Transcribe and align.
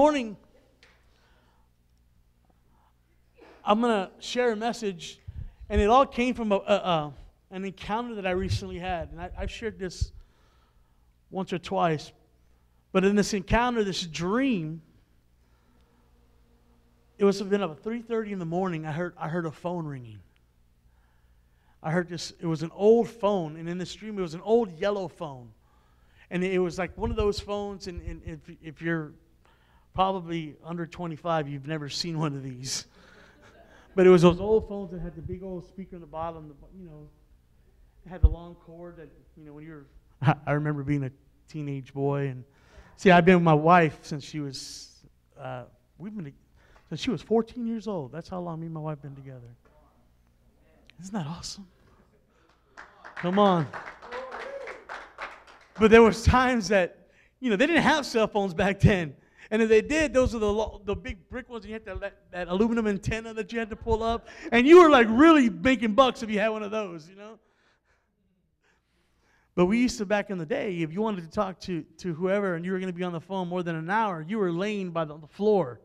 morning, 0.00 0.34
I'm 3.62 3.82
going 3.82 3.92
to 3.92 4.10
share 4.18 4.52
a 4.52 4.56
message, 4.56 5.20
and 5.68 5.78
it 5.78 5.90
all 5.90 6.06
came 6.06 6.32
from 6.32 6.52
a, 6.52 6.54
a, 6.54 6.74
a, 6.74 7.12
an 7.50 7.66
encounter 7.66 8.14
that 8.14 8.26
I 8.26 8.30
recently 8.30 8.78
had. 8.78 9.10
And 9.10 9.20
I, 9.20 9.28
I've 9.36 9.50
shared 9.50 9.78
this 9.78 10.12
once 11.30 11.52
or 11.52 11.58
twice. 11.58 12.12
But 12.92 13.04
in 13.04 13.14
this 13.14 13.34
encounter, 13.34 13.84
this 13.84 14.06
dream, 14.06 14.80
it 17.18 17.26
was 17.26 17.42
been 17.42 17.60
about 17.60 17.82
3.30 17.82 18.30
in 18.30 18.38
the 18.38 18.46
morning, 18.46 18.86
I 18.86 18.92
heard, 18.92 19.12
I 19.18 19.28
heard 19.28 19.44
a 19.44 19.52
phone 19.52 19.84
ringing. 19.84 20.20
I 21.82 21.90
heard 21.90 22.08
this, 22.08 22.32
it 22.40 22.46
was 22.46 22.62
an 22.62 22.70
old 22.74 23.06
phone, 23.06 23.56
and 23.56 23.68
in 23.68 23.76
the 23.76 23.84
stream, 23.84 24.18
it 24.18 24.22
was 24.22 24.32
an 24.32 24.40
old 24.44 24.72
yellow 24.80 25.08
phone. 25.08 25.50
And 26.30 26.42
it 26.42 26.58
was 26.58 26.78
like 26.78 26.96
one 26.96 27.10
of 27.10 27.18
those 27.18 27.38
phones, 27.38 27.86
and, 27.86 28.00
and 28.00 28.22
if, 28.24 28.38
if 28.62 28.80
you're 28.80 29.12
probably 29.94 30.56
under 30.64 30.86
25, 30.86 31.48
you've 31.48 31.66
never 31.66 31.88
seen 31.88 32.18
one 32.18 32.34
of 32.34 32.42
these. 32.42 32.86
but 33.94 34.06
it 34.06 34.10
was 34.10 34.22
those 34.22 34.40
old 34.40 34.68
phones 34.68 34.90
that 34.92 35.00
had 35.00 35.14
the 35.16 35.22
big 35.22 35.42
old 35.42 35.66
speaker 35.66 35.96
in 35.96 36.00
the 36.00 36.06
bottom, 36.06 36.48
the, 36.48 36.54
you 36.78 36.86
know, 36.86 37.08
had 38.08 38.22
the 38.22 38.28
long 38.28 38.54
cord 38.54 38.96
that, 38.96 39.08
you 39.36 39.44
know, 39.44 39.52
when 39.52 39.64
you're, 39.64 39.86
I 40.46 40.52
remember 40.52 40.82
being 40.82 41.04
a 41.04 41.10
teenage 41.48 41.92
boy, 41.92 42.28
and 42.28 42.44
see, 42.96 43.10
I've 43.10 43.24
been 43.24 43.36
with 43.36 43.44
my 43.44 43.54
wife 43.54 43.98
since 44.02 44.24
she 44.24 44.40
was, 44.40 45.02
uh, 45.38 45.64
we've 45.98 46.14
been, 46.14 46.32
since 46.88 47.00
she 47.00 47.10
was 47.10 47.22
14 47.22 47.66
years 47.66 47.88
old. 47.88 48.12
That's 48.12 48.28
how 48.28 48.40
long 48.40 48.60
me 48.60 48.66
and 48.66 48.74
my 48.74 48.80
wife 48.80 49.02
been 49.02 49.14
together. 49.14 49.56
Isn't 51.00 51.14
that 51.14 51.26
awesome? 51.26 51.66
Come 53.16 53.38
on. 53.38 53.66
But 55.78 55.90
there 55.90 56.02
was 56.02 56.22
times 56.22 56.68
that, 56.68 57.08
you 57.40 57.48
know, 57.48 57.56
they 57.56 57.66
didn't 57.66 57.82
have 57.82 58.04
cell 58.04 58.26
phones 58.26 58.52
back 58.52 58.80
then. 58.80 59.14
And 59.50 59.60
if 59.60 59.68
they 59.68 59.80
did, 59.80 60.14
those 60.14 60.34
are 60.34 60.38
the, 60.38 60.78
the 60.84 60.94
big 60.94 61.28
brick 61.28 61.48
ones. 61.48 61.66
You 61.66 61.72
had 61.72 61.84
to 61.86 61.96
that, 61.96 62.18
that 62.30 62.48
aluminum 62.48 62.86
antenna 62.86 63.34
that 63.34 63.52
you 63.52 63.58
had 63.58 63.70
to 63.70 63.76
pull 63.76 64.02
up. 64.02 64.28
And 64.52 64.66
you 64.66 64.80
were 64.80 64.90
like 64.90 65.08
really 65.10 65.50
making 65.50 65.94
bucks 65.94 66.22
if 66.22 66.30
you 66.30 66.38
had 66.38 66.48
one 66.50 66.62
of 66.62 66.70
those, 66.70 67.08
you 67.08 67.16
know? 67.16 67.38
But 69.56 69.66
we 69.66 69.78
used 69.78 69.98
to, 69.98 70.06
back 70.06 70.30
in 70.30 70.38
the 70.38 70.46
day, 70.46 70.76
if 70.78 70.92
you 70.92 71.02
wanted 71.02 71.24
to 71.24 71.30
talk 71.30 71.58
to, 71.62 71.82
to 71.98 72.14
whoever 72.14 72.54
and 72.54 72.64
you 72.64 72.70
were 72.70 72.78
going 72.78 72.92
to 72.92 72.96
be 72.96 73.02
on 73.02 73.12
the 73.12 73.20
phone 73.20 73.48
more 73.48 73.64
than 73.64 73.74
an 73.74 73.90
hour, 73.90 74.24
you 74.26 74.38
were 74.38 74.52
laying 74.52 74.92
by 74.92 75.04
the, 75.04 75.18
the 75.18 75.26
floor. 75.26 75.80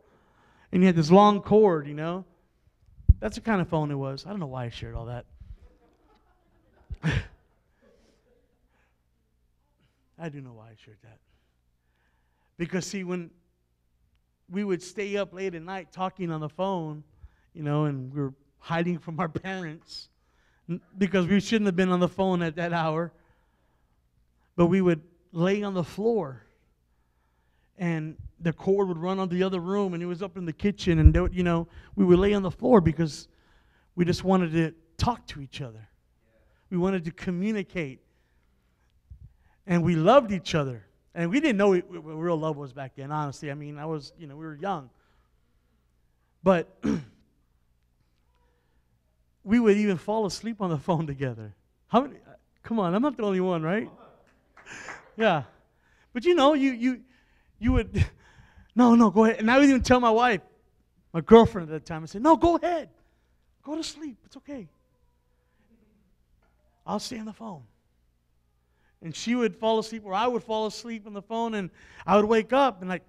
And 0.72 0.84
you 0.84 0.88
had 0.88 0.96
this 0.96 1.10
long 1.10 1.42
cord, 1.42 1.88
you 1.88 1.96
know? 1.96 2.24
That's 3.20 3.36
the 3.36 3.42
kind 3.42 3.62
of 3.62 3.68
phone 3.68 3.90
it 3.90 3.96
was. 3.96 4.26
I 4.28 4.30
don't 4.30 4.40
know 4.40 4.46
why 4.46 4.66
I 4.66 4.70
shared 4.70 4.94
all 4.94 5.06
that. 5.06 5.26
I 10.20 10.30
do 10.30 10.40
know 10.42 10.54
why 10.54 10.68
I 10.68 10.76
shared 10.78 10.98
that. 11.04 11.18
Because, 12.58 12.86
see, 12.86 13.04
when 13.04 13.32
we 14.50 14.64
would 14.64 14.82
stay 14.82 15.18
up 15.18 15.34
late 15.34 15.56
at 15.56 15.62
night 15.62 15.92
talking 15.92 16.32
on 16.32 16.42
the 16.42 16.50
phone, 16.50 17.04
you 17.54 17.64
know, 17.64 17.86
and 17.86 18.14
we 18.14 18.22
were 18.22 18.34
hiding 18.60 19.00
from 19.00 19.20
our 19.20 19.30
parents 19.30 20.10
because 20.98 21.28
we 21.28 21.40
shouldn't 21.40 21.68
have 21.68 21.76
been 21.76 21.90
on 21.90 22.00
the 22.00 22.08
phone 22.08 22.42
at 22.42 22.56
that 22.56 22.74
hour, 22.74 23.12
but 24.56 24.68
we 24.68 24.82
would 24.82 25.02
lay 25.32 25.64
on 25.64 25.74
the 25.74 25.84
floor 25.84 26.42
and 27.78 28.16
the 28.40 28.54
cord 28.54 28.88
would 28.88 28.98
run 28.98 29.20
on 29.20 29.30
the 29.30 29.44
other 29.44 29.60
room 29.60 29.94
and 29.94 30.02
it 30.02 30.06
was 30.06 30.22
up 30.22 30.38
in 30.38 30.46
the 30.46 30.54
kitchen 30.54 31.00
and 31.00 31.34
you 31.34 31.44
know 31.44 31.68
we 31.96 32.06
would 32.06 32.20
lay 32.20 32.34
on 32.34 32.42
the 32.42 32.52
floor 32.52 32.80
because 32.80 33.28
we 33.96 34.06
just 34.06 34.24
wanted 34.24 34.52
to 34.52 34.74
talk 34.98 35.26
to 35.28 35.42
each 35.42 35.62
other. 35.62 35.88
We 36.70 36.78
wanted 36.78 37.06
to 37.06 37.12
communicate. 37.12 38.02
And 39.68 39.84
we 39.84 39.96
loved 39.96 40.32
each 40.32 40.54
other. 40.54 40.86
And 41.16 41.30
we 41.30 41.40
didn't 41.40 41.58
know 41.58 41.74
what 41.74 42.04
real 42.04 42.38
love 42.38 42.58
was 42.58 42.74
back 42.74 42.92
then, 42.98 43.09
honestly. 43.09 43.50
I 43.50 43.53
mean, 43.53 43.80
I 43.80 43.86
was, 43.86 44.12
you 44.20 44.28
know, 44.28 44.36
we 44.36 44.46
were 44.46 44.56
young. 44.56 44.90
But 46.44 46.78
we 49.46 49.62
would 49.62 49.78
even 49.78 49.96
fall 49.96 50.25
asleep 50.25 50.62
on 50.62 50.70
the 50.70 50.78
phone 50.78 51.08
together. 51.08 51.56
How 51.88 52.02
many? 52.02 52.16
Uh, 52.16 52.34
come 52.64 52.80
on, 52.80 52.94
I'm 52.94 53.02
not 53.02 53.16
the 53.16 53.24
only 53.24 53.40
one, 53.40 53.64
right? 53.64 53.90
Yeah. 55.18 55.44
But 56.12 56.25
you 56.25 56.36
know, 56.36 56.56
you 56.56 56.74
you 56.74 57.00
you 57.58 57.72
would 57.72 58.06
no, 58.75 58.96
no, 58.96 59.09
go 59.09 59.24
ahead. 59.24 59.40
And 59.40 59.50
I 59.50 59.58
would 59.58 59.70
even 59.70 59.81
tell 59.81 60.02
my 60.02 60.12
wife, 60.12 60.42
my 61.14 61.22
girlfriend 61.22 61.72
at 61.72 61.74
the 61.74 61.80
time, 61.80 62.04
I 62.04 62.08
said, 62.08 62.22
no, 62.22 62.36
go 62.36 62.58
ahead. 62.58 62.90
Go 63.64 63.78
to 63.78 63.84
sleep. 63.84 64.18
It's 64.25 64.36
okay. 64.36 64.68
I'll 66.86 67.00
stay 67.00 67.18
on 67.18 67.28
the 67.28 67.34
phone 67.34 67.64
and 69.06 69.16
she 69.16 69.36
would 69.36 69.56
fall 69.56 69.78
asleep 69.78 70.02
or 70.04 70.14
I 70.16 70.26
would 70.26 70.44
fall 70.44 70.66
asleep 70.66 71.06
on 71.06 71.14
the 71.14 71.22
phone 71.22 71.54
and 71.54 71.70
I 72.08 72.16
would 72.18 72.26
wake 72.26 72.52
up 72.52 72.82
and 72.82 72.90
like, 72.90 73.04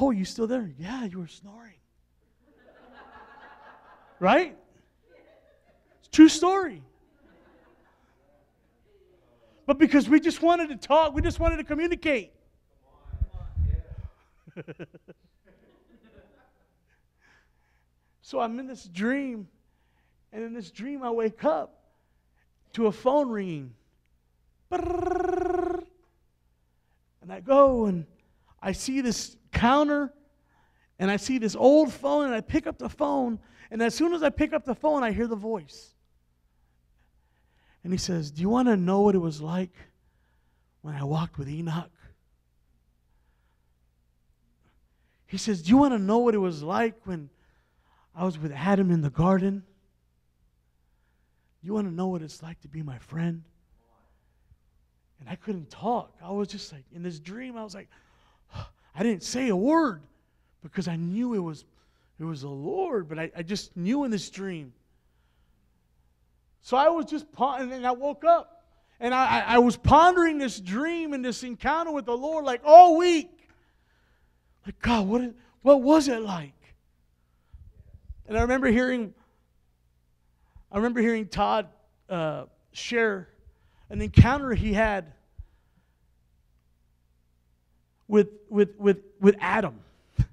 "Oh, 0.00 0.10
you 0.10 0.24
still 0.24 0.46
there?" 0.46 0.72
"Yeah, 0.78 1.04
you 1.04 1.18
were 1.18 1.28
snoring." 1.28 1.76
right? 4.20 4.56
It's 5.98 6.08
true 6.10 6.30
story. 6.30 6.82
But 9.66 9.78
because 9.78 10.08
we 10.08 10.18
just 10.18 10.40
wanted 10.40 10.70
to 10.70 10.76
talk, 10.76 11.14
we 11.14 11.20
just 11.20 11.38
wanted 11.38 11.58
to 11.58 11.64
communicate. 11.64 12.32
so 18.22 18.40
I'm 18.40 18.58
in 18.58 18.66
this 18.66 18.84
dream, 18.84 19.46
and 20.32 20.42
in 20.42 20.54
this 20.54 20.70
dream, 20.70 21.02
I 21.02 21.10
wake 21.10 21.44
up 21.44 21.82
to 22.72 22.86
a 22.86 22.92
phone 22.92 23.28
ringing. 23.28 23.74
And 27.22 27.32
I 27.32 27.40
go 27.40 27.86
and 27.86 28.06
I 28.60 28.72
see 28.72 29.00
this 29.00 29.36
counter 29.52 30.12
and 30.98 31.10
I 31.10 31.16
see 31.16 31.38
this 31.38 31.56
old 31.56 31.92
phone 31.92 32.26
and 32.26 32.34
I 32.34 32.40
pick 32.40 32.66
up 32.66 32.78
the 32.78 32.88
phone. 32.88 33.38
And 33.70 33.82
as 33.82 33.94
soon 33.94 34.12
as 34.12 34.22
I 34.22 34.30
pick 34.30 34.52
up 34.52 34.64
the 34.64 34.74
phone, 34.74 35.02
I 35.02 35.10
hear 35.12 35.26
the 35.26 35.36
voice. 35.36 35.94
And 37.82 37.92
he 37.92 37.98
says, 37.98 38.30
Do 38.30 38.42
you 38.42 38.48
want 38.48 38.68
to 38.68 38.76
know 38.76 39.00
what 39.00 39.14
it 39.14 39.18
was 39.18 39.40
like 39.40 39.74
when 40.82 40.94
I 40.94 41.04
walked 41.04 41.38
with 41.38 41.48
Enoch? 41.48 41.90
He 45.26 45.36
says, 45.36 45.62
Do 45.62 45.70
you 45.70 45.76
want 45.76 45.94
to 45.94 45.98
know 45.98 46.18
what 46.18 46.34
it 46.34 46.38
was 46.38 46.62
like 46.62 46.94
when 47.06 47.28
I 48.14 48.24
was 48.24 48.38
with 48.38 48.52
Adam 48.52 48.90
in 48.90 49.00
the 49.00 49.10
garden? 49.10 49.64
Do 51.60 51.66
you 51.66 51.74
want 51.74 51.88
to 51.88 51.94
know 51.94 52.08
what 52.08 52.22
it's 52.22 52.42
like 52.42 52.60
to 52.60 52.68
be 52.68 52.82
my 52.82 52.98
friend? 52.98 53.42
And 55.24 55.32
I 55.32 55.36
couldn't 55.36 55.70
talk. 55.70 56.14
I 56.22 56.30
was 56.30 56.48
just 56.48 56.70
like, 56.70 56.84
in 56.94 57.02
this 57.02 57.18
dream, 57.18 57.56
I 57.56 57.64
was 57.64 57.74
like, 57.74 57.88
I 58.94 59.02
didn't 59.02 59.22
say 59.22 59.48
a 59.48 59.56
word 59.56 60.02
because 60.62 60.86
I 60.86 60.96
knew 60.96 61.32
it 61.34 61.38
was 61.38 61.64
it 62.20 62.24
was 62.24 62.42
the 62.42 62.48
Lord, 62.48 63.08
but 63.08 63.18
I, 63.18 63.30
I 63.36 63.42
just 63.42 63.76
knew 63.76 64.04
in 64.04 64.10
this 64.10 64.30
dream. 64.30 64.72
So 66.60 66.76
I 66.76 66.88
was 66.88 67.06
just 67.06 67.30
pondering, 67.32 67.72
and 67.72 67.86
I 67.86 67.90
woke 67.90 68.24
up, 68.24 68.64
and 69.00 69.12
I, 69.12 69.40
I 69.40 69.58
was 69.58 69.76
pondering 69.76 70.38
this 70.38 70.60
dream 70.60 71.12
and 71.12 71.24
this 71.24 71.42
encounter 71.42 71.90
with 71.90 72.06
the 72.06 72.16
Lord 72.16 72.44
like 72.44 72.60
all 72.64 72.96
week. 72.96 73.30
Like, 74.64 74.78
God, 74.80 75.08
what, 75.08 75.34
what 75.62 75.82
was 75.82 76.06
it 76.06 76.22
like? 76.22 76.52
And 78.28 78.38
I 78.38 78.42
remember 78.42 78.68
hearing, 78.68 79.12
I 80.70 80.76
remember 80.76 81.00
hearing 81.00 81.26
Todd 81.26 81.66
uh, 82.08 82.44
share 82.72 83.28
an 83.90 84.00
encounter 84.00 84.54
he 84.54 84.72
had 84.72 85.12
with, 88.08 88.28
with, 88.48 88.70
with, 88.78 88.98
with 89.20 89.36
Adam. 89.40 89.80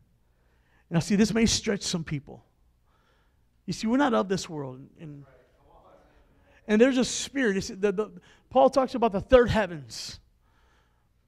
Now, 0.89 0.99
see, 0.99 1.15
this 1.15 1.33
may 1.33 1.45
stretch 1.45 1.83
some 1.83 2.03
people. 2.03 2.43
You 3.65 3.71
see, 3.71 3.87
we're 3.87 3.95
not 3.95 4.13
of 4.13 4.27
this 4.27 4.49
world. 4.49 4.81
And, 4.99 5.23
and 6.67 6.81
there's 6.81 6.97
a 6.97 7.05
spirit. 7.05 7.63
The, 7.79 7.93
the, 7.93 8.11
Paul 8.49 8.69
talks 8.69 8.93
about 8.93 9.13
the 9.13 9.21
third 9.21 9.49
heavens. 9.49 10.19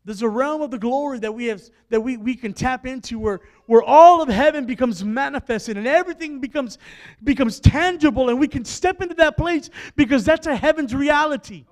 There's 0.05 0.21
a 0.21 0.27
realm 0.27 0.61
of 0.61 0.69
the 0.69 0.77
glory 0.77 1.19
that 1.19 1.33
we 1.33 1.45
have 1.45 1.61
that 1.89 2.01
we, 2.01 2.17
we 2.17 2.35
can 2.35 2.51
tap 2.53 2.85
into 2.85 3.17
where, 3.17 3.39
where 3.67 3.81
all 3.81 4.21
of 4.21 4.27
heaven 4.27 4.65
becomes 4.65 5.03
manifested 5.03 5.77
and 5.77 5.87
everything 5.87 6.41
becomes 6.41 6.77
becomes 7.23 7.61
tangible 7.61 8.27
and 8.27 8.37
we 8.37 8.49
can 8.49 8.65
step 8.65 9.01
into 9.01 9.15
that 9.15 9.37
place 9.37 9.69
because 9.95 10.25
that's 10.25 10.45
a 10.45 10.55
heaven's 10.55 10.93
reality. 10.93 11.65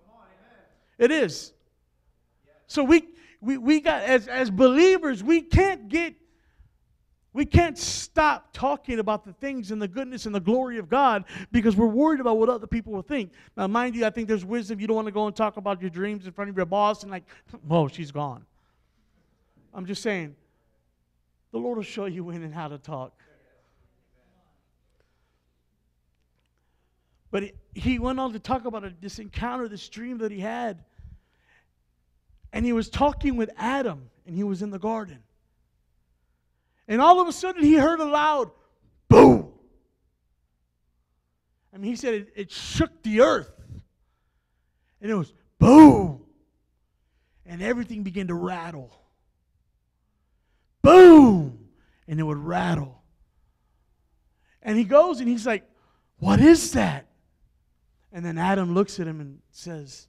It 1.01 1.12
is. 1.12 1.51
So 2.68 2.83
we, 2.83 3.03
we, 3.42 3.57
we 3.57 3.81
got, 3.81 4.03
as, 4.03 4.27
as 4.27 4.51
believers, 4.51 5.24
we 5.24 5.42
can't 5.42 5.89
get, 5.89 6.13
we 7.33 7.44
can't 7.44 7.75
stop 7.75 8.53
talking 8.53 9.00
about 9.00 9.25
the 9.25 9.33
things 9.33 9.71
and 9.71 9.81
the 9.81 9.88
goodness 9.88 10.27
and 10.27 10.36
the 10.36 10.39
glory 10.39 10.77
of 10.77 10.89
God 10.89 11.25
because 11.51 11.75
we're 11.75 11.88
worried 11.88 12.19
about 12.19 12.38
what 12.38 12.50
other 12.50 12.68
people 12.68 12.94
will 12.94 13.01
think. 13.01 13.31
Now, 13.57 13.65
mind 13.65 13.95
you, 13.95 14.06
I 14.06 14.12
think 14.12 14.27
there's 14.27 14.45
wisdom. 14.45 14.80
You 14.80 14.86
don't 14.86 14.95
want 14.95 15.07
to 15.07 15.12
go 15.12 15.25
and 15.25 15.36
talk 15.36 15.57
about 15.57 15.81
your 15.81 15.89
dreams 15.89 16.27
in 16.27 16.33
front 16.33 16.51
of 16.51 16.56
your 16.56 16.68
boss 16.68 17.01
and 17.01 17.12
like, 17.12 17.24
whoa, 17.68 17.88
she's 17.88 18.12
gone. 18.12 18.45
I'm 19.74 19.88
just 19.88 20.04
saying, 20.04 20.36
the 21.51 21.57
Lord 21.57 21.77
will 21.77 21.83
show 21.83 22.06
you 22.06 22.25
when 22.25 22.44
and 22.44 22.54
how 22.54 22.68
to 22.68 22.77
talk. 22.77 23.12
But 27.31 27.45
he 27.74 27.97
went 27.97 28.19
on 28.19 28.33
to 28.33 28.39
talk 28.39 28.65
about 28.65 29.01
this 29.01 29.18
encounter, 29.18 29.68
this 29.68 29.88
dream 29.89 30.19
that 30.19 30.31
he 30.31 30.39
had. 30.39 30.83
And 32.53 32.65
he 32.65 32.74
was 32.74 32.89
talking 32.89 33.38
with 33.38 33.50
Adam, 33.57 34.09
and 34.25 34.36
he 34.36 34.44
was 34.44 34.62
in 34.62 34.71
the 34.71 34.80
garden. 34.80 35.19
And 36.88 37.01
all 37.01 37.21
of 37.21 37.27
a 37.27 37.31
sudden, 37.31 37.63
he 37.63 37.75
heard 37.75 38.00
a 38.00 38.06
loud 38.06 38.51
boom. 39.07 39.51
I 41.74 41.77
mean, 41.77 41.92
he 41.92 41.95
said 41.95 42.13
it, 42.13 42.33
it 42.36 42.51
shook 42.51 43.01
the 43.03 43.21
earth. 43.21 43.51
And 45.01 45.09
it 45.09 45.15
was 45.15 45.33
boom. 45.57 46.21
And 47.45 47.62
everything 47.62 48.03
began 48.03 48.27
to 48.27 48.33
rattle. 48.33 48.92
Boom. 50.81 51.69
And 52.07 52.19
it 52.19 52.24
would 52.24 52.38
rattle. 52.38 53.01
And 54.62 54.77
he 54.77 54.83
goes 54.83 55.19
and 55.19 55.30
he's 55.30 55.45
like, 55.45 55.63
What 56.18 56.39
is 56.39 56.74
that? 56.74 57.07
And 58.12 58.25
then 58.25 58.38
Adam 58.38 58.74
looks 58.74 59.00
at 59.00 59.07
him 59.07 59.21
and 59.21 59.39
says, 59.51 60.07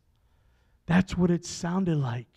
That's 0.87 1.17
what 1.17 1.31
it 1.31 1.45
sounded 1.45 1.97
like 1.97 2.29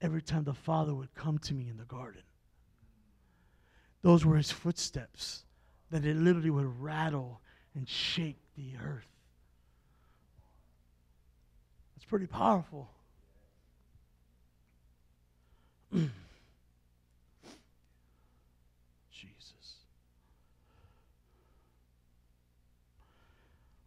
every 0.00 0.22
time 0.22 0.44
the 0.44 0.54
Father 0.54 0.94
would 0.94 1.14
come 1.14 1.38
to 1.38 1.54
me 1.54 1.68
in 1.68 1.76
the 1.76 1.84
garden. 1.84 2.22
Those 4.02 4.24
were 4.24 4.36
his 4.36 4.50
footsteps, 4.50 5.44
that 5.90 6.04
it 6.04 6.16
literally 6.16 6.50
would 6.50 6.80
rattle 6.80 7.40
and 7.74 7.88
shake 7.88 8.36
the 8.56 8.74
earth. 8.84 9.08
It's 11.96 12.04
pretty 12.04 12.26
powerful. 12.26 12.90
Jesus. 15.92 16.10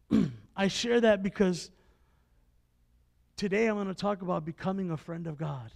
I 0.58 0.68
share 0.68 1.00
that 1.02 1.22
because 1.22 1.70
today 3.38 3.68
I'm 3.68 3.76
going 3.76 3.88
to 3.88 3.94
talk 3.94 4.22
about 4.22 4.44
becoming 4.44 4.92
a 4.92 4.98
friend 4.98 5.28
of 5.28 5.38
God. 5.38 5.72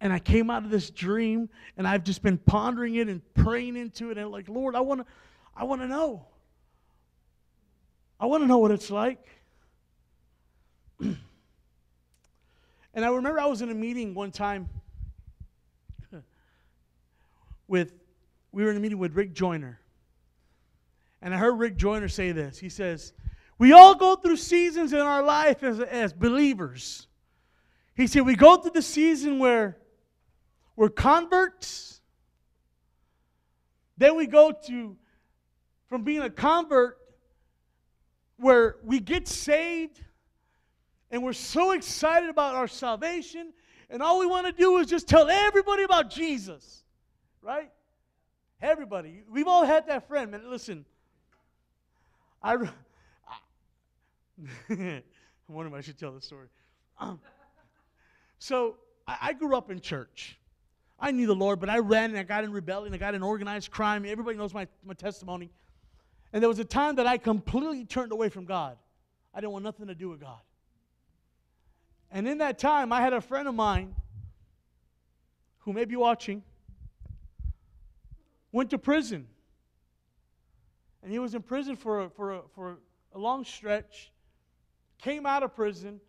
And 0.00 0.12
I 0.12 0.18
came 0.18 0.48
out 0.50 0.64
of 0.64 0.70
this 0.70 0.90
dream 0.90 1.48
and 1.76 1.86
I've 1.86 2.04
just 2.04 2.22
been 2.22 2.38
pondering 2.38 2.94
it 2.94 3.08
and 3.08 3.20
praying 3.34 3.76
into 3.76 4.10
it 4.10 4.18
and 4.18 4.30
like, 4.30 4.48
Lord, 4.48 4.74
I 4.74 4.80
want 4.80 5.00
to 5.00 5.06
I 5.54 5.64
want 5.64 5.82
to 5.82 5.88
know. 5.88 6.24
I 8.18 8.26
want 8.26 8.42
to 8.42 8.46
know 8.46 8.58
what 8.58 8.70
it's 8.70 8.90
like. 8.90 9.18
and 11.00 11.16
I 12.94 13.08
remember 13.08 13.40
I 13.40 13.46
was 13.46 13.60
in 13.60 13.70
a 13.70 13.74
meeting 13.74 14.14
one 14.14 14.30
time 14.30 14.68
with 17.68 17.92
we 18.52 18.64
were 18.64 18.70
in 18.70 18.76
a 18.76 18.80
meeting 18.80 18.98
with 18.98 19.14
Rick 19.14 19.34
Joyner. 19.34 19.80
And 21.22 21.34
I 21.34 21.36
heard 21.36 21.58
Rick 21.58 21.76
Joyner 21.76 22.08
say 22.08 22.32
this. 22.32 22.58
He 22.58 22.70
says, 22.70 23.12
We 23.60 23.72
all 23.74 23.94
go 23.94 24.16
through 24.16 24.38
seasons 24.38 24.94
in 24.94 25.00
our 25.00 25.22
life 25.22 25.62
as, 25.62 25.80
as 25.80 26.14
believers. 26.14 27.06
He 27.94 28.06
said, 28.06 28.24
We 28.24 28.34
go 28.34 28.56
through 28.56 28.70
the 28.70 28.80
season 28.80 29.38
where 29.38 29.76
we're 30.76 30.88
converts. 30.88 32.00
Then 33.98 34.16
we 34.16 34.26
go 34.26 34.50
to, 34.66 34.96
from 35.90 36.04
being 36.04 36.22
a 36.22 36.30
convert, 36.30 36.96
where 38.38 38.76
we 38.82 38.98
get 38.98 39.28
saved 39.28 40.02
and 41.10 41.22
we're 41.22 41.34
so 41.34 41.72
excited 41.72 42.30
about 42.30 42.54
our 42.54 42.68
salvation, 42.68 43.52
and 43.90 44.00
all 44.00 44.18
we 44.20 44.26
want 44.26 44.46
to 44.46 44.52
do 44.52 44.78
is 44.78 44.86
just 44.86 45.06
tell 45.06 45.28
everybody 45.28 45.82
about 45.82 46.08
Jesus, 46.08 46.82
right? 47.42 47.70
Everybody. 48.62 49.22
We've 49.30 49.48
all 49.48 49.66
had 49.66 49.86
that 49.88 50.08
friend, 50.08 50.30
man. 50.30 50.48
Listen, 50.48 50.86
I, 52.42 52.56
I 54.70 55.02
wonder 55.48 55.72
if 55.72 55.78
I 55.78 55.80
should 55.80 55.98
tell 55.98 56.12
the 56.12 56.20
story. 56.20 56.48
Um, 56.98 57.20
so 58.38 58.76
I, 59.06 59.16
I 59.22 59.32
grew 59.32 59.56
up 59.56 59.70
in 59.70 59.80
church. 59.80 60.38
I 60.98 61.10
knew 61.12 61.26
the 61.26 61.34
Lord, 61.34 61.60
but 61.60 61.70
I 61.70 61.78
ran 61.78 62.10
and 62.10 62.18
I 62.18 62.22
got 62.22 62.44
in 62.44 62.52
rebellion. 62.52 62.92
I 62.94 62.98
got 62.98 63.14
in 63.14 63.22
organized 63.22 63.70
crime. 63.70 64.04
Everybody 64.06 64.36
knows 64.36 64.52
my, 64.52 64.66
my 64.84 64.94
testimony. 64.94 65.50
And 66.32 66.42
there 66.42 66.48
was 66.48 66.58
a 66.58 66.64
time 66.64 66.96
that 66.96 67.06
I 67.06 67.16
completely 67.16 67.84
turned 67.84 68.12
away 68.12 68.28
from 68.28 68.44
God. 68.44 68.76
I 69.34 69.40
didn't 69.40 69.52
want 69.52 69.64
nothing 69.64 69.86
to 69.86 69.94
do 69.94 70.08
with 70.08 70.20
God. 70.20 70.40
And 72.10 72.28
in 72.28 72.38
that 72.38 72.58
time, 72.58 72.92
I 72.92 73.00
had 73.00 73.12
a 73.12 73.20
friend 73.20 73.48
of 73.48 73.54
mine 73.54 73.94
who 75.58 75.72
may 75.72 75.84
be 75.84 75.96
watching, 75.96 76.42
went 78.52 78.70
to 78.70 78.78
prison 78.78 79.26
and 81.02 81.12
he 81.12 81.18
was 81.18 81.34
in 81.34 81.42
prison 81.42 81.76
for 81.76 82.08
for 82.10 82.42
for 82.54 82.78
a 83.14 83.18
long 83.18 83.44
stretch, 83.44 84.12
came 85.00 85.26
out 85.26 85.42
of 85.42 85.54
prison, 85.54 86.00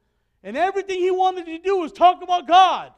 and 0.44 0.58
everything 0.58 1.00
he 1.00 1.12
wanted 1.12 1.46
to 1.46 1.58
do 1.60 1.78
was 1.78 1.92
talk 1.92 2.22
about 2.22 2.48
God. 2.48 2.92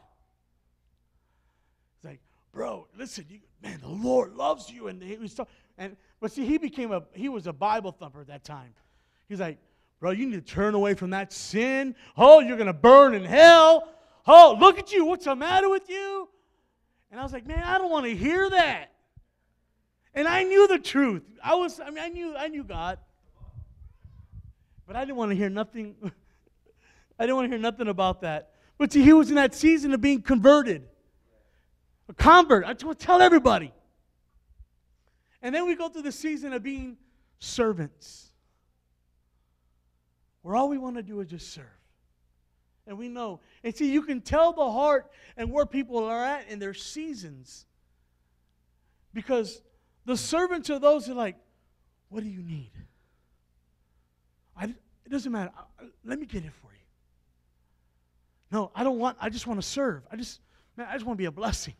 He's 1.97 2.09
like, 2.09 2.19
bro, 2.51 2.87
listen, 2.97 3.25
you, 3.29 3.39
man, 3.61 3.79
the 3.81 3.87
Lord 3.87 4.33
loves 4.33 4.69
you, 4.69 4.87
and 4.87 5.01
he 5.01 5.15
was 5.17 5.33
talking, 5.33 5.53
and 5.77 5.97
but 6.19 6.31
see, 6.31 6.45
he 6.45 6.57
became 6.57 6.91
a 6.91 7.03
he 7.13 7.29
was 7.29 7.47
a 7.47 7.53
Bible 7.53 7.91
thumper 7.91 8.21
at 8.21 8.27
that 8.27 8.43
time. 8.43 8.73
He's 9.27 9.39
like, 9.39 9.57
bro, 9.99 10.11
you 10.11 10.25
need 10.25 10.45
to 10.45 10.53
turn 10.53 10.73
away 10.75 10.93
from 10.93 11.11
that 11.11 11.33
sin. 11.33 11.95
Oh, 12.17 12.39
you're 12.39 12.57
gonna 12.57 12.73
burn 12.73 13.13
in 13.13 13.25
hell. 13.25 13.89
Oh, 14.25 14.55
look 14.59 14.79
at 14.79 14.93
you. 14.93 15.05
What's 15.05 15.25
the 15.25 15.35
matter 15.35 15.69
with 15.69 15.89
you? 15.89 16.29
And 17.11 17.19
I 17.19 17.23
was 17.23 17.33
like, 17.33 17.45
man, 17.45 17.63
I 17.63 17.77
don't 17.77 17.91
want 17.91 18.05
to 18.05 18.15
hear 18.15 18.49
that. 18.49 18.91
And 20.15 20.27
I 20.27 20.43
knew 20.43 20.67
the 20.67 20.79
truth. 20.79 21.23
I 21.43 21.55
was, 21.55 21.79
I 21.79 21.89
mean, 21.89 22.03
I 22.03 22.09
knew, 22.09 22.35
I 22.35 22.47
knew 22.47 22.63
God. 22.63 22.99
But 24.85 24.95
I 24.95 25.01
didn't 25.01 25.17
want 25.17 25.31
to 25.31 25.35
hear 25.35 25.49
nothing. 25.49 25.95
I 27.19 27.23
didn't 27.23 27.35
want 27.35 27.45
to 27.45 27.49
hear 27.49 27.61
nothing 27.61 27.87
about 27.87 28.21
that. 28.21 28.51
But 28.77 28.91
see, 28.91 29.03
he 29.03 29.13
was 29.13 29.29
in 29.29 29.35
that 29.35 29.53
season 29.53 29.93
of 29.93 30.01
being 30.01 30.21
converted. 30.21 30.83
A 32.09 32.13
convert. 32.13 32.65
I 32.65 32.73
just 32.73 32.83
want 32.83 32.99
to 32.99 33.05
tell 33.05 33.21
everybody. 33.21 33.71
And 35.41 35.53
then 35.53 35.67
we 35.67 35.75
go 35.75 35.89
through 35.89 36.01
the 36.03 36.11
season 36.11 36.53
of 36.53 36.63
being 36.63 36.97
servants. 37.39 38.31
Where 40.41 40.55
all 40.55 40.69
we 40.69 40.77
want 40.77 40.97
to 40.97 41.03
do 41.03 41.19
is 41.21 41.29
just 41.29 41.53
serve. 41.53 41.65
And 42.85 42.97
we 42.97 43.07
know. 43.07 43.39
And 43.63 43.73
see, 43.73 43.91
you 43.91 44.01
can 44.01 44.19
tell 44.19 44.51
the 44.51 44.69
heart 44.69 45.09
and 45.37 45.51
where 45.51 45.65
people 45.65 46.03
are 46.03 46.23
at 46.23 46.49
in 46.49 46.59
their 46.59 46.73
seasons. 46.73 47.65
Because 49.13 49.61
the 50.05 50.17
servants 50.17 50.69
are 50.69 50.79
those 50.79 51.05
who 51.05 51.13
are 51.13 51.15
like, 51.15 51.37
what 52.09 52.23
do 52.23 52.29
you 52.29 52.41
need? 52.41 52.71
I, 54.57 54.65
it 54.65 55.09
doesn't 55.11 55.31
matter. 55.31 55.51
I, 55.55 55.85
let 56.03 56.19
me 56.19 56.25
get 56.25 56.43
it 56.43 56.51
for 56.61 56.71
you. 56.71 56.79
No, 58.51 58.71
I 58.75 58.83
don't 58.83 58.99
want, 58.99 59.17
I 59.19 59.29
just 59.29 59.47
want 59.47 59.61
to 59.61 59.67
serve. 59.67 60.03
I 60.11 60.15
just, 60.15 60.39
man, 60.77 60.87
I 60.89 60.93
just 60.93 61.05
want 61.05 61.17
to 61.17 61.21
be 61.21 61.25
a 61.25 61.31
blessing. 61.31 61.73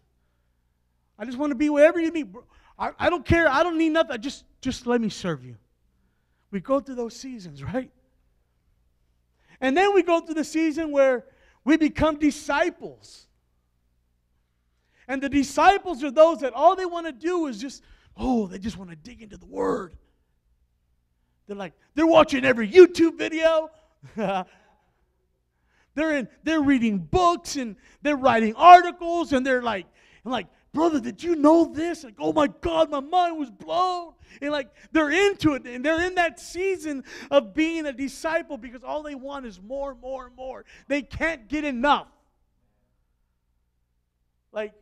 I 1.18 1.26
just 1.26 1.38
want 1.38 1.52
to 1.52 1.56
be 1.56 1.70
wherever 1.70 2.00
you 2.00 2.12
need. 2.12 2.34
I, 2.78 2.92
I 2.98 3.10
don't 3.10 3.26
care. 3.26 3.48
I 3.48 3.64
don't 3.64 3.78
need 3.78 3.90
nothing. 3.90 4.20
Just, 4.22 4.46
just 4.62 4.88
let 4.88 5.00
me 5.00 5.10
serve 5.10 5.46
you. 5.46 5.56
We 6.50 6.60
go 6.60 6.80
through 6.80 6.96
those 6.96 7.16
seasons, 7.16 7.64
right? 7.64 7.92
And 9.62 9.78
then 9.78 9.94
we 9.94 10.04
go 10.04 10.20
through 10.20 10.36
the 10.36 10.44
season 10.44 10.92
where 10.92 11.26
we 11.64 11.78
become 11.78 12.18
disciples. 12.18 13.28
And 15.08 15.22
the 15.22 15.30
disciples 15.30 16.04
are 16.04 16.12
those 16.12 16.40
that 16.40 16.54
all 16.54 16.76
they 16.76 16.86
want 16.86 17.06
to 17.06 17.12
do 17.12 17.48
is 17.48 17.60
just 17.60 17.84
oh, 18.16 18.48
they 18.48 18.60
just 18.60 18.78
want 18.78 18.90
to 18.90 18.96
dig 18.96 19.22
into 19.22 19.38
the 19.38 19.46
Word. 19.46 19.96
They're 21.48 21.56
like, 21.56 21.74
they're 21.96 22.08
watching 22.08 22.46
every 22.46 22.68
YouTube 22.68 23.18
video. 23.18 23.70
they're 24.16 24.46
in, 25.96 26.28
they're 26.44 26.62
reading 26.62 27.00
books 27.00 27.56
and 27.56 27.76
they're 28.02 28.18
writing 28.18 28.56
articles 28.56 29.34
and 29.34 29.46
they're 29.46 29.62
like, 29.62 29.86
I'm 30.26 30.32
like, 30.32 30.48
brother, 30.74 31.00
did 31.00 31.22
you 31.22 31.36
know 31.36 31.66
this? 31.66 32.04
Like, 32.04 32.16
oh 32.20 32.34
my 32.34 32.48
God, 32.48 32.90
my 32.90 33.00
mind 33.00 33.38
was 33.38 33.52
blown. 33.52 34.14
And 34.42 34.52
like 34.52 34.70
they're 34.92 35.12
into 35.12 35.54
it 35.54 35.66
and 35.66 35.86
they're 35.86 36.02
in 36.06 36.16
that 36.16 36.40
season 36.40 37.04
of 37.30 37.54
being 37.54 37.86
a 37.86 37.94
disciple 37.94 38.58
because 38.58 38.84
all 38.84 39.04
they 39.04 39.16
want 39.16 39.46
is 39.46 39.62
more 39.62 39.92
and 39.92 40.02
more 40.02 40.26
and 40.26 40.36
more. 40.36 40.66
They 40.88 41.02
can't 41.04 41.48
get 41.48 41.64
enough. 41.66 42.08
Like 44.52 44.74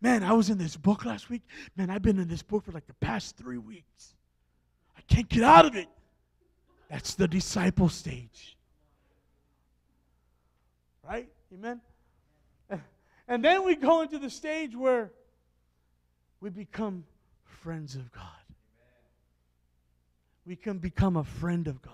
Man, 0.00 0.22
I 0.22 0.32
was 0.32 0.50
in 0.50 0.58
this 0.58 0.76
book 0.76 1.04
last 1.04 1.30
week. 1.30 1.42
Man, 1.76 1.90
I've 1.90 2.02
been 2.02 2.18
in 2.18 2.28
this 2.28 2.42
book 2.42 2.64
for 2.64 2.72
like 2.72 2.86
the 2.86 2.94
past 2.94 3.36
three 3.36 3.58
weeks. 3.58 4.14
I 4.96 5.00
can't 5.12 5.28
get 5.28 5.42
out 5.42 5.64
of 5.64 5.74
it. 5.74 5.88
That's 6.88 7.14
the 7.14 7.26
disciple 7.28 7.88
stage. 7.88 8.56
Right? 11.02 11.28
Amen? 11.52 11.80
And 13.28 13.44
then 13.44 13.64
we 13.64 13.74
go 13.74 14.02
into 14.02 14.20
the 14.20 14.30
stage 14.30 14.76
where 14.76 15.10
we 16.40 16.50
become 16.50 17.04
friends 17.44 17.96
of 17.96 18.12
God. 18.12 18.22
We 20.46 20.54
can 20.54 20.78
become 20.78 21.16
a 21.16 21.24
friend 21.24 21.66
of 21.66 21.82
God. 21.82 21.92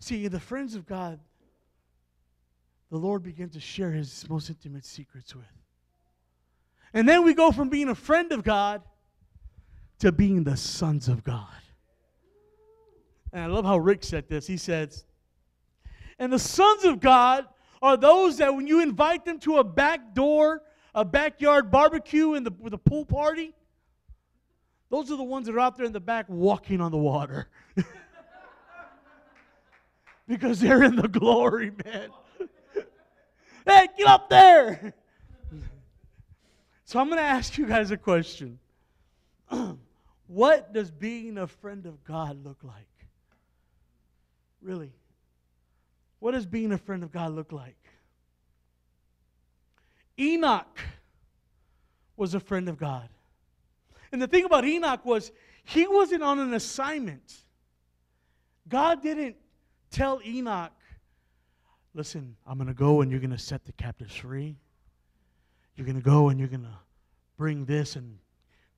See, 0.00 0.26
the 0.26 0.40
friends 0.40 0.74
of 0.74 0.86
God, 0.86 1.20
the 2.90 2.96
Lord 2.96 3.22
begins 3.22 3.52
to 3.52 3.60
share 3.60 3.92
his 3.92 4.28
most 4.28 4.48
intimate 4.48 4.84
secrets 4.84 5.36
with. 5.36 5.44
And 6.92 7.08
then 7.08 7.24
we 7.24 7.32
go 7.32 7.52
from 7.52 7.68
being 7.68 7.90
a 7.90 7.94
friend 7.94 8.32
of 8.32 8.42
God 8.42 8.82
to 10.00 10.10
being 10.10 10.42
the 10.42 10.56
sons 10.56 11.06
of 11.06 11.22
God. 11.22 11.46
And 13.32 13.42
I 13.42 13.46
love 13.46 13.64
how 13.64 13.78
Rick 13.78 14.04
said 14.04 14.28
this. 14.28 14.46
He 14.46 14.56
says, 14.56 15.04
And 16.18 16.32
the 16.32 16.38
sons 16.38 16.84
of 16.84 17.00
God 17.00 17.46
are 17.82 17.96
those 17.96 18.38
that 18.38 18.54
when 18.54 18.66
you 18.66 18.80
invite 18.80 19.24
them 19.24 19.38
to 19.40 19.58
a 19.58 19.64
back 19.64 20.14
door 20.14 20.62
a 20.98 21.04
backyard 21.04 21.70
barbecue 21.70 22.34
in 22.34 22.42
the, 22.42 22.52
with 22.58 22.74
a 22.74 22.78
pool 22.78 23.04
party. 23.04 23.54
Those 24.90 25.12
are 25.12 25.16
the 25.16 25.22
ones 25.22 25.46
that 25.46 25.54
are 25.54 25.60
out 25.60 25.76
there 25.76 25.86
in 25.86 25.92
the 25.92 26.00
back 26.00 26.26
walking 26.28 26.80
on 26.80 26.90
the 26.90 26.98
water. 26.98 27.48
because 30.28 30.58
they're 30.58 30.82
in 30.82 30.96
the 30.96 31.06
glory, 31.06 31.70
man. 31.84 32.08
hey, 33.66 33.88
get 33.96 34.06
up 34.08 34.28
there. 34.28 34.92
so 36.84 36.98
I'm 36.98 37.06
going 37.06 37.18
to 37.18 37.24
ask 37.24 37.56
you 37.58 37.66
guys 37.66 37.92
a 37.92 37.96
question. 37.96 38.58
what 40.26 40.72
does 40.72 40.90
being 40.90 41.38
a 41.38 41.46
friend 41.46 41.86
of 41.86 42.02
God 42.02 42.44
look 42.44 42.58
like? 42.64 42.86
Really? 44.62 44.92
What 46.20 46.32
does 46.32 46.46
being 46.46 46.72
a 46.72 46.78
friend 46.78 47.02
of 47.02 47.12
God 47.12 47.32
look 47.32 47.52
like? 47.52 47.76
Enoch 50.18 50.80
was 52.16 52.34
a 52.34 52.40
friend 52.40 52.68
of 52.68 52.76
God. 52.76 53.08
And 54.10 54.20
the 54.20 54.26
thing 54.26 54.44
about 54.44 54.64
Enoch 54.64 55.04
was 55.04 55.30
he 55.64 55.86
wasn't 55.86 56.22
on 56.22 56.38
an 56.38 56.54
assignment. 56.54 57.36
God 58.68 59.02
didn't 59.02 59.36
tell 59.90 60.20
Enoch, 60.26 60.72
listen, 61.94 62.36
I'm 62.46 62.58
going 62.58 62.68
to 62.68 62.74
go 62.74 63.00
and 63.00 63.10
you're 63.10 63.20
going 63.20 63.30
to 63.30 63.38
set 63.38 63.64
the 63.64 63.72
captives 63.72 64.16
free. 64.16 64.56
You're 65.76 65.86
going 65.86 65.96
to 65.96 66.02
go 66.02 66.30
and 66.30 66.40
you're 66.40 66.48
going 66.48 66.62
to 66.64 66.78
bring 67.36 67.64
this 67.64 67.94
and 67.96 68.18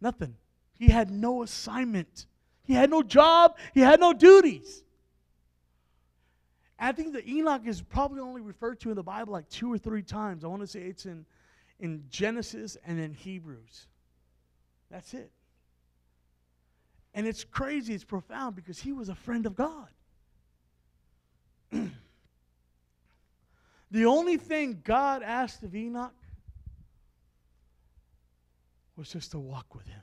nothing. 0.01 0.37
He 0.79 0.89
had 0.89 1.11
no 1.11 1.43
assignment. 1.43 2.27
He 2.65 2.75
had 2.75 2.91
no 2.91 3.03
job. 3.03 3.57
He 3.73 3.81
had 3.81 4.01
no 4.01 4.13
duties. 4.13 4.85
I 6.81 6.93
think 6.93 7.13
that 7.13 7.29
Enoch 7.29 7.67
is 7.67 7.83
probably 7.83 8.21
only 8.21 8.41
referred 8.41 8.81
to 8.81 8.91
in 8.91 8.97
the 8.97 9.03
Bible 9.03 9.35
like 9.35 9.49
two 9.51 9.71
or 9.73 9.77
three 9.77 10.03
times. 10.03 10.45
I 10.45 10.49
want 10.49 10.63
to 10.63 10.67
say 10.67 10.81
it's 10.81 11.05
in, 11.05 11.27
in 11.79 12.05
Genesis 12.09 12.79
and 12.87 12.99
in 12.99 13.13
Hebrews. 13.13 13.87
That's 14.91 15.13
it. 15.13 15.31
And 17.13 17.27
it's 17.27 17.45
crazy, 17.45 17.93
it's 17.93 18.05
profound 18.05 18.57
because 18.57 18.81
he 18.81 18.93
was 18.93 19.11
a 19.11 19.15
friend 19.15 19.45
of 19.45 19.55
God. 19.55 19.89
the 23.91 24.07
only 24.07 24.39
thing 24.39 24.81
God 24.83 25.23
asked 25.23 25.63
of 25.63 25.75
Enoch 25.75 26.15
was 28.97 29.11
just 29.11 29.33
to 29.33 29.39
walk 29.39 29.75
with 29.75 29.87
him. 29.87 30.01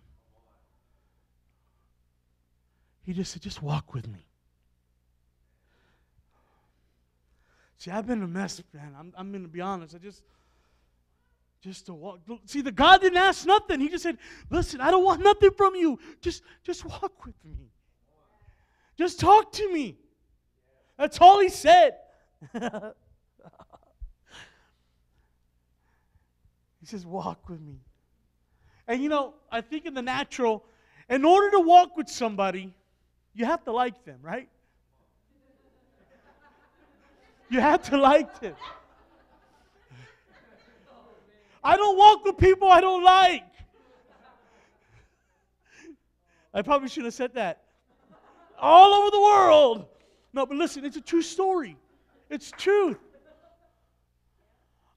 He 3.04 3.14
just 3.14 3.32
said, 3.32 3.42
just 3.42 3.64
walk 3.64 3.94
with 3.96 4.08
me. 4.08 4.27
See, 7.78 7.92
I've 7.92 8.08
been 8.08 8.24
a 8.24 8.28
mess, 8.28 8.62
man. 8.74 8.96
I'm, 8.98 9.14
I'm 9.16 9.32
going 9.32 9.44
to 9.44 9.50
be 9.50 9.62
honest. 9.62 9.94
I 9.96 10.00
just, 10.00 10.24
just 11.62 11.86
to 11.88 11.94
walk. 11.94 12.20
See, 12.46 12.62
the 12.62 12.72
God 12.72 13.02
didn't 13.02 13.18
ask 13.18 13.46
nothing. 13.46 13.80
He 13.80 13.90
just 13.90 14.04
said, 14.04 14.18
listen, 14.50 14.82
I 14.82 14.90
don't 14.90 15.04
want 15.04 15.22
nothing 15.22 15.52
from 15.56 15.76
you. 15.76 16.00
Just, 16.22 16.44
just 16.64 16.86
walk 16.86 17.26
with 17.26 17.36
me. 17.46 17.70
Just 18.98 19.20
talk 19.20 19.52
to 19.54 19.72
me. 19.72 19.98
That's 20.98 21.20
all 21.22 21.40
he 21.40 21.50
said. 21.50 21.98
he 22.54 22.60
says, 26.84 27.06
walk 27.06 27.48
with 27.48 27.62
me. 27.62 27.76
And 28.88 29.04
you 29.04 29.10
know, 29.10 29.36
I 29.52 29.62
think 29.62 29.86
in 29.86 29.94
the 29.94 30.02
natural, 30.02 30.66
in 31.10 31.26
order 31.26 31.52
to 31.52 31.60
walk 31.60 31.96
with 31.96 32.10
somebody, 32.10 32.74
you 33.36 33.46
have 33.46 33.64
to 33.66 33.72
like 33.72 34.04
them, 34.04 34.18
right? 34.24 34.50
You 37.50 37.62
have 37.62 37.84
to 37.90 37.98
like 37.98 38.40
them. 38.40 38.56
I 41.64 41.76
don't 41.76 41.98
walk 41.98 42.24
with 42.26 42.38
people 42.38 42.70
I 42.70 42.82
don't 42.82 43.04
like. 43.04 43.44
I 46.54 46.62
probably 46.62 46.88
shouldn't 46.88 47.08
have 47.08 47.14
said 47.14 47.34
that. 47.36 47.62
All 48.60 48.94
over 48.94 49.12
the 49.12 49.20
world. 49.20 49.86
No, 50.34 50.46
but 50.46 50.58
listen, 50.58 50.86
it's 50.86 50.98
a 50.98 51.02
true 51.02 51.22
story. 51.22 51.78
It's 52.30 52.52
truth. 52.52 52.98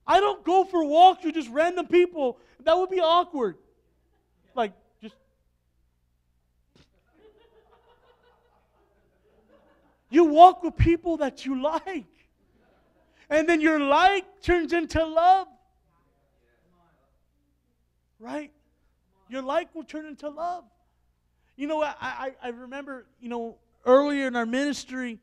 I 0.07 0.21
don't 0.21 0.45
go 0.45 0.65
for 0.65 0.85
walks 0.85 1.25
with 1.25 1.35
just 1.35 1.49
random 1.51 1.87
people. 1.87 2.39
That 2.65 2.77
would 2.77 2.91
be 2.91 3.01
awkward. 3.01 3.57
Like, 4.55 4.73
just. 5.03 5.15
You 10.09 10.25
walk 10.25 10.63
with 10.63 10.77
people 10.77 11.19
that 11.19 11.47
you 11.47 11.63
like. 11.63 12.07
And 13.31 13.49
then 13.49 13.61
your 13.61 13.79
like 13.79 14.43
turns 14.43 14.73
into 14.73 15.05
love. 15.05 15.47
Right? 18.19 18.53
Your 19.29 19.41
like 19.41 19.73
will 19.75 19.85
turn 19.85 20.05
into 20.07 20.29
love. 20.29 20.65
You 21.57 21.69
know, 21.69 21.83
I, 21.83 21.95
I, 22.01 22.33
I 22.43 22.49
remember, 22.49 23.07
you 23.21 23.29
know, 23.29 23.57
earlier 23.87 24.27
in 24.27 24.35
our 24.35 24.47
ministry, 24.47 25.21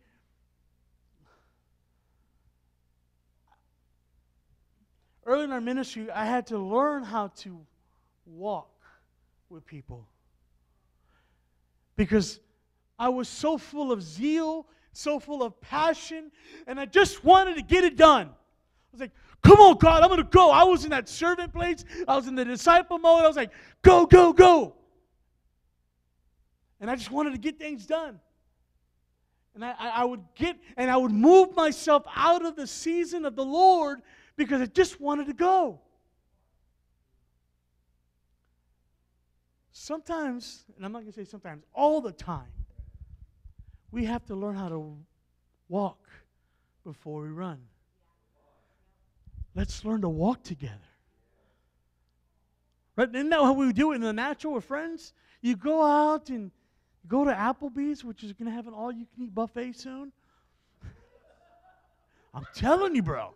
early 5.26 5.44
in 5.44 5.52
our 5.52 5.62
ministry, 5.62 6.10
I 6.10 6.26
had 6.26 6.48
to 6.48 6.58
learn 6.58 7.04
how 7.04 7.28
to 7.40 7.60
walk 8.26 8.70
with 9.50 9.66
people. 9.66 10.08
Because 11.98 12.40
I 12.98 13.10
was 13.10 13.28
so 13.28 13.58
full 13.58 13.92
of 13.92 14.02
zeal 14.02 14.66
so 14.98 15.20
full 15.20 15.44
of 15.44 15.60
passion, 15.62 16.32
and 16.66 16.80
I 16.80 16.86
just 16.86 17.24
wanted 17.24 17.56
to 17.56 17.62
get 17.62 17.84
it 17.84 17.96
done. 17.96 18.28
I 18.28 18.90
was 18.92 19.02
like, 19.02 19.12
come 19.44 19.60
on, 19.60 19.78
God, 19.78 20.02
I'm 20.02 20.10
going 20.10 20.18
to 20.18 20.24
go. 20.24 20.50
I 20.50 20.64
was 20.64 20.84
in 20.86 20.90
that 20.90 21.08
servant 21.08 21.54
place, 21.54 21.86
I 22.08 22.16
was 22.16 22.28
in 22.28 22.36
the 22.36 22.44
disciple 22.44 22.98
mode. 22.98 23.24
I 23.24 23.28
was 23.28 23.36
like, 23.36 23.52
go, 23.84 24.06
go, 24.06 24.34
go. 24.34 24.76
And 26.80 26.90
I 26.90 26.96
just 26.96 27.12
wanted 27.12 27.34
to 27.34 27.38
get 27.38 27.60
things 27.60 27.86
done. 27.86 28.20
And 29.54 29.66
I, 29.66 29.74
I 29.80 30.06
would 30.06 30.24
get, 30.36 30.58
and 30.76 30.90
I 30.90 30.98
would 30.98 31.12
move 31.12 31.56
myself 31.56 32.04
out 32.16 32.46
of 32.46 32.56
the 32.56 32.68
season 32.68 33.26
of 33.26 33.36
the 33.36 33.46
Lord 33.46 34.02
because 34.36 34.62
I 34.62 34.66
just 34.66 35.00
wanted 35.00 35.28
to 35.28 35.34
go. 35.34 35.80
Sometimes, 39.72 40.66
and 40.76 40.86
I'm 40.86 40.92
not 40.92 41.00
going 41.00 41.12
to 41.12 41.20
say 41.20 41.26
sometimes, 41.26 41.64
all 41.74 42.02
the 42.02 42.12
time, 42.12 42.52
we 43.92 44.06
have 44.06 44.26
to 44.26 44.36
learn 44.36 44.56
how 44.56 44.70
to 44.70 44.96
walk 45.70 46.00
before 46.84 47.22
we 47.22 47.30
run. 47.30 47.60
Let's 49.56 49.84
learn 49.84 50.02
to 50.02 50.10
walk 50.10 50.44
together. 50.44 50.76
Right? 52.96 53.14
Isn't 53.14 53.30
that 53.30 53.40
how 53.40 53.54
we 53.54 53.72
do 53.74 53.92
it 53.92 53.96
in 53.96 54.02
the 54.02 54.14
natural 54.14 54.54
with 54.54 54.66
friends? 54.66 55.14
You 55.42 55.56
go 55.56 55.84
out 55.84 56.30
and 56.30 56.52
go 57.08 57.24
to 57.24 57.32
Applebee's, 57.32 58.04
which 58.04 58.24
is 58.24 58.34
going 58.34 58.48
to 58.48 58.52
have 58.52 58.68
an 58.68 58.74
all 58.74 58.92
you 58.92 59.06
can 59.14 59.26
eat 59.26 59.36
buffet 59.36 59.74
soon. 59.74 60.12
I'm 62.34 62.46
telling 62.54 62.96
you, 62.96 63.04
bro. 63.04 63.34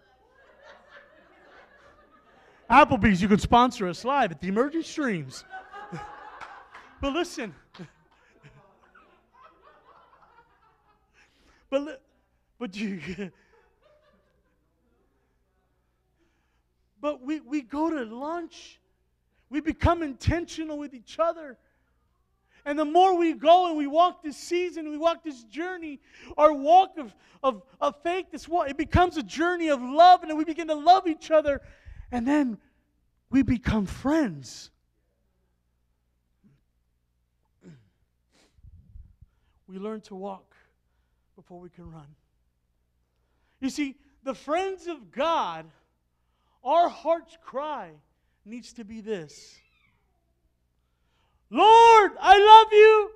Applebee's, 2.70 3.22
you 3.22 3.28
can 3.28 3.40
sponsor 3.40 3.88
us 3.88 4.06
live 4.06 4.32
at 4.32 4.40
the 4.40 4.48
Emerging 4.48 4.84
Streams. 4.84 5.44
but 7.02 7.14
listen, 7.14 7.54
But, 11.72 12.04
but 12.60 12.76
you. 12.76 13.00
but 17.02 17.22
we, 17.24 17.40
we 17.40 17.62
go 17.62 17.90
to 17.90 18.04
lunch. 18.04 18.80
We 19.50 19.62
become 19.62 20.04
intentional 20.04 20.78
with 20.78 20.94
each 20.94 21.18
other. 21.18 21.58
And 22.66 22.78
the 22.78 22.86
more 22.86 23.18
we 23.18 23.34
go 23.34 23.70
and 23.70 23.78
we 23.78 23.88
walk 23.88 24.22
this 24.22 24.38
season, 24.38 24.90
we 24.90 24.98
walk 24.98 25.24
this 25.24 25.44
journey, 25.46 26.00
our 26.38 26.54
walk 26.54 26.98
of, 26.98 27.16
of, 27.42 27.64
of 27.80 27.96
faith, 28.04 28.28
this 28.32 28.48
walk, 28.48 28.70
it 28.70 28.78
becomes 28.78 29.18
a 29.18 29.24
journey 29.24 29.70
of 29.70 29.82
love, 29.82 30.22
and 30.22 30.38
we 30.38 30.44
begin 30.44 30.68
to 30.68 30.76
love 30.76 31.08
each 31.08 31.32
other, 31.32 31.62
and 32.12 32.28
then 32.28 32.60
we 33.32 33.42
become 33.42 33.88
friends. 33.88 34.70
We 39.68 39.80
learn 39.80 40.02
to 40.02 40.16
walk 40.16 40.51
before 41.52 41.64
we 41.64 41.70
can 41.70 41.92
run. 41.92 42.08
You 43.60 43.70
see, 43.70 43.98
the 44.24 44.34
friends 44.34 44.88
of 44.88 45.12
God, 45.12 45.66
our 46.64 46.88
heart's 46.88 47.38
cry 47.44 47.90
needs 48.46 48.72
to 48.74 48.86
be 48.86 49.02
this 49.02 49.60
Lord, 51.50 52.12
I 52.22 52.38
love 52.40 52.68
you. 52.72 53.12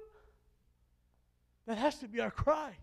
That 1.68 1.77
has 1.77 2.00
to 2.00 2.10
be 2.10 2.20
our 2.20 2.30
cry. 2.30 2.74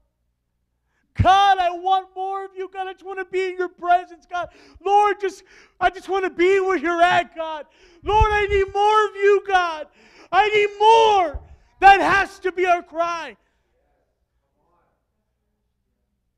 God, 1.22 1.58
I 1.58 1.68
want 1.68 2.08
more 2.16 2.46
of 2.46 2.52
you. 2.56 2.70
God, 2.72 2.86
I 2.86 2.94
just 2.94 3.04
want 3.04 3.18
to 3.18 3.26
be 3.26 3.48
in 3.48 3.58
your 3.58 3.68
presence, 3.68 4.24
God. 4.24 4.48
Lord, 4.82 5.20
just 5.20 5.44
I 5.78 5.90
just 5.90 6.08
want 6.08 6.24
to 6.24 6.30
be 6.30 6.60
where 6.60 6.78
you're 6.78 7.02
at, 7.02 7.36
God. 7.36 7.66
Lord, 8.02 8.32
I 8.32 8.46
need 8.46 8.72
more 8.72 9.04
of 9.04 9.16
you, 9.16 9.44
God. 9.46 9.86
I 10.32 10.48
need 10.48 10.70
more. 10.78 11.42
That 11.80 12.00
has 12.00 12.38
to 12.38 12.52
be 12.52 12.64
our 12.64 12.82
cry. 12.82 13.36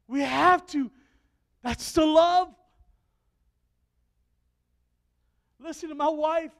We 0.08 0.20
have 0.20 0.66
to. 0.68 0.90
That's 1.62 1.92
the 1.92 2.04
love. 2.04 2.54
listen 5.60 5.88
to 5.88 5.94
my 5.94 6.10
wife. 6.10 6.52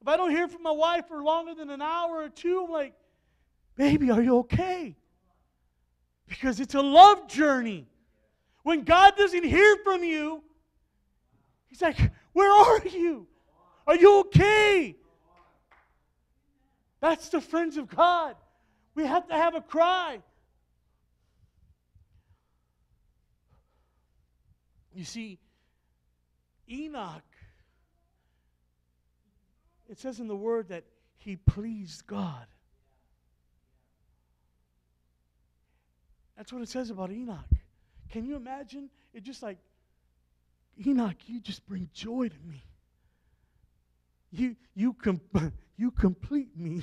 If 0.00 0.08
I 0.08 0.16
don't 0.16 0.30
hear 0.30 0.46
from 0.48 0.62
my 0.62 0.70
wife 0.70 1.08
for 1.08 1.22
longer 1.22 1.54
than 1.54 1.68
an 1.68 1.82
hour 1.82 2.22
or 2.22 2.28
two, 2.28 2.62
I'm 2.64 2.70
like, 2.70 2.94
baby, 3.76 4.10
are 4.10 4.22
you 4.22 4.38
okay? 4.38 4.96
Because 6.28 6.60
it's 6.60 6.74
a 6.74 6.80
love 6.80 7.28
journey. 7.28 7.88
When 8.62 8.82
God 8.82 9.16
doesn't 9.16 9.44
hear 9.44 9.76
from 9.82 10.04
you, 10.04 10.44
He's 11.66 11.82
like, 11.82 11.98
Where 12.32 12.52
are 12.52 12.86
you? 12.86 13.26
Are 13.86 13.96
you 13.96 14.20
okay? 14.20 14.96
That's 17.00 17.28
the 17.28 17.40
friends 17.40 17.76
of 17.76 17.88
God. 17.88 18.36
We 18.94 19.04
have 19.06 19.26
to 19.28 19.34
have 19.34 19.54
a 19.54 19.60
cry. 19.60 20.20
You 24.92 25.04
see, 25.04 25.38
Enoch, 26.68 27.22
it 29.88 29.98
says 29.98 30.20
in 30.20 30.28
the 30.28 30.36
word 30.36 30.68
that 30.68 30.84
he 31.18 31.36
pleased 31.36 32.06
God. 32.06 32.46
That's 36.36 36.52
what 36.52 36.62
it 36.62 36.68
says 36.68 36.90
about 36.90 37.10
Enoch. 37.10 37.44
Can 38.08 38.24
you 38.24 38.34
imagine? 38.36 38.88
It 39.12 39.22
just 39.22 39.42
like, 39.42 39.58
Enoch, 40.86 41.16
you 41.26 41.40
just 41.40 41.66
bring 41.66 41.88
joy 41.92 42.28
to 42.28 42.48
me. 42.48 42.64
You, 44.30 44.56
you, 44.74 44.94
com- 44.94 45.20
you 45.76 45.90
complete 45.90 46.56
me. 46.56 46.82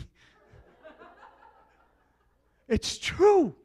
it's 2.68 2.98
true. 2.98 3.56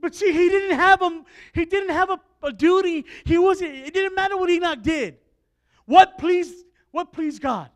But 0.00 0.14
see, 0.14 0.32
he 0.32 0.48
didn't 0.48 0.78
have 0.78 1.02
a, 1.02 1.24
he 1.52 1.64
didn't 1.64 1.90
have 1.90 2.10
a, 2.10 2.20
a 2.42 2.52
duty. 2.52 3.04
He 3.24 3.38
wasn't, 3.38 3.74
it 3.74 3.92
didn't 3.92 4.14
matter 4.14 4.36
what 4.36 4.50
Enoch 4.50 4.82
did. 4.82 5.18
What 5.84 6.18
pleased, 6.18 6.64
what 6.90 7.12
pleased 7.12 7.42
God? 7.42 7.70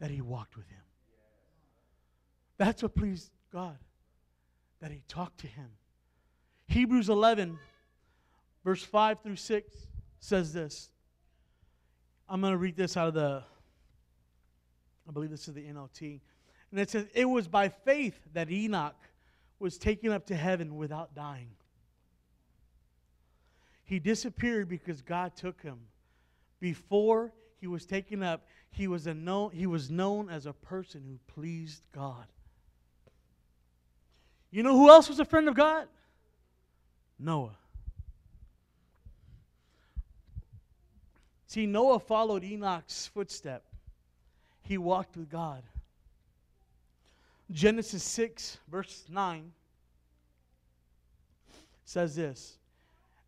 That 0.00 0.10
he 0.10 0.20
walked 0.20 0.56
with 0.56 0.68
him. 0.68 0.78
That's 2.56 2.82
what 2.82 2.94
pleased 2.94 3.30
God. 3.52 3.78
That 4.80 4.90
he 4.90 5.02
talked 5.08 5.40
to 5.40 5.46
him. 5.46 5.70
Hebrews 6.68 7.08
11, 7.08 7.58
verse 8.64 8.82
5 8.82 9.20
through 9.22 9.36
6 9.36 9.74
says 10.20 10.52
this. 10.52 10.90
I'm 12.28 12.40
going 12.40 12.52
to 12.52 12.58
read 12.58 12.76
this 12.76 12.96
out 12.96 13.08
of 13.08 13.14
the, 13.14 13.42
I 15.08 15.12
believe 15.12 15.30
this 15.30 15.48
is 15.48 15.54
the 15.54 15.62
NLT. 15.62 16.20
And 16.70 16.78
it 16.78 16.90
says, 16.90 17.06
It 17.14 17.24
was 17.24 17.48
by 17.48 17.70
faith 17.70 18.18
that 18.34 18.50
Enoch 18.50 18.94
was 19.58 19.78
taken 19.78 20.12
up 20.12 20.26
to 20.26 20.36
heaven 20.36 20.76
without 20.76 21.14
dying. 21.14 21.50
He 23.84 23.98
disappeared 23.98 24.68
because 24.68 25.00
God 25.02 25.34
took 25.34 25.62
him. 25.62 25.78
Before 26.60 27.32
he 27.60 27.66
was 27.66 27.86
taken 27.86 28.22
up, 28.22 28.46
he 28.70 28.86
was, 28.86 29.06
a 29.06 29.14
known, 29.14 29.50
he 29.52 29.66
was 29.66 29.90
known 29.90 30.28
as 30.28 30.46
a 30.46 30.52
person 30.52 31.02
who 31.06 31.18
pleased 31.32 31.82
God. 31.94 32.26
You 34.50 34.62
know 34.62 34.76
who 34.76 34.88
else 34.88 35.08
was 35.08 35.20
a 35.20 35.24
friend 35.24 35.48
of 35.48 35.54
God? 35.54 35.86
Noah. 37.18 37.56
See, 41.46 41.66
Noah 41.66 41.98
followed 41.98 42.44
Enoch's 42.44 43.06
footstep. 43.06 43.64
He 44.62 44.76
walked 44.76 45.16
with 45.16 45.30
God. 45.30 45.62
Genesis 47.50 48.02
6, 48.02 48.58
verse 48.70 49.04
9 49.08 49.52
says 51.84 52.14
this 52.14 52.58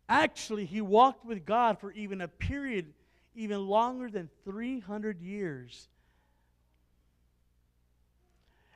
Actually, 0.07 0.65
he 0.65 0.81
walked 0.81 1.25
with 1.25 1.45
God 1.45 1.79
for 1.79 1.91
even 1.93 2.21
a 2.21 2.27
period 2.27 2.93
even 3.35 3.65
longer 3.65 4.09
than 4.09 4.29
300 4.43 5.21
years. 5.21 5.87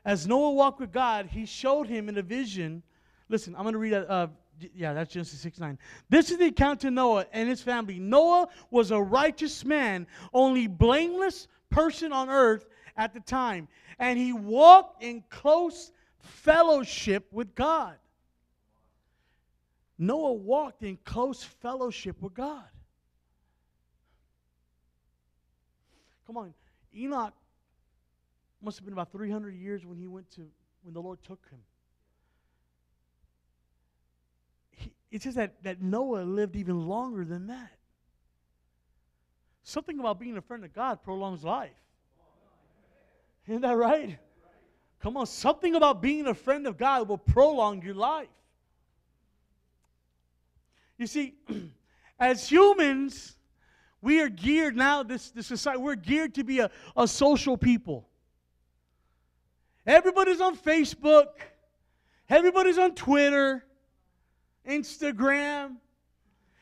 As 0.04 0.28
Noah 0.28 0.52
walked 0.52 0.80
with 0.80 0.92
God, 0.92 1.28
he 1.28 1.46
showed 1.46 1.88
him 1.88 2.10
in 2.10 2.18
a 2.18 2.22
vision. 2.22 2.84
Listen, 3.28 3.56
I'm 3.56 3.64
going 3.64 3.74
to 3.74 3.80
read 3.80 3.94
that. 3.94 4.10
Uh, 4.10 4.28
yeah, 4.74 4.94
that's 4.94 5.12
Genesis 5.12 5.40
6 5.42 5.60
9. 5.60 5.78
This 6.10 6.32
is 6.32 6.38
the 6.38 6.46
account 6.46 6.80
to 6.82 6.92
Noah 6.92 7.26
and 7.34 7.50
his 7.50 7.62
family. 7.62 8.00
Noah 8.00 8.48
was 8.72 8.92
a 8.92 9.02
righteous 9.02 9.66
man, 9.66 10.08
only 10.34 10.68
blameless 10.68 11.48
person 11.70 12.14
on 12.14 12.30
earth 12.30 12.66
at 12.98 13.14
the 13.14 13.20
time, 13.20 13.68
and 14.00 14.18
he 14.18 14.34
walked 14.34 15.04
in 15.04 15.24
close 15.30 15.92
fellowship 16.20 17.28
with 17.32 17.54
God. 17.56 17.96
Noah 19.98 20.34
walked 20.34 20.84
in 20.84 20.98
close 21.06 21.44
fellowship 21.44 22.22
with 22.22 22.34
God. 22.34 22.66
Come 26.28 26.38
on, 26.38 26.54
Enoch 26.96 27.34
must 28.62 28.78
have 28.78 28.86
been 28.86 28.94
about 28.94 29.12
300 29.12 29.56
years 29.56 29.86
when 29.86 29.98
he 29.98 30.08
went 30.08 30.30
to 30.32 30.42
when 30.84 30.94
the 30.94 31.02
Lord 31.02 31.20
took 31.24 31.40
him. 31.50 31.60
It 35.12 35.22
says 35.22 35.36
that, 35.36 35.64
that 35.64 35.82
Noah 35.82 36.24
lived 36.24 36.56
even 36.56 36.88
longer 36.88 37.24
than 37.24 37.48
that. 37.48 37.72
Something 39.64 40.00
about 40.00 40.20
being 40.20 40.36
a 40.38 40.42
friend 40.42 40.66
of 40.66 40.74
God 40.74 41.02
prolongs 41.04 41.44
life. 41.44 41.72
Isn't 43.48 43.62
that 43.62 43.78
right? 43.78 44.18
Come 45.02 45.18
on, 45.18 45.28
something 45.28 45.76
about 45.76 46.02
being 46.02 46.28
a 46.28 46.34
friend 46.34 46.66
of 46.66 46.78
God 46.78 47.08
will 47.08 47.18
prolong 47.18 47.82
your 47.84 47.94
life. 47.94 48.28
You 50.98 51.08
see, 51.08 51.36
as 52.20 52.50
humans, 52.50 53.36
we 54.02 54.22
are 54.22 54.30
geared 54.30 54.76
now, 54.76 55.04
this, 55.04 55.32
this 55.32 55.48
society, 55.48 55.80
we're 55.80 55.96
geared 55.96 56.36
to 56.36 56.44
be 56.44 56.60
a, 56.60 56.72
a 56.98 57.08
social 57.08 57.58
people. 57.58 58.08
Everybody's 59.86 60.42
on 60.42 60.58
Facebook, 60.58 61.28
everybody's 62.30 62.80
on 62.80 62.96
Twitter, 62.96 63.64
Instagram, 64.68 65.76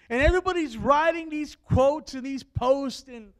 and 0.09 0.21
everybody's 0.21 0.75
writing 0.75 1.29
these 1.29 1.55
quotes 1.55 2.13
and 2.13 2.25
these 2.25 2.43
posts 2.43 3.07
and 3.07 3.31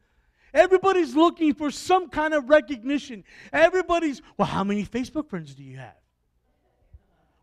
everybody's 0.54 1.14
looking 1.14 1.52
for 1.52 1.70
some 1.70 2.08
kind 2.08 2.32
of 2.32 2.48
recognition. 2.48 3.24
Everybody's, 3.52 4.22
well, 4.38 4.46
how 4.46 4.64
many 4.64 4.86
Facebook 4.86 5.28
friends 5.28 5.54
do 5.54 5.62
you 5.62 5.76
have? 5.76 5.96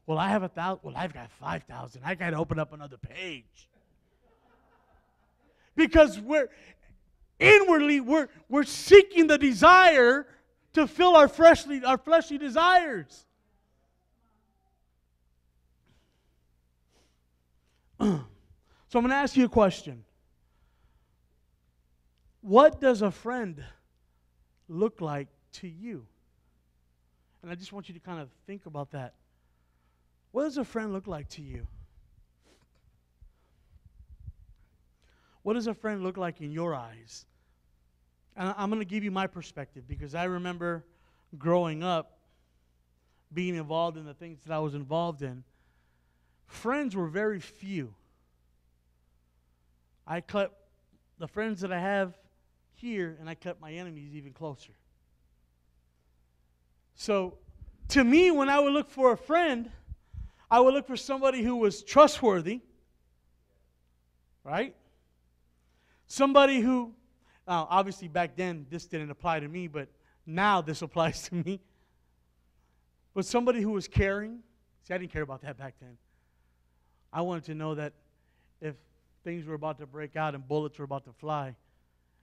Well, 0.07 0.17
I 0.17 0.29
have 0.29 0.43
a 0.43 0.49
thousand. 0.49 0.79
Well, 0.83 0.95
I've 0.97 1.13
got 1.13 1.29
5,000. 1.31 2.01
I 2.03 2.15
got 2.15 2.31
to 2.31 2.37
open 2.37 2.57
up 2.57 2.73
another 2.73 2.97
page. 2.97 3.69
Because 5.75 6.19
we're 6.19 6.49
inwardly, 7.39 7.99
we're, 7.99 8.27
we're 8.49 8.63
seeking 8.63 9.27
the 9.27 9.37
desire 9.37 10.25
to 10.73 10.87
fill 10.87 11.15
our 11.15 11.27
fleshly, 11.27 11.83
our 11.83 11.97
fleshly 11.97 12.37
desires. 12.37 13.25
so 17.99 18.07
I'm 18.07 19.01
going 19.01 19.09
to 19.09 19.15
ask 19.15 19.35
you 19.37 19.45
a 19.45 19.49
question. 19.49 20.03
What 22.41 22.81
does 22.81 23.01
a 23.01 23.11
friend 23.11 23.63
look 24.67 24.99
like 24.99 25.27
to 25.53 25.67
you? 25.67 26.05
And 27.41 27.51
I 27.51 27.55
just 27.55 27.71
want 27.71 27.87
you 27.87 27.93
to 27.93 27.99
kind 27.99 28.19
of 28.19 28.29
think 28.45 28.65
about 28.65 28.91
that. 28.91 29.13
What 30.31 30.43
does 30.43 30.57
a 30.57 30.65
friend 30.65 30.91
look 30.93 31.07
like 31.07 31.29
to 31.29 31.41
you? 31.41 31.67
What 35.43 35.53
does 35.53 35.67
a 35.67 35.73
friend 35.73 36.03
look 36.03 36.17
like 36.17 36.41
in 36.41 36.51
your 36.51 36.75
eyes? 36.75 37.25
And 38.35 38.53
I'm 38.57 38.69
going 38.69 38.79
to 38.79 38.85
give 38.85 39.03
you 39.03 39.11
my 39.11 39.27
perspective 39.27 39.87
because 39.87 40.15
I 40.15 40.25
remember 40.25 40.85
growing 41.37 41.83
up, 41.83 42.17
being 43.33 43.55
involved 43.55 43.97
in 43.97 44.05
the 44.05 44.13
things 44.13 44.43
that 44.45 44.53
I 44.53 44.59
was 44.59 44.75
involved 44.75 45.21
in. 45.21 45.43
Friends 46.47 46.95
were 46.95 47.07
very 47.07 47.39
few. 47.39 47.93
I 50.05 50.21
kept 50.21 50.53
the 51.17 51.27
friends 51.27 51.61
that 51.61 51.71
I 51.71 51.79
have 51.79 52.13
here, 52.81 53.15
and 53.19 53.29
I 53.29 53.35
kept 53.35 53.61
my 53.61 53.71
enemies 53.71 54.15
even 54.15 54.33
closer. 54.33 54.73
So, 56.95 57.37
to 57.89 58.03
me, 58.03 58.31
when 58.31 58.49
I 58.49 58.59
would 58.59 58.73
look 58.73 58.89
for 58.89 59.11
a 59.11 59.17
friend, 59.17 59.71
I 60.49 60.59
would 60.59 60.73
look 60.73 60.87
for 60.87 60.97
somebody 60.97 61.43
who 61.43 61.55
was 61.55 61.83
trustworthy, 61.83 62.61
right? 64.43 64.75
Somebody 66.07 66.59
who, 66.59 66.93
uh, 67.47 67.65
obviously 67.69 68.07
back 68.07 68.35
then 68.35 68.65
this 68.69 68.85
didn't 68.85 69.11
apply 69.11 69.39
to 69.39 69.47
me, 69.47 69.67
but 69.67 69.87
now 70.25 70.61
this 70.61 70.81
applies 70.87 71.29
to 71.29 71.35
me. 71.35 71.61
But 73.13 73.25
somebody 73.25 73.61
who 73.61 73.71
was 73.71 73.87
caring. 73.87 74.39
See, 74.83 74.93
I 74.93 74.97
didn't 74.97 75.13
care 75.13 75.21
about 75.21 75.41
that 75.41 75.57
back 75.57 75.75
then. 75.79 75.97
I 77.13 77.21
wanted 77.21 77.43
to 77.45 77.55
know 77.55 77.75
that 77.75 77.93
if 78.61 78.75
things 79.23 79.45
were 79.45 79.53
about 79.53 79.79
to 79.79 79.85
break 79.85 80.15
out 80.15 80.33
and 80.33 80.47
bullets 80.47 80.79
were 80.79 80.85
about 80.85 81.05
to 81.05 81.11
fly, 81.13 81.55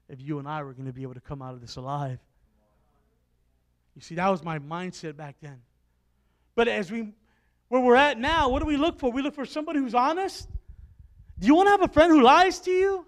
if 0.08 0.20
you 0.20 0.38
and 0.38 0.48
I 0.48 0.62
were 0.62 0.72
going 0.72 0.86
to 0.86 0.92
be 0.92 1.02
able 1.02 1.14
to 1.14 1.20
come 1.20 1.42
out 1.42 1.54
of 1.54 1.60
this 1.60 1.76
alive. 1.76 2.18
You 3.94 4.02
see, 4.02 4.14
that 4.14 4.28
was 4.28 4.42
my 4.42 4.58
mindset 4.58 5.16
back 5.16 5.36
then. 5.40 5.60
But 6.54 6.68
as 6.68 6.90
we, 6.90 7.12
where 7.68 7.80
we're 7.80 7.96
at 7.96 8.18
now, 8.18 8.48
what 8.48 8.60
do 8.60 8.66
we 8.66 8.76
look 8.76 8.98
for? 8.98 9.10
We 9.10 9.22
look 9.22 9.34
for 9.34 9.44
somebody 9.44 9.80
who's 9.80 9.94
honest. 9.94 10.48
Do 11.38 11.46
you 11.46 11.54
want 11.54 11.66
to 11.66 11.70
have 11.72 11.82
a 11.82 11.88
friend 11.88 12.10
who 12.10 12.22
lies 12.22 12.58
to 12.60 12.70
you? 12.70 13.06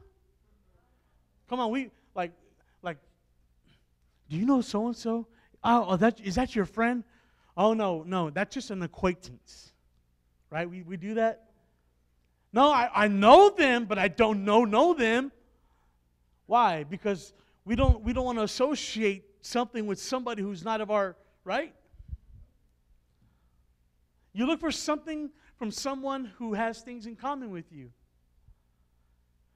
Come 1.49 1.59
on, 1.59 1.71
we 1.73 1.91
like 2.15 2.31
like 2.81 2.99
do 4.29 4.37
you 4.37 4.47
know 4.47 4.61
so 4.61 4.87
and 4.87 4.97
so? 4.97 5.27
Oh, 5.65 5.97
that 5.97 6.21
is 6.21 6.37
that 6.37 6.55
your 6.55 6.65
friend? 6.65 7.03
Oh 7.57 7.75
no, 7.75 8.05
no, 8.07 8.31
that's 8.31 8.55
just 8.55 8.71
an 8.71 8.83
acquaintance. 8.83 9.73
Right? 10.49 10.71
We 10.71 10.83
we 10.83 10.97
do 10.97 11.15
that? 11.15 11.51
No, 12.53 12.71
I, 12.71 12.89
I 12.95 13.09
know 13.09 13.51
them, 13.51 13.87
but 13.87 13.99
I 13.99 14.07
don't 14.07 14.45
know 14.45 14.65
know 14.65 14.95
them. 14.95 15.33
Why? 16.51 16.83
Because 16.83 17.33
we 17.65 17.77
don't 17.77 18.03
we 18.03 18.13
don't 18.13 18.25
want 18.25 18.39
to 18.39 18.43
associate 18.43 19.23
something 19.41 19.87
with 19.87 20.01
somebody 20.01 20.43
who's 20.43 20.65
not 20.65 20.81
of 20.81 20.91
our 20.91 21.17
right? 21.45 21.73
You 24.33 24.47
look 24.47 24.59
for 24.59 24.73
something 24.73 25.31
from 25.59 25.71
someone 25.71 26.33
who 26.39 26.55
has 26.55 26.81
things 26.81 27.07
in 27.07 27.15
common 27.15 27.53
with 27.53 27.71
you. 27.71 27.93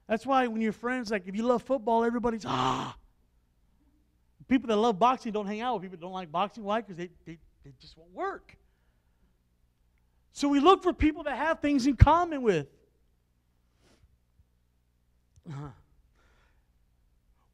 That's 0.06 0.24
why 0.24 0.46
when 0.46 0.60
your 0.60 0.70
friends, 0.72 1.10
like 1.10 1.26
if 1.26 1.34
you 1.34 1.42
love 1.42 1.64
football, 1.64 2.04
everybody's 2.04 2.44
ah. 2.46 2.96
People 4.46 4.68
that 4.68 4.76
love 4.76 4.96
boxing 4.96 5.32
don't 5.32 5.46
hang 5.48 5.62
out 5.62 5.74
with 5.74 5.82
people 5.82 5.96
that 5.96 6.02
don't 6.02 6.12
like 6.12 6.30
boxing. 6.30 6.62
Why? 6.62 6.80
Because 6.80 6.96
they, 6.96 7.10
they, 7.26 7.38
they 7.64 7.72
just 7.80 7.98
won't 7.98 8.12
work. 8.12 8.56
So 10.30 10.46
we 10.46 10.60
look 10.60 10.84
for 10.84 10.92
people 10.92 11.24
that 11.24 11.36
have 11.38 11.58
things 11.58 11.88
in 11.88 11.96
common 11.96 12.42
with. 12.42 12.68
Uh-huh. 15.48 15.70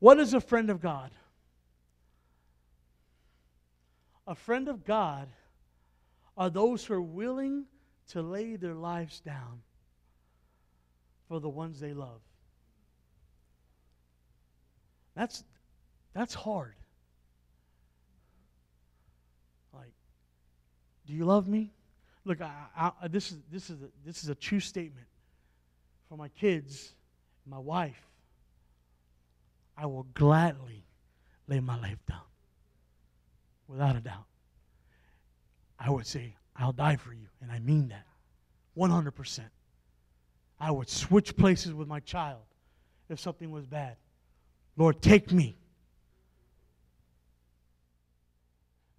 What 0.01 0.19
is 0.19 0.35
a 0.35 0.41
friend 0.41 0.71
of 0.71 0.81
God? 0.81 1.11
A 4.27 4.35
friend 4.35 4.69
of 4.69 4.85
God 4.85 5.29
are 6.37 6.51
those 6.51 6.85
who 6.85 6.95
are 6.95 7.03
willing 7.03 7.67
to 8.09 8.23
lay 8.23 8.57
their 8.57 8.75
lives 8.75 9.21
down 9.21 9.61
for 11.29 11.39
the 11.39 11.49
ones 11.49 11.79
they 11.79 11.93
love. 11.93 12.21
That's, 15.15 15.45
that's 16.15 16.33
hard. 16.35 16.75
Like, 19.75 19.93
do 21.07 21.13
you 21.13 21.25
love 21.25 21.47
me? 21.47 21.73
Look, 22.25 22.41
I, 22.41 22.93
I, 23.03 23.09
this, 23.09 23.33
is, 23.33 23.39
this, 23.53 23.69
is 23.69 23.83
a, 23.83 23.89
this 24.05 24.23
is 24.23 24.29
a 24.31 24.35
true 24.35 24.61
statement 24.61 25.07
for 26.09 26.17
my 26.17 26.29
kids, 26.29 26.95
my 27.47 27.59
wife. 27.59 28.10
I 29.81 29.87
will 29.87 30.07
gladly 30.13 30.85
lay 31.47 31.59
my 31.61 31.81
life 31.81 32.05
down, 32.07 32.21
without 33.67 33.97
a 33.97 34.01
doubt. 34.01 34.27
I 35.79 35.89
would 35.89 36.07
say, 36.07 36.37
I'll 36.55 36.73
die 36.73 36.97
for 36.97 37.15
you, 37.15 37.27
and 37.41 37.51
I 37.51 37.61
mean 37.61 37.89
that 37.89 38.05
100%. 38.77 39.41
I 40.61 40.71
would 40.71 40.91
switch 40.91 41.35
places 41.35 41.73
with 41.73 41.89
my 41.89 42.01
child 42.01 42.43
if 43.09 43.19
something 43.19 43.51
was 43.51 43.65
bad. 43.65 43.97
Lord, 44.77 45.01
take 45.01 45.33
me. 45.33 45.57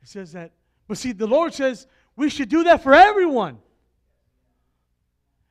It 0.02 0.10
says 0.10 0.32
that, 0.32 0.52
but 0.88 0.98
see, 0.98 1.12
the 1.12 1.28
Lord 1.28 1.54
says 1.54 1.86
we 2.16 2.28
should 2.32 2.50
do 2.50 2.64
that 2.64 2.82
for 2.82 2.96
everyone. 2.96 3.60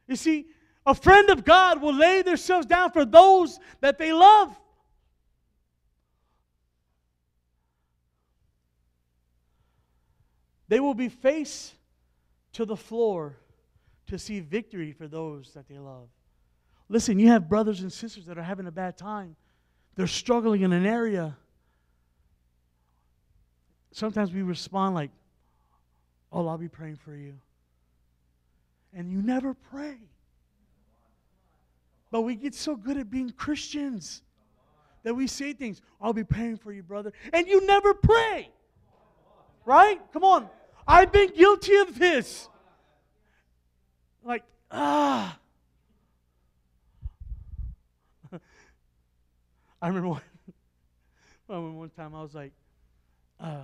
You 0.09 0.17
see, 0.17 0.47
a 0.85 0.95
friend 0.95 1.31
of 1.31 1.45
God 1.45 1.81
will 1.81 1.95
lay 1.95 2.23
themselves 2.23 2.67
down 2.67 2.91
for 2.91 3.05
those 3.05 3.61
that 3.81 3.97
they 3.97 4.13
love. 4.13 4.60
They 10.71 10.81
will 10.81 10.95
be 10.95 11.11
face 11.11 11.75
to 12.55 12.65
the 12.65 12.77
floor 12.77 13.37
to 14.07 14.19
see 14.19 14.41
victory 14.41 14.93
for 14.93 15.07
those 15.07 15.53
that 15.53 15.69
they 15.69 15.79
love. 15.79 16.09
Listen, 16.89 17.19
you 17.19 17.29
have 17.29 17.47
brothers 17.47 17.83
and 17.83 17.93
sisters 17.93 18.25
that 18.25 18.39
are 18.39 18.43
having 18.43 18.67
a 18.67 18.73
bad 18.73 18.97
time 18.97 19.37
they're 20.01 20.07
struggling 20.07 20.63
in 20.63 20.73
an 20.73 20.87
area, 20.87 21.37
sometimes 23.93 24.33
we 24.33 24.41
respond 24.41 24.95
like, 24.95 25.11
Oh, 26.33 26.47
I'll 26.47 26.57
be 26.57 26.69
praying 26.69 26.97
for 26.97 27.15
you. 27.15 27.35
And 28.95 29.11
you 29.11 29.21
never 29.21 29.53
pray. 29.53 29.99
But 32.11 32.23
we 32.23 32.37
get 32.37 32.55
so 32.55 32.77
good 32.77 32.97
at 32.97 33.11
being 33.11 33.31
Christians 33.31 34.23
that 35.03 35.13
we 35.13 35.27
say 35.27 35.53
things, 35.53 35.83
I'll 36.01 36.13
be 36.13 36.25
praying 36.25 36.59
for 36.59 36.73
you, 36.73 36.83
brother. 36.83 37.13
And 37.33 37.47
you 37.47 37.67
never 37.67 37.93
pray. 37.93 38.49
Right? 39.67 40.01
Come 40.13 40.25
on. 40.25 40.49
I've 40.87 41.13
been 41.13 41.35
guilty 41.35 41.77
of 41.77 41.99
this. 41.99 42.49
Like, 44.25 44.45
ah. 44.71 45.39
I 49.83 49.89
remember 49.89 50.09
one, 50.09 50.23
one 51.77 51.91
time 51.91 52.15
I 52.15 52.23
was 52.23 52.35
like, 52.35 52.53
uh, 53.39 53.63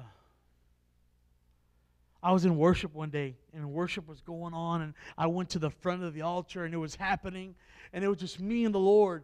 I 2.22 2.33
was 2.33 2.44
in 2.44 2.57
worship 2.57 2.92
one 2.94 3.11
day, 3.11 3.37
and 3.55 3.70
worship 3.72 4.09
was 4.09 4.20
going 4.20 4.52
on, 4.52 4.83
and 4.83 4.94
I 5.16 5.26
went 5.29 5.50
to 5.50 5.59
the 5.59 5.70
front 5.70 6.02
of 6.02 6.14
the 6.14 6.22
altar, 6.22 6.64
and 6.64 6.74
it 6.74 6.79
was 6.79 6.96
happening, 6.96 7.55
and 7.92 8.02
it 8.02 8.09
was 8.09 8.18
just 8.18 8.40
me 8.40 8.64
and 8.64 8.74
the 8.74 8.81
Lord. 8.81 9.22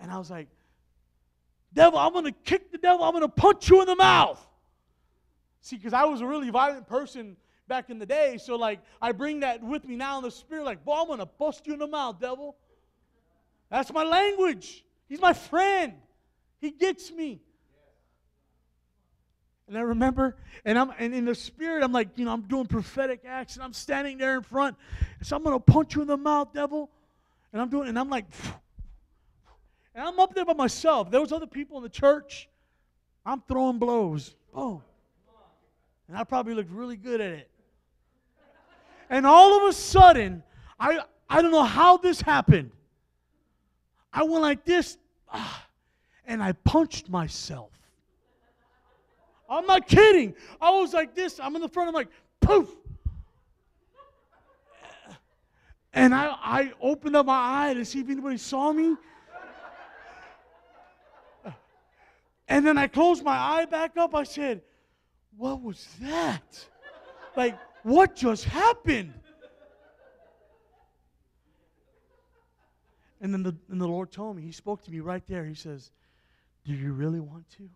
And 0.00 0.10
I 0.10 0.18
was 0.18 0.30
like, 0.30 0.48
Devil, 1.74 1.98
I'm 1.98 2.12
going 2.12 2.24
to 2.24 2.32
kick 2.32 2.72
the 2.72 2.78
devil, 2.78 3.04
I'm 3.04 3.12
going 3.12 3.22
to 3.22 3.28
punch 3.28 3.68
you 3.68 3.82
in 3.82 3.86
the 3.86 3.96
mouth. 3.96 4.45
See, 5.66 5.74
because 5.74 5.92
I 5.92 6.04
was 6.04 6.20
a 6.20 6.26
really 6.26 6.48
violent 6.48 6.86
person 6.86 7.36
back 7.66 7.90
in 7.90 7.98
the 7.98 8.06
day, 8.06 8.38
so 8.38 8.54
like 8.54 8.78
I 9.02 9.10
bring 9.10 9.40
that 9.40 9.64
with 9.64 9.84
me 9.84 9.96
now 9.96 10.18
in 10.18 10.22
the 10.22 10.30
spirit, 10.30 10.64
like, 10.64 10.84
boy, 10.84 11.04
I'm 11.10 11.18
to 11.18 11.26
bust 11.26 11.66
you 11.66 11.72
in 11.72 11.80
the 11.80 11.88
mouth, 11.88 12.20
devil. 12.20 12.54
That's 13.68 13.92
my 13.92 14.04
language. 14.04 14.84
He's 15.08 15.20
my 15.20 15.32
friend. 15.32 15.94
He 16.60 16.70
gets 16.70 17.10
me. 17.10 17.40
And 19.66 19.76
I 19.76 19.80
remember, 19.80 20.36
and 20.64 20.78
I'm 20.78 20.92
and 21.00 21.12
in 21.12 21.24
the 21.24 21.34
spirit, 21.34 21.82
I'm 21.82 21.90
like, 21.90 22.10
you 22.14 22.26
know, 22.26 22.32
I'm 22.32 22.42
doing 22.42 22.66
prophetic 22.66 23.24
acts, 23.26 23.56
and 23.56 23.64
I'm 23.64 23.72
standing 23.72 24.18
there 24.18 24.36
in 24.36 24.44
front. 24.44 24.76
So 25.22 25.34
I'm 25.34 25.42
gonna 25.42 25.58
punch 25.58 25.96
you 25.96 26.02
in 26.02 26.06
the 26.06 26.16
mouth, 26.16 26.52
devil. 26.52 26.92
And 27.52 27.60
I'm 27.60 27.70
doing, 27.70 27.88
and 27.88 27.98
I'm 27.98 28.08
like, 28.08 28.26
and 29.96 30.06
I'm 30.06 30.20
up 30.20 30.32
there 30.32 30.44
by 30.44 30.52
myself. 30.52 31.10
There 31.10 31.20
was 31.20 31.32
other 31.32 31.48
people 31.48 31.76
in 31.78 31.82
the 31.82 31.88
church. 31.88 32.48
I'm 33.24 33.42
throwing 33.48 33.80
blows. 33.80 34.36
Boom. 34.54 34.80
And 36.08 36.16
I 36.16 36.24
probably 36.24 36.54
looked 36.54 36.70
really 36.70 36.96
good 36.96 37.20
at 37.20 37.32
it. 37.32 37.50
And 39.10 39.26
all 39.26 39.56
of 39.56 39.68
a 39.68 39.72
sudden, 39.72 40.42
I 40.78 41.00
I 41.28 41.42
don't 41.42 41.50
know 41.50 41.64
how 41.64 41.96
this 41.96 42.20
happened. 42.20 42.70
I 44.12 44.22
went 44.22 44.42
like 44.42 44.64
this, 44.64 44.98
ah, 45.32 45.66
and 46.26 46.42
I 46.42 46.52
punched 46.52 47.08
myself. 47.08 47.70
I'm 49.48 49.66
not 49.66 49.86
kidding. 49.86 50.34
I 50.60 50.70
was 50.70 50.92
like 50.92 51.14
this. 51.14 51.38
I'm 51.40 51.54
in 51.54 51.62
the 51.62 51.68
front. 51.68 51.88
I'm 51.88 51.94
like, 51.94 52.08
poof. 52.40 52.68
And 55.92 56.14
I, 56.14 56.36
I 56.42 56.72
opened 56.80 57.16
up 57.16 57.26
my 57.26 57.70
eye 57.70 57.74
to 57.74 57.84
see 57.84 58.00
if 58.00 58.10
anybody 58.10 58.36
saw 58.36 58.72
me. 58.72 58.96
And 62.48 62.66
then 62.66 62.78
I 62.78 62.86
closed 62.86 63.24
my 63.24 63.36
eye 63.36 63.64
back 63.64 63.96
up. 63.96 64.14
I 64.14 64.22
said, 64.22 64.62
What 65.36 65.62
was 65.62 65.86
that? 66.00 66.66
Like, 67.36 67.58
what 67.82 68.16
just 68.16 68.44
happened? 68.44 69.14
And 73.20 73.32
then 73.32 73.42
the, 73.42 73.56
and 73.70 73.80
the 73.80 73.86
Lord 73.86 74.10
told 74.10 74.36
me, 74.36 74.42
He 74.42 74.52
spoke 74.52 74.84
to 74.84 74.90
me 74.90 75.00
right 75.00 75.22
there. 75.26 75.44
He 75.44 75.54
says, 75.54 75.90
Do 76.64 76.72
you 76.72 76.92
really 76.92 77.20
want 77.20 77.48
to? 77.58 77.68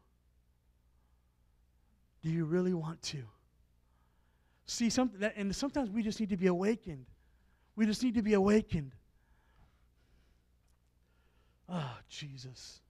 Do 2.22 2.30
you 2.30 2.44
really 2.44 2.74
want 2.74 3.00
to? 3.02 3.22
See, 4.66 4.90
something 4.90 5.20
that, 5.20 5.34
and 5.36 5.54
sometimes 5.54 5.90
we 5.90 6.02
just 6.02 6.20
need 6.20 6.28
to 6.30 6.36
be 6.36 6.46
awakened. 6.46 7.06
We 7.76 7.86
just 7.86 8.02
need 8.02 8.14
to 8.14 8.22
be 8.22 8.34
awakened. 8.34 8.92
Oh, 11.68 11.96
Jesus. 12.08 12.80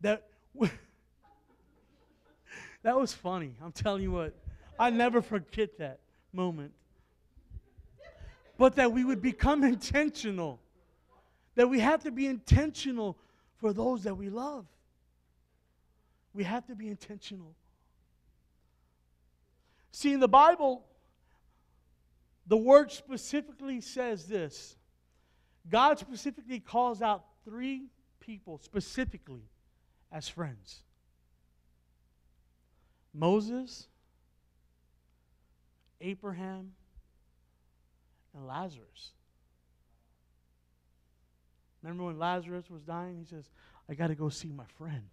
That, 0.00 0.28
that 2.82 2.98
was 2.98 3.12
funny. 3.12 3.54
I'm 3.62 3.72
telling 3.72 4.02
you 4.02 4.10
what. 4.10 4.34
I 4.78 4.90
never 4.90 5.22
forget 5.22 5.78
that 5.78 6.00
moment. 6.32 6.72
But 8.58 8.76
that 8.76 8.92
we 8.92 9.04
would 9.04 9.22
become 9.22 9.64
intentional 9.64 10.60
that 11.54 11.68
we 11.68 11.80
have 11.80 12.02
to 12.04 12.10
be 12.10 12.26
intentional 12.26 13.18
for 13.58 13.72
those 13.72 14.04
that 14.04 14.16
we 14.16 14.28
love. 14.28 14.66
We 16.34 16.44
have 16.44 16.66
to 16.66 16.74
be 16.74 16.88
intentional. 16.88 17.54
See, 19.92 20.12
in 20.12 20.20
the 20.20 20.28
Bible, 20.28 20.82
the 22.46 22.56
word 22.56 22.90
specifically 22.90 23.80
says 23.80 24.26
this 24.26 24.76
God 25.68 25.98
specifically 25.98 26.58
calls 26.58 27.02
out 27.02 27.24
three 27.44 27.84
people 28.20 28.58
specifically 28.58 29.42
as 30.10 30.28
friends 30.28 30.82
Moses, 33.14 33.86
Abraham, 36.00 36.72
and 38.34 38.46
Lazarus. 38.46 39.12
Remember 41.82 42.04
when 42.04 42.18
Lazarus 42.18 42.70
was 42.70 42.82
dying? 42.82 43.18
He 43.18 43.24
says, 43.24 43.48
I 43.88 43.94
got 43.94 44.08
to 44.08 44.14
go 44.14 44.28
see 44.28 44.52
my 44.52 44.64
friend. 44.78 45.04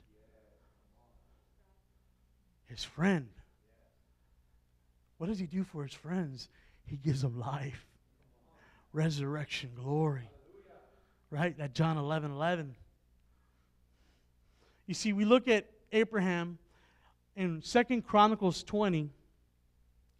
His 2.68 2.84
friend. 2.84 3.28
What 5.18 5.28
does 5.28 5.40
he 5.40 5.48
do 5.48 5.64
for 5.64 5.84
his 5.84 5.94
friends? 5.94 6.48
He 6.86 6.96
gives 6.96 7.22
them 7.22 7.40
life, 7.40 7.86
resurrection, 8.94 9.72
glory. 9.76 10.30
Right? 11.32 11.58
That 11.58 11.74
John 11.74 11.98
11 11.98 12.32
11. 12.32 12.76
You 14.88 14.94
see, 14.94 15.14
we 15.14 15.26
look 15.26 15.48
at 15.48 15.66
Abraham 15.92 16.58
in 17.40 17.62
Second 17.62 18.02
Chronicles 18.02 18.64
20, 18.64 19.10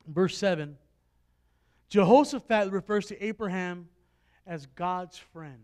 verse 0.08 0.38
7. 0.38 0.78
Jehoshaphat 1.90 2.72
refers 2.72 3.08
to 3.08 3.22
Abraham 3.22 3.90
as 4.48 4.68
God's 4.68 5.18
friend. 5.18 5.60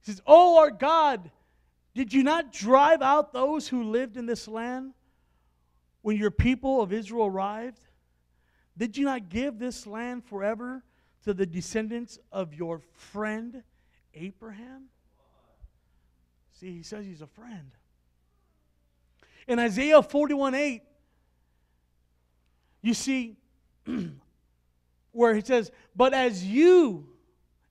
He 0.00 0.10
says, 0.10 0.22
Oh, 0.26 0.58
our 0.58 0.70
God, 0.70 1.30
did 1.94 2.14
you 2.14 2.22
not 2.22 2.50
drive 2.50 3.02
out 3.02 3.34
those 3.34 3.68
who 3.68 3.82
lived 3.82 4.16
in 4.16 4.24
this 4.24 4.48
land 4.48 4.94
when 6.00 6.16
your 6.16 6.30
people 6.30 6.80
of 6.80 6.90
Israel 6.90 7.26
arrived? 7.26 7.80
Did 8.78 8.96
you 8.96 9.04
not 9.04 9.28
give 9.28 9.58
this 9.58 9.86
land 9.86 10.24
forever 10.24 10.82
to 11.24 11.34
the 11.34 11.44
descendants 11.44 12.18
of 12.32 12.54
your 12.54 12.80
friend 12.94 13.62
Abraham? 14.14 14.84
See, 16.54 16.72
he 16.72 16.82
says 16.82 17.04
he's 17.04 17.20
a 17.20 17.26
friend. 17.26 17.72
In 19.48 19.58
Isaiah 19.58 20.02
41 20.02 20.54
8, 20.54 20.82
you 22.82 22.94
see 22.94 23.38
where 25.12 25.34
he 25.34 25.40
says, 25.40 25.72
But 25.96 26.12
as 26.12 26.44
you, 26.44 27.08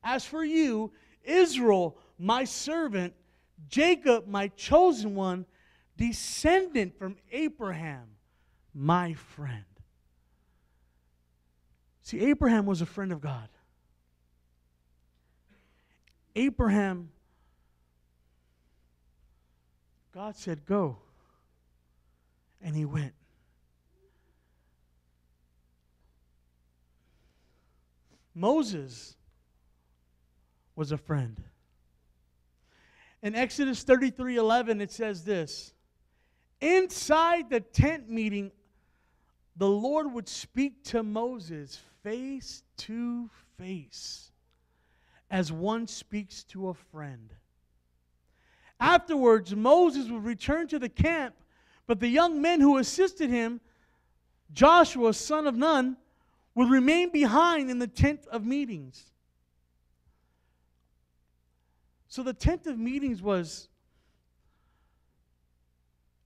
as 0.03 0.25
for 0.25 0.43
you, 0.43 0.91
Israel, 1.23 1.97
my 2.17 2.43
servant, 2.45 3.13
Jacob, 3.69 4.27
my 4.27 4.47
chosen 4.49 5.13
one, 5.13 5.45
descendant 5.95 6.97
from 6.97 7.15
Abraham, 7.31 8.07
my 8.73 9.13
friend. 9.13 9.63
See, 12.01 12.21
Abraham 12.21 12.65
was 12.65 12.81
a 12.81 12.85
friend 12.85 13.11
of 13.11 13.21
God. 13.21 13.49
Abraham, 16.35 17.09
God 20.13 20.35
said, 20.35 20.65
Go. 20.65 20.97
And 22.67 22.75
he 22.75 22.83
went. 22.83 23.13
Moses 28.35 29.15
was 30.75 30.91
a 30.91 30.97
friend. 30.97 31.41
In 33.23 33.35
Exodus 33.35 33.83
33 33.83 34.35
11, 34.35 34.81
it 34.81 34.91
says 34.91 35.23
this 35.23 35.71
Inside 36.59 37.49
the 37.49 37.61
tent 37.61 38.09
meeting, 38.09 38.51
the 39.55 39.69
Lord 39.69 40.11
would 40.11 40.27
speak 40.27 40.83
to 40.87 41.03
Moses 41.03 41.79
face 42.03 42.63
to 42.79 43.29
face 43.57 44.29
as 45.31 45.53
one 45.53 45.87
speaks 45.87 46.43
to 46.43 46.67
a 46.67 46.73
friend. 46.73 47.33
Afterwards, 48.77 49.55
Moses 49.55 50.09
would 50.09 50.25
return 50.25 50.67
to 50.67 50.79
the 50.79 50.89
camp, 50.89 51.33
but 51.87 52.01
the 52.01 52.07
young 52.07 52.41
men 52.41 52.59
who 52.59 52.77
assisted 52.77 53.29
him, 53.29 53.61
Joshua, 54.53 55.13
son 55.13 55.47
of 55.47 55.55
Nun, 55.55 55.97
would 56.53 56.69
remain 56.69 57.11
behind 57.11 57.69
in 57.69 57.79
the 57.79 57.87
tent 57.87 58.27
of 58.31 58.45
meetings. 58.45 59.03
So 62.09 62.23
the 62.23 62.33
tent 62.33 62.67
of 62.67 62.77
meetings 62.77 63.21
was 63.21 63.69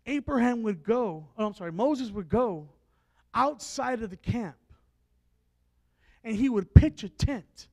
Abraham 0.06 0.64
would 0.64 0.84
go, 0.84 1.28
oh, 1.38 1.46
I'm 1.46 1.54
sorry, 1.54 1.72
Moses 1.72 2.12
would 2.12 2.30
go 2.30 2.70
outside 3.34 4.02
of 4.02 4.10
the 4.10 4.18
camp 4.18 4.56
and 6.24 6.36
he 6.36 6.50
would 6.50 6.74
pitch 6.74 7.04
a 7.04 7.10
tent. 7.10 7.68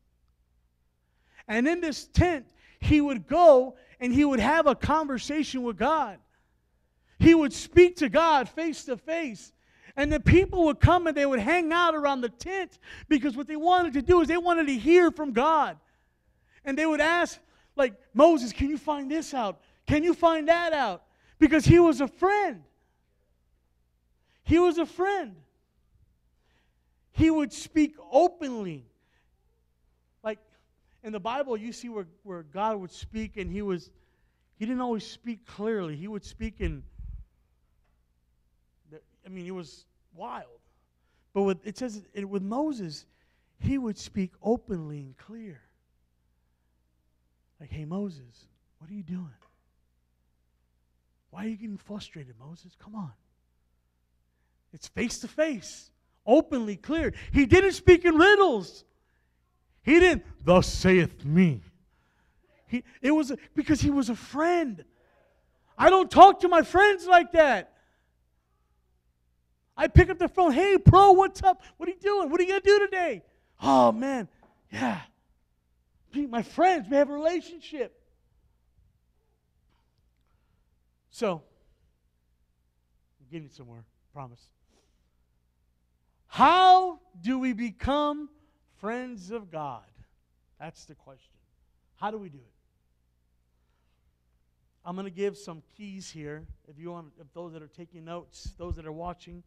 And 1.46 1.66
in 1.66 1.80
this 1.80 2.06
tent, 2.08 2.46
he 2.80 3.00
would 3.00 3.26
go 3.26 3.76
and 4.00 4.12
he 4.12 4.24
would 4.24 4.40
have 4.40 4.66
a 4.66 4.74
conversation 4.74 5.62
with 5.62 5.76
God. 5.76 6.18
He 7.18 7.34
would 7.34 7.52
speak 7.52 7.96
to 7.96 8.08
God 8.08 8.48
face 8.48 8.84
to 8.84 8.96
face. 8.96 9.52
And 9.96 10.12
the 10.12 10.20
people 10.20 10.66
would 10.66 10.78
come 10.78 11.08
and 11.08 11.16
they 11.16 11.26
would 11.26 11.40
hang 11.40 11.72
out 11.72 11.94
around 11.94 12.20
the 12.20 12.28
tent 12.28 12.78
because 13.08 13.36
what 13.36 13.48
they 13.48 13.56
wanted 13.56 13.94
to 13.94 14.02
do 14.02 14.20
is 14.20 14.28
they 14.28 14.36
wanted 14.36 14.68
to 14.68 14.76
hear 14.76 15.10
from 15.10 15.32
God. 15.32 15.76
And 16.64 16.78
they 16.78 16.86
would 16.86 17.00
ask, 17.00 17.38
like, 17.74 17.94
Moses, 18.14 18.52
can 18.52 18.68
you 18.68 18.78
find 18.78 19.10
this 19.10 19.34
out? 19.34 19.60
Can 19.86 20.04
you 20.04 20.14
find 20.14 20.48
that 20.48 20.72
out? 20.72 21.02
Because 21.38 21.64
he 21.64 21.78
was 21.78 22.00
a 22.00 22.06
friend. 22.06 22.62
He 24.44 24.58
was 24.58 24.78
a 24.78 24.86
friend. 24.86 25.34
He 27.12 27.30
would 27.30 27.52
speak 27.52 27.96
openly. 28.12 28.86
Like 30.22 30.38
in 31.02 31.12
the 31.12 31.20
Bible, 31.20 31.56
you 31.56 31.72
see 31.72 31.88
where, 31.88 32.06
where 32.22 32.44
God 32.44 32.76
would 32.76 32.92
speak 32.92 33.36
and 33.36 33.50
he 33.50 33.62
was, 33.62 33.90
he 34.58 34.66
didn't 34.66 34.80
always 34.80 35.04
speak 35.04 35.44
clearly. 35.44 35.96
He 35.96 36.06
would 36.06 36.24
speak 36.24 36.60
in, 36.60 36.84
I 39.28 39.30
mean, 39.30 39.46
it 39.46 39.54
was 39.54 39.84
wild. 40.14 40.46
But 41.34 41.42
with, 41.42 41.66
it 41.66 41.76
says 41.76 42.02
it, 42.14 42.26
with 42.26 42.42
Moses, 42.42 43.04
he 43.60 43.76
would 43.76 43.98
speak 43.98 44.32
openly 44.42 45.00
and 45.00 45.16
clear. 45.18 45.60
Like, 47.60 47.70
hey, 47.70 47.84
Moses, 47.84 48.46
what 48.78 48.90
are 48.90 48.94
you 48.94 49.02
doing? 49.02 49.28
Why 51.30 51.44
are 51.44 51.48
you 51.48 51.56
getting 51.56 51.76
frustrated, 51.76 52.36
Moses? 52.40 52.74
Come 52.78 52.94
on. 52.94 53.12
It's 54.72 54.88
face 54.88 55.18
to 55.18 55.28
face, 55.28 55.90
openly 56.26 56.76
clear. 56.76 57.12
He 57.30 57.44
didn't 57.44 57.72
speak 57.72 58.06
in 58.06 58.14
riddles. 58.14 58.84
He 59.82 60.00
didn't, 60.00 60.24
thus 60.42 60.66
saith 60.66 61.24
me. 61.24 61.60
He, 62.66 62.82
it 63.02 63.10
was 63.10 63.30
a, 63.30 63.38
because 63.54 63.80
he 63.80 63.90
was 63.90 64.08
a 64.08 64.14
friend. 64.14 64.84
I 65.76 65.90
don't 65.90 66.10
talk 66.10 66.40
to 66.40 66.48
my 66.48 66.62
friends 66.62 67.06
like 67.06 67.32
that. 67.32 67.74
I 69.78 69.86
pick 69.86 70.10
up 70.10 70.18
the 70.18 70.28
phone. 70.28 70.50
Hey, 70.50 70.76
bro, 70.76 71.12
what's 71.12 71.40
up? 71.44 71.62
What 71.76 71.88
are 71.88 71.92
you 71.92 72.00
doing? 72.00 72.30
What 72.30 72.40
are 72.40 72.42
you 72.42 72.48
going 72.48 72.60
to 72.60 72.66
do 72.66 72.78
today? 72.80 73.22
Oh, 73.62 73.92
man. 73.92 74.28
Yeah. 74.72 75.00
My 76.12 76.42
friends, 76.42 76.88
we 76.90 76.96
have 76.96 77.08
a 77.08 77.12
relationship. 77.12 77.94
So, 81.10 81.42
I'm 83.20 83.26
getting 83.30 83.50
somewhere, 83.50 83.84
promise. 84.12 84.42
How 86.26 86.98
do 87.20 87.38
we 87.38 87.52
become 87.52 88.28
friends 88.80 89.30
of 89.30 89.50
God? 89.50 89.84
That's 90.58 90.86
the 90.86 90.96
question. 90.96 91.34
How 91.96 92.10
do 92.10 92.18
we 92.18 92.28
do 92.28 92.38
it? 92.38 92.52
I'm 94.84 94.96
going 94.96 95.04
to 95.04 95.10
give 95.10 95.36
some 95.36 95.62
keys 95.76 96.10
here. 96.10 96.46
If 96.66 96.78
you 96.78 96.90
want, 96.90 97.12
if 97.20 97.32
those 97.32 97.52
that 97.52 97.62
are 97.62 97.68
taking 97.68 98.04
notes, 98.04 98.54
those 98.58 98.74
that 98.76 98.86
are 98.86 98.92
watching, 98.92 99.42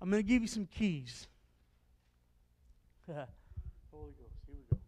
I'm 0.00 0.10
going 0.10 0.22
to 0.22 0.28
give 0.28 0.42
you 0.42 0.48
some 0.48 0.66
keys. 0.66 1.28
Holy 3.06 3.24
Ghost, 3.92 4.34
here 4.46 4.56
we 4.56 4.64
go. 4.70 4.80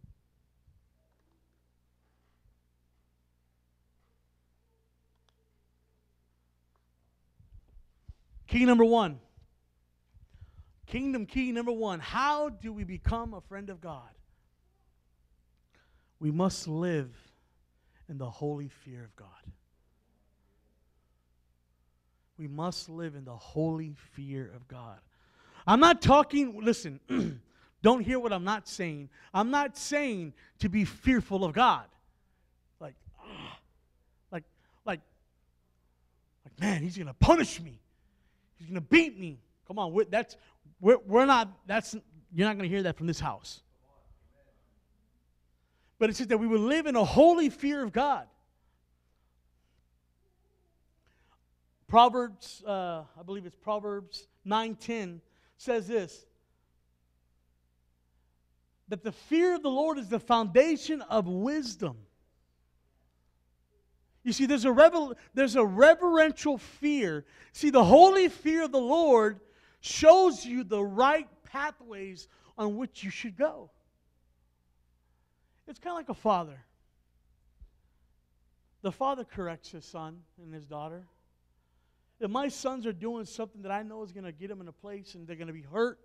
Key 8.47 8.65
number 8.65 8.85
one. 8.85 9.19
Kingdom 10.87 11.25
key 11.25 11.51
number 11.51 11.71
one. 11.71 11.99
How 11.99 12.49
do 12.49 12.71
we 12.71 12.83
become 12.83 13.33
a 13.33 13.41
friend 13.41 13.69
of 13.69 13.81
God? 13.81 14.09
We 16.19 16.31
must 16.31 16.67
live 16.67 17.11
in 18.07 18.17
the 18.17 18.29
holy 18.29 18.69
fear 18.69 19.03
of 19.03 19.15
God. 19.15 19.27
We 22.37 22.47
must 22.47 22.89
live 22.89 23.15
in 23.15 23.25
the 23.25 23.35
holy 23.35 23.95
fear 24.13 24.51
of 24.55 24.67
God. 24.67 24.99
I'm 25.67 25.79
not 25.79 26.01
talking, 26.01 26.59
listen, 26.61 26.99
don't 27.81 28.01
hear 28.01 28.19
what 28.19 28.33
I'm 28.33 28.43
not 28.43 28.67
saying. 28.67 29.09
I'm 29.33 29.51
not 29.51 29.77
saying 29.77 30.33
to 30.59 30.69
be 30.69 30.83
fearful 30.83 31.45
of 31.45 31.53
God. 31.53 31.85
Like, 32.79 32.95
ah, 33.19 33.59
like, 34.31 34.43
like, 34.85 35.01
like, 36.43 36.59
man, 36.59 36.81
he's 36.81 36.97
going 36.97 37.07
to 37.07 37.13
punish 37.13 37.61
me. 37.61 37.79
He's 38.57 38.67
going 38.67 38.75
to 38.75 38.81
beat 38.81 39.17
me. 39.19 39.39
Come 39.67 39.79
on, 39.79 39.93
we're, 39.93 40.05
that's, 40.05 40.35
we're, 40.81 40.97
we're 41.05 41.25
not, 41.25 41.49
that's, 41.65 41.95
you're 42.33 42.47
not 42.47 42.57
going 42.57 42.69
to 42.69 42.73
hear 42.73 42.83
that 42.83 42.97
from 42.97 43.07
this 43.07 43.19
house. 43.19 43.61
But 45.99 46.09
it 46.09 46.15
says 46.17 46.27
that 46.27 46.37
we 46.37 46.47
will 46.47 46.59
live 46.59 46.87
in 46.87 46.95
a 46.95 47.05
holy 47.05 47.49
fear 47.49 47.81
of 47.81 47.93
God. 47.93 48.27
Proverbs, 51.93 52.63
uh, 52.65 53.03
I 53.19 53.21
believe 53.21 53.45
it's 53.45 53.55
Proverbs 53.55 54.27
9:10 54.47 55.21
says 55.57 55.87
this 55.87 56.25
that 58.87 59.03
the 59.03 59.11
fear 59.11 59.53
of 59.53 59.61
the 59.61 59.69
Lord 59.69 59.99
is 59.99 60.09
the 60.09 60.19
foundation 60.19 61.03
of 61.03 61.27
wisdom. 61.27 62.07
You 64.23 64.33
see, 64.33 64.47
there's 64.47 64.65
a, 64.65 64.71
revel- 64.71 65.13
there's 65.35 65.55
a 65.55 65.63
reverential 65.63 66.57
fear. 66.57 67.25
See, 67.51 67.69
the 67.69 67.83
holy 67.83 68.27
fear 68.27 68.63
of 68.63 68.71
the 68.71 68.79
Lord 68.79 69.39
shows 69.79 70.43
you 70.43 70.63
the 70.63 70.83
right 70.83 71.29
pathways 71.43 72.27
on 72.57 72.75
which 72.75 73.03
you 73.03 73.11
should 73.11 73.37
go. 73.37 73.69
It's 75.67 75.77
kind 75.77 75.91
of 75.91 75.97
like 75.97 76.09
a 76.09 76.19
father. 76.19 76.65
The 78.81 78.91
father 78.91 79.23
corrects 79.23 79.69
his 79.69 79.85
son 79.85 80.23
and 80.41 80.51
his 80.51 80.65
daughter. 80.65 81.05
If 82.19 82.29
my 82.29 82.47
sons 82.47 82.85
are 82.85 82.93
doing 82.93 83.25
something 83.25 83.61
that 83.63 83.71
I 83.71 83.83
know 83.83 84.03
is 84.03 84.11
going 84.11 84.25
to 84.25 84.31
get 84.31 84.49
them 84.49 84.61
in 84.61 84.67
a 84.67 84.73
place 84.73 85.15
and 85.15 85.27
they're 85.27 85.35
going 85.35 85.47
to 85.47 85.53
be 85.53 85.61
hurt, 85.63 85.99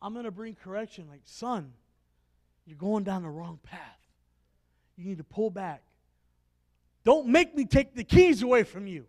I'm 0.00 0.12
going 0.12 0.24
to 0.24 0.30
bring 0.30 0.54
correction. 0.54 1.06
Like, 1.08 1.20
son, 1.24 1.72
you're 2.66 2.76
going 2.76 3.04
down 3.04 3.22
the 3.22 3.28
wrong 3.28 3.58
path. 3.62 3.78
You 4.96 5.04
need 5.04 5.18
to 5.18 5.24
pull 5.24 5.50
back. 5.50 5.82
Don't 7.04 7.28
make 7.28 7.54
me 7.54 7.64
take 7.64 7.94
the 7.94 8.04
keys 8.04 8.42
away 8.42 8.62
from 8.62 8.86
you. 8.86 9.06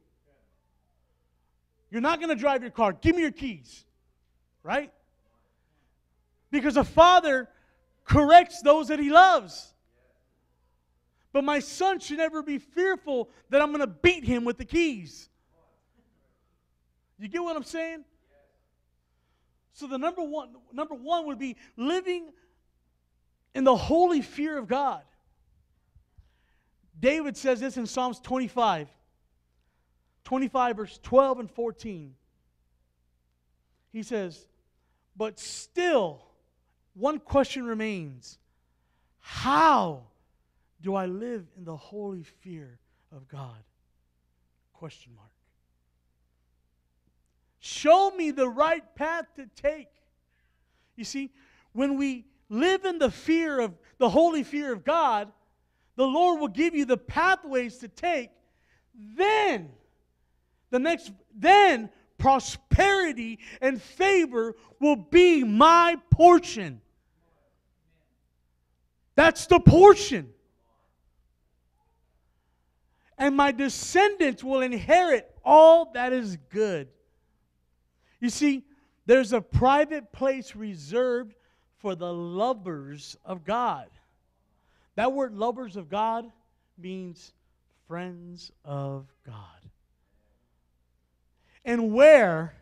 You're 1.92 2.02
not 2.02 2.20
going 2.20 2.30
to 2.30 2.36
drive 2.36 2.62
your 2.62 2.72
car. 2.72 2.94
Give 2.94 3.16
me 3.16 3.22
your 3.22 3.32
keys. 3.32 3.86
Right? 4.64 4.92
Because 6.50 6.78
a 6.78 6.84
father 6.84 7.50
corrects 8.06 8.62
those 8.62 8.88
that 8.88 9.00
he 9.00 9.10
loves. 9.10 9.74
But 11.32 11.44
my 11.44 11.60
son 11.60 12.00
should 12.00 12.18
never 12.18 12.44
be 12.44 12.60
fearful 12.60 13.30
that 13.50 13.62
I'm 13.62 13.70
going 13.70 13.82
to 13.82 13.88
beat 13.88 14.24
him 14.24 14.46
with 14.46 14.58
the 14.58 14.66
keys. 14.66 15.30
You 17.20 17.28
get 17.28 17.44
what 17.44 17.56
I'm 17.56 17.64
saying? 17.64 18.04
So 19.74 19.88
the 19.88 19.98
number 19.98 20.24
one 20.24 20.50
number 20.72 20.96
one 20.96 21.28
would 21.28 21.40
be 21.40 21.58
living 21.76 22.30
in 23.56 23.64
the 23.64 23.76
holy 23.76 24.22
fear 24.22 24.58
of 24.58 24.68
God. 24.68 25.02
David 27.00 27.36
says 27.36 27.60
this 27.60 27.78
in 27.78 27.86
Psalms 27.86 28.20
25. 28.20 28.88
25, 30.24 30.78
verse 30.78 31.00
12 31.04 31.40
and 31.40 31.52
14. 31.52 32.16
He 33.92 34.04
says, 34.04 34.48
But 35.16 35.40
still, 35.40 36.24
one 36.94 37.20
question 37.20 37.66
remains 37.66 38.38
How 39.20 40.04
do 40.82 40.96
I 40.96 41.08
live 41.08 41.46
in 41.58 41.66
the 41.66 41.76
holy 41.76 42.24
fear 42.24 42.80
of 43.12 43.28
God? 43.28 43.64
Question 44.74 45.14
mark. 45.16 45.33
Show 47.66 48.12
me 48.12 48.32
the 48.32 48.50
right 48.50 48.84
path 48.94 49.24
to 49.38 49.48
take. 49.56 49.88
You 50.98 51.06
see, 51.06 51.32
when 51.72 51.96
we 51.96 52.26
live 52.50 52.84
in 52.84 53.00
the 53.00 53.10
fear 53.10 53.58
of 53.62 53.72
the 54.00 54.10
holy 54.10 54.44
fear 54.44 54.74
of 54.74 54.84
God, 54.84 55.32
the 55.96 56.06
Lord 56.06 56.42
will 56.42 56.50
give 56.50 56.76
you 56.76 56.84
the 56.84 56.98
pathways 56.98 57.78
to 57.78 57.88
take. 57.88 58.32
Then, 59.16 59.70
the 60.72 60.80
next, 60.80 61.14
then 61.34 61.90
prosperity 62.18 63.40
and 63.62 63.82
favor 63.82 64.58
will 64.82 64.98
be 64.98 65.46
my 65.46 65.96
portion. 66.10 66.82
That's 69.16 69.46
the 69.46 69.62
portion. 69.62 70.34
And 73.18 73.38
my 73.38 73.54
descendants 73.54 74.44
will 74.44 74.60
inherit 74.60 75.34
all 75.46 75.94
that 75.94 76.12
is 76.12 76.36
good. 76.50 76.90
You 78.24 78.30
see, 78.30 78.64
there's 79.06 79.34
a 79.34 79.42
private 79.42 80.14
place 80.14 80.56
reserved 80.56 81.36
for 81.80 81.94
the 81.94 82.14
lovers 82.14 83.18
of 83.26 83.44
God. 83.44 83.88
That 84.96 85.12
word 85.12 85.36
lovers 85.36 85.76
of 85.76 85.90
God 85.90 86.32
means 86.78 87.34
friends 87.86 88.50
of 88.64 89.08
God. 89.26 89.36
And 91.66 91.92
where 91.92 92.56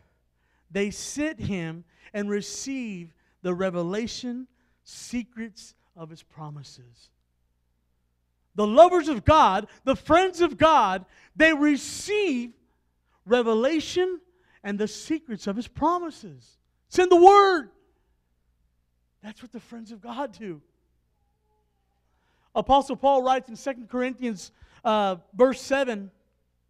they 0.72 0.90
sit 0.90 1.38
him 1.38 1.84
and 2.12 2.28
receive 2.28 3.14
the 3.42 3.54
revelation, 3.54 4.48
secrets 4.82 5.74
of 5.96 6.10
his 6.10 6.24
promises. 6.24 7.10
The 8.56 8.66
lovers 8.66 9.06
of 9.06 9.24
God, 9.24 9.68
the 9.84 9.94
friends 9.94 10.40
of 10.40 10.58
God, 10.58 11.04
they 11.36 11.52
receive 11.52 12.50
revelation 13.24 14.18
and 14.64 14.78
the 14.78 14.88
secrets 14.88 15.46
of 15.46 15.56
his 15.56 15.68
promises. 15.68 16.58
It's 16.88 16.98
in 16.98 17.08
the 17.08 17.16
Word. 17.16 17.70
That's 19.22 19.42
what 19.42 19.52
the 19.52 19.60
friends 19.60 19.92
of 19.92 20.00
God 20.00 20.36
do. 20.38 20.60
Apostle 22.54 22.96
Paul 22.96 23.22
writes 23.22 23.48
in 23.48 23.56
2 23.56 23.86
Corinthians 23.86 24.52
uh, 24.84 25.16
verse 25.34 25.60
7, 25.60 26.10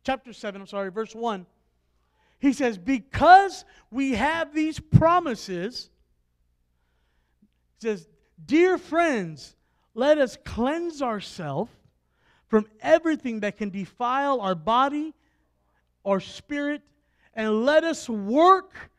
chapter 0.05 0.33
7, 0.33 0.61
I'm 0.61 0.67
sorry, 0.67 0.91
verse 0.91 1.15
1. 1.15 1.47
He 2.39 2.53
says, 2.53 2.79
Because 2.79 3.65
we 3.91 4.13
have 4.13 4.55
these 4.55 4.79
promises, 4.79 5.91
he 7.81 7.89
says, 7.89 8.09
Dear 8.45 8.79
friends, 8.79 9.57
let 9.95 10.19
us 10.19 10.37
cleanse 10.45 11.03
ourselves 11.03 11.71
from 12.49 12.67
everything 12.81 13.41
that 13.41 13.57
can 13.57 13.71
defile 13.71 14.41
our 14.41 14.55
body 14.55 15.15
our 16.05 16.21
spirit, 16.21 16.83
and 17.35 17.65
let 17.65 17.85
us 17.85 18.09
work 18.09 18.91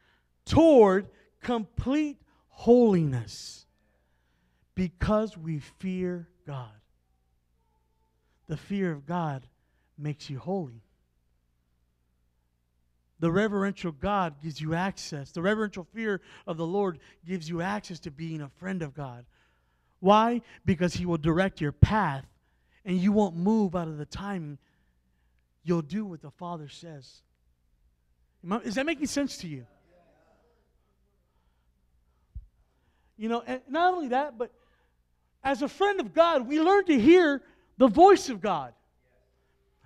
toward 0.46 1.08
complete 1.41 2.17
holiness 2.50 3.65
because 4.76 5.38
we 5.38 5.60
fear 5.80 6.28
God. 6.48 6.72
The 8.48 8.58
fear 8.58 8.91
of 8.91 9.06
God 9.06 9.46
makes 9.98 10.30
you 10.30 10.39
holy. 10.39 10.84
The 13.19 13.32
reverential 13.32 13.91
God 13.91 14.41
gives 14.41 14.60
you 14.60 14.74
access. 14.74 15.32
The 15.32 15.41
reverential 15.41 15.88
fear 15.93 16.19
of 16.46 16.58
the 16.58 16.65
Lord 16.65 17.00
gives 17.26 17.48
you 17.48 17.62
access 17.62 18.00
to 18.02 18.12
being 18.12 18.41
a 18.41 18.50
friend 18.50 18.82
of 18.82 18.93
God. 18.93 19.26
Why? 20.00 20.41
Because 20.65 20.93
He 20.93 21.06
will 21.06 21.17
direct 21.17 21.62
your 21.62 21.72
path 21.72 22.26
and 22.84 22.98
you 22.98 23.12
won't 23.12 23.36
move 23.36 23.76
out 23.76 23.88
of 23.88 23.98
the 23.98 24.06
timing. 24.06 24.58
You'll 25.63 25.82
do 25.82 26.06
what 26.06 26.22
the 26.22 26.32
Father 26.32 26.67
says. 26.67 27.22
Is 28.63 28.75
that 28.75 28.86
making 28.86 29.08
sense 29.08 29.38
to 29.38 29.47
you? 29.47 29.65
You 33.17 33.29
know, 33.29 33.43
and 33.45 33.62
not 33.69 33.93
only 33.93 34.10
that, 34.10 34.38
but 34.38 34.51
as 35.43 35.62
a 35.62 35.67
friend 35.67 35.99
of 35.99 36.13
God, 36.13 36.47
we 36.47 36.60
learn 36.60 36.86
to 36.86 36.99
hear 36.99 37.41
the 37.77 37.88
voice 37.88 38.29
of 38.29 38.41
God. 38.41 38.73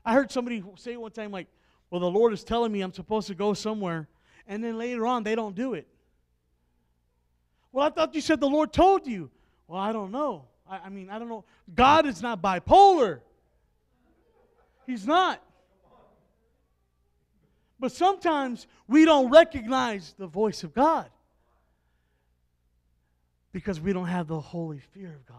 I 0.03 0.13
heard 0.13 0.31
somebody 0.31 0.63
say 0.75 0.97
one 0.97 1.11
time, 1.11 1.31
like, 1.31 1.47
well, 1.89 2.01
the 2.01 2.09
Lord 2.09 2.33
is 2.33 2.43
telling 2.43 2.71
me 2.71 2.81
I'm 2.81 2.93
supposed 2.93 3.27
to 3.27 3.35
go 3.35 3.53
somewhere, 3.53 4.07
and 4.47 4.63
then 4.63 4.77
later 4.77 5.05
on 5.05 5.23
they 5.23 5.35
don't 5.35 5.55
do 5.55 5.73
it. 5.73 5.87
Well, 7.71 7.85
I 7.85 7.89
thought 7.89 8.15
you 8.15 8.21
said 8.21 8.39
the 8.39 8.49
Lord 8.49 8.73
told 8.73 9.05
you. 9.05 9.29
Well, 9.67 9.79
I 9.79 9.91
don't 9.91 10.11
know. 10.11 10.45
I, 10.69 10.79
I 10.85 10.89
mean, 10.89 11.09
I 11.09 11.19
don't 11.19 11.29
know. 11.29 11.43
God 11.75 12.05
is 12.05 12.21
not 12.21 12.41
bipolar. 12.41 13.19
He's 14.85 15.05
not. 15.05 15.43
But 17.79 17.91
sometimes 17.91 18.67
we 18.87 19.05
don't 19.05 19.29
recognize 19.29 20.15
the 20.17 20.27
voice 20.27 20.63
of 20.63 20.73
God 20.73 21.09
because 23.51 23.79
we 23.79 23.93
don't 23.93 24.07
have 24.07 24.27
the 24.27 24.39
holy 24.39 24.79
fear 24.79 25.09
of 25.09 25.25
God. 25.25 25.37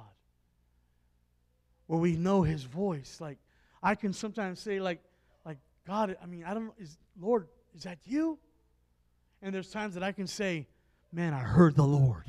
Where 1.87 1.98
we 1.98 2.16
know 2.16 2.42
his 2.42 2.62
voice. 2.62 3.19
Like 3.21 3.38
I 3.83 3.94
can 3.94 4.12
sometimes 4.12 4.60
say, 4.60 4.81
like, 4.81 5.00
like, 5.44 5.58
God, 5.87 6.17
I 6.23 6.27
mean, 6.27 6.44
I 6.44 6.54
don't 6.54 6.73
is 6.79 6.96
Lord, 7.21 7.48
is 7.75 7.85
that 7.85 7.98
you? 8.04 8.38
And 9.42 9.54
there's 9.54 9.71
times 9.71 9.94
that 9.94 10.02
I 10.02 10.12
can 10.12 10.27
say, 10.27 10.67
Man, 11.12 11.33
I 11.33 11.40
heard 11.40 11.75
the 11.75 11.85
Lord. 11.85 12.25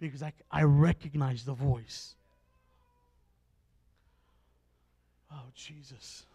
Because 0.00 0.22
I, 0.22 0.32
I 0.50 0.64
recognize 0.64 1.44
the 1.44 1.52
voice. 1.52 2.16
Oh, 5.30 5.44
Jesus. 5.54 6.26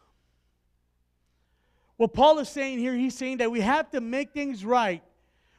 What 1.97 2.13
Paul 2.13 2.39
is 2.39 2.49
saying 2.49 2.79
here, 2.79 2.95
he's 2.95 3.15
saying 3.15 3.37
that 3.37 3.51
we 3.51 3.61
have 3.61 3.91
to 3.91 4.01
make 4.01 4.31
things 4.31 4.63
right 4.63 5.03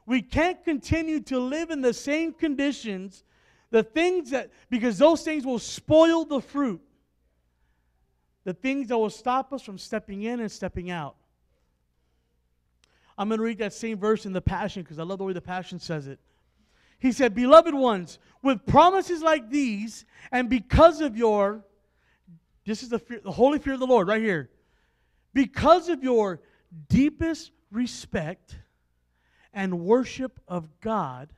we 0.08 0.22
can't 0.22 0.64
continue 0.64 1.20
to 1.24 1.38
live 1.38 1.68
in 1.68 1.82
the 1.82 1.92
same 1.92 2.32
conditions, 2.32 3.24
the 3.70 3.82
things 3.82 4.30
that, 4.30 4.50
because 4.70 4.96
those 4.96 5.22
things 5.22 5.44
will 5.44 5.58
spoil 5.58 6.24
the 6.24 6.40
fruit. 6.40 6.80
The 8.44 8.54
things 8.54 8.88
that 8.88 8.96
will 8.96 9.10
stop 9.10 9.52
us 9.52 9.60
from 9.60 9.76
stepping 9.76 10.22
in 10.22 10.40
and 10.40 10.50
stepping 10.50 10.90
out. 10.90 11.16
I'm 13.18 13.28
going 13.28 13.36
to 13.36 13.44
read 13.44 13.58
that 13.58 13.74
same 13.74 13.98
verse 13.98 14.24
in 14.24 14.32
the 14.32 14.40
Passion 14.40 14.82
because 14.82 14.98
I 14.98 15.02
love 15.02 15.18
the 15.18 15.24
way 15.24 15.34
the 15.34 15.42
Passion 15.42 15.78
says 15.78 16.06
it. 16.06 16.18
He 16.98 17.12
said, 17.12 17.34
Beloved 17.34 17.74
ones, 17.74 18.18
with 18.42 18.64
promises 18.64 19.20
like 19.20 19.50
these, 19.50 20.06
and 20.32 20.48
because 20.48 21.02
of 21.02 21.18
your, 21.18 21.66
this 22.64 22.82
is 22.82 22.88
the, 22.88 22.98
fear, 22.98 23.20
the 23.22 23.32
holy 23.32 23.58
fear 23.58 23.74
of 23.74 23.80
the 23.80 23.86
Lord 23.86 24.08
right 24.08 24.22
here, 24.22 24.48
because 25.32 25.88
of 25.88 26.02
your 26.02 26.40
deepest 26.88 27.50
respect 27.70 28.56
and 29.52 29.80
worship 29.80 30.40
of 30.46 30.68
God, 30.80 31.32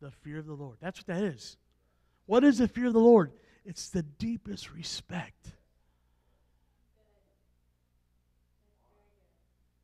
the 0.00 0.10
fear 0.10 0.38
of 0.38 0.46
the 0.46 0.54
Lord. 0.54 0.76
That's 0.80 0.98
what 0.98 1.06
that 1.06 1.22
is. 1.22 1.56
What 2.26 2.44
is 2.44 2.58
the 2.58 2.68
fear 2.68 2.86
of 2.86 2.92
the 2.92 3.00
Lord? 3.00 3.32
It's 3.64 3.88
the 3.88 4.02
deepest 4.02 4.72
respect. 4.72 5.52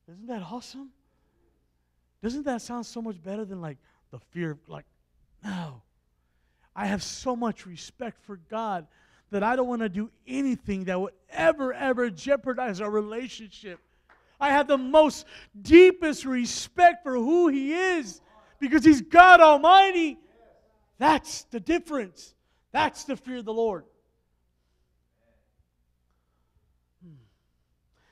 Isn't 0.08 0.26
that 0.26 0.42
awesome? 0.42 0.90
Doesn't 2.22 2.44
that 2.44 2.60
sound 2.62 2.84
so 2.84 3.00
much 3.00 3.22
better 3.22 3.44
than 3.44 3.60
like 3.60 3.78
the 4.10 4.18
fear 4.18 4.52
of, 4.52 4.58
like, 4.68 4.84
no. 5.44 5.82
I 6.74 6.86
have 6.86 7.02
so 7.02 7.34
much 7.36 7.66
respect 7.66 8.20
for 8.24 8.36
God 8.36 8.86
that 9.30 9.42
I 9.42 9.56
don't 9.56 9.68
want 9.68 9.82
to 9.82 9.88
do 9.88 10.10
anything 10.26 10.84
that 10.84 11.00
would 11.00 11.14
ever, 11.30 11.72
ever 11.72 12.10
jeopardize 12.10 12.80
our 12.80 12.90
relationship. 12.90 13.78
I 14.40 14.50
have 14.50 14.66
the 14.66 14.78
most 14.78 15.26
deepest 15.60 16.24
respect 16.24 17.02
for 17.02 17.14
who 17.14 17.48
He 17.48 17.72
is 17.72 18.20
because 18.58 18.84
He's 18.84 19.02
God 19.02 19.40
Almighty. 19.40 20.18
That's 20.98 21.44
the 21.44 21.60
difference. 21.60 22.34
That's 22.72 23.04
the 23.04 23.16
fear 23.16 23.38
of 23.38 23.44
the 23.44 23.52
Lord. 23.52 23.84
Hmm. 27.02 27.14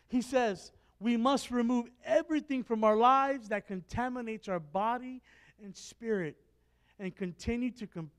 He 0.08 0.22
says, 0.22 0.72
we 1.00 1.16
must 1.16 1.50
remove 1.50 1.86
everything 2.04 2.64
from 2.64 2.82
our 2.84 2.96
lives 2.96 3.48
that 3.48 3.66
contaminates 3.66 4.48
our 4.48 4.58
body 4.58 5.22
and 5.62 5.76
spirit 5.76 6.36
and 6.98 7.14
continue 7.14 7.70
to 7.72 7.86
com- 7.86 8.10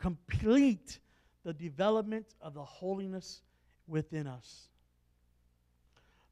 complete 0.00 0.98
the 1.44 1.52
development 1.52 2.26
of 2.40 2.54
the 2.54 2.64
holiness 2.64 3.42
within 3.86 4.26
us. 4.26 4.68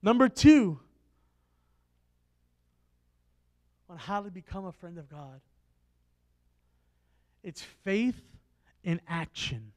Number 0.02 0.28
two, 0.28 0.78
on 3.88 3.96
how 3.96 4.22
to 4.22 4.30
become 4.30 4.66
a 4.66 4.72
friend 4.72 4.98
of 4.98 5.09
God 5.09 5.40
it's 7.46 7.62
faith 7.84 8.20
in 8.82 9.00
action, 9.07 9.70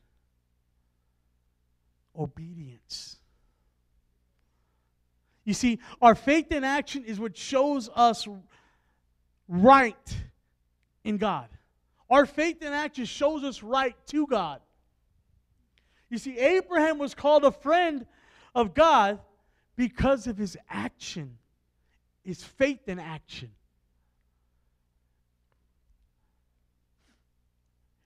obedience. 2.18 3.18
You 5.46 5.54
see, 5.54 5.78
our 6.02 6.16
faith 6.16 6.52
in 6.52 6.64
action 6.64 7.06
is 7.06 7.20
what 7.20 7.38
shows 7.38 7.88
us 7.96 8.28
right 9.48 10.16
in 11.04 11.18
God. 11.18 11.48
Our 12.10 12.26
faith 12.26 12.64
in 12.64 12.74
action 12.74 13.06
shows 13.06 13.44
us 13.44 13.62
right 13.62 13.96
to 14.08 14.26
God. 14.26 14.62
You 16.10 16.18
see, 16.18 16.38
Abraham 16.38 16.98
was 16.98 17.14
called 17.14 17.44
a 17.44 17.52
friend 17.52 18.06
of 18.56 18.74
God 18.74 19.20
because 19.76 20.28
of 20.28 20.38
his 20.38 20.58
action, 20.70 21.38
his 22.24 22.44
faith 22.44 22.88
in 22.88 23.00
action. 23.00 23.52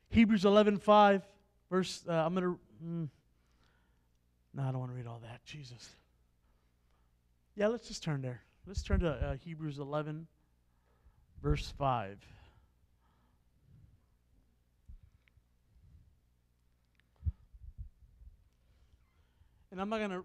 Hebrews 0.10 0.46
11 0.46 0.78
5, 0.78 1.24
verse, 1.72 2.04
uh, 2.08 2.14
I'm 2.14 2.36
going 2.36 2.44
to, 2.44 2.60
mm, 2.86 3.10
no, 4.54 4.64
I 4.64 4.72
don't 4.72 4.80
want 4.80 4.92
to 4.92 4.96
read 4.96 5.08
all 5.08 5.22
that. 5.24 5.44
Jesus. 5.44 5.90
Yeah, 7.56 7.68
let's 7.68 7.88
just 7.88 8.04
turn 8.04 8.22
there. 8.22 8.42
Let's 8.68 8.84
turn 8.84 9.00
to 9.00 9.10
uh, 9.10 9.36
Hebrews 9.44 9.80
11, 9.80 10.28
verse 11.42 11.74
5. 11.78 12.18
And 19.74 19.82
I'm 19.82 19.90
not 19.90 19.98
going 19.98 20.12
to 20.12 20.24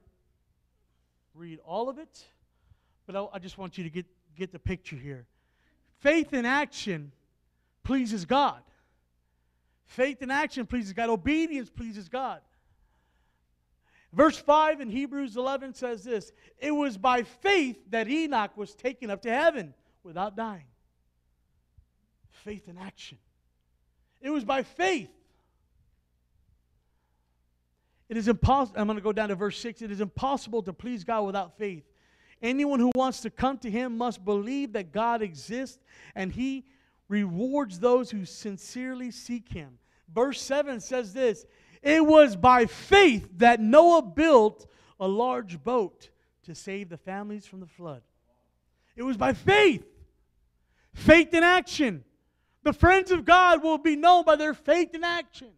read 1.34 1.58
all 1.64 1.88
of 1.88 1.96
it, 1.98 2.22
but 3.06 3.16
I, 3.16 3.26
I 3.32 3.38
just 3.38 3.56
want 3.56 3.78
you 3.78 3.84
to 3.84 3.88
get, 3.88 4.04
get 4.36 4.52
the 4.52 4.58
picture 4.58 4.94
here. 4.94 5.24
Faith 6.00 6.34
in 6.34 6.44
action 6.44 7.12
pleases 7.82 8.26
God. 8.26 8.60
Faith 9.86 10.20
in 10.20 10.30
action 10.30 10.66
pleases 10.66 10.92
God. 10.92 11.08
Obedience 11.08 11.70
pleases 11.70 12.10
God. 12.10 12.42
Verse 14.12 14.36
5 14.36 14.82
in 14.82 14.90
Hebrews 14.90 15.38
11 15.38 15.72
says 15.72 16.04
this 16.04 16.30
It 16.58 16.72
was 16.72 16.98
by 16.98 17.22
faith 17.22 17.78
that 17.88 18.06
Enoch 18.06 18.54
was 18.54 18.74
taken 18.74 19.08
up 19.08 19.22
to 19.22 19.30
heaven 19.30 19.72
without 20.02 20.36
dying. 20.36 20.66
Faith 22.44 22.68
in 22.68 22.76
action. 22.76 23.16
It 24.20 24.28
was 24.28 24.44
by 24.44 24.62
faith. 24.62 25.08
It 28.08 28.16
is 28.16 28.28
impossible. 28.28 28.80
I'm 28.80 28.86
going 28.86 28.96
to 28.96 29.02
go 29.02 29.12
down 29.12 29.28
to 29.28 29.34
verse 29.34 29.58
6. 29.58 29.82
It 29.82 29.90
is 29.90 30.00
impossible 30.00 30.62
to 30.62 30.72
please 30.72 31.04
God 31.04 31.22
without 31.22 31.58
faith. 31.58 31.84
Anyone 32.40 32.80
who 32.80 32.92
wants 32.94 33.20
to 33.20 33.30
come 33.30 33.58
to 33.58 33.70
him 33.70 33.98
must 33.98 34.24
believe 34.24 34.72
that 34.72 34.92
God 34.92 35.22
exists 35.22 35.78
and 36.14 36.32
he 36.32 36.64
rewards 37.08 37.80
those 37.80 38.10
who 38.10 38.24
sincerely 38.24 39.10
seek 39.10 39.48
him. 39.52 39.78
Verse 40.14 40.40
7 40.40 40.80
says 40.80 41.12
this 41.12 41.46
It 41.82 42.04
was 42.04 42.36
by 42.36 42.66
faith 42.66 43.28
that 43.38 43.60
Noah 43.60 44.02
built 44.02 44.66
a 45.00 45.08
large 45.08 45.62
boat 45.62 46.10
to 46.44 46.54
save 46.54 46.88
the 46.88 46.96
families 46.96 47.46
from 47.46 47.60
the 47.60 47.66
flood. 47.66 48.02
It 48.96 49.02
was 49.02 49.16
by 49.16 49.32
faith. 49.32 49.84
Faith 50.94 51.34
in 51.34 51.42
action. 51.42 52.04
The 52.62 52.72
friends 52.72 53.10
of 53.10 53.24
God 53.24 53.62
will 53.62 53.78
be 53.78 53.96
known 53.96 54.24
by 54.24 54.36
their 54.36 54.54
faith 54.54 54.94
in 54.94 55.04
action. 55.04 55.50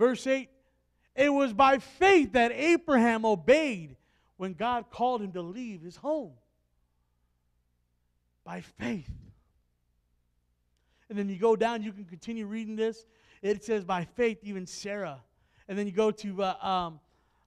Verse 0.00 0.26
8 0.26 0.48
It 1.14 1.28
was 1.28 1.52
by 1.52 1.76
faith 1.78 2.32
that 2.32 2.52
Abraham 2.52 3.26
obeyed 3.26 3.96
when 4.38 4.54
God 4.54 4.86
called 4.90 5.20
him 5.20 5.32
to 5.32 5.42
leave 5.42 5.82
his 5.82 5.94
home. 5.94 6.32
By 8.42 8.62
faith. 8.62 9.10
And 11.10 11.18
then 11.18 11.28
you 11.28 11.36
go 11.36 11.54
down, 11.54 11.82
you 11.82 11.92
can 11.92 12.06
continue 12.06 12.46
reading 12.46 12.76
this. 12.76 13.04
It 13.42 13.62
says, 13.62 13.84
by 13.84 14.06
faith, 14.16 14.38
even 14.42 14.66
Sarah. 14.66 15.20
And 15.68 15.78
then 15.78 15.86
you 15.86 15.92
go 15.92 16.10
to, 16.10 16.42
uh, 16.44 16.54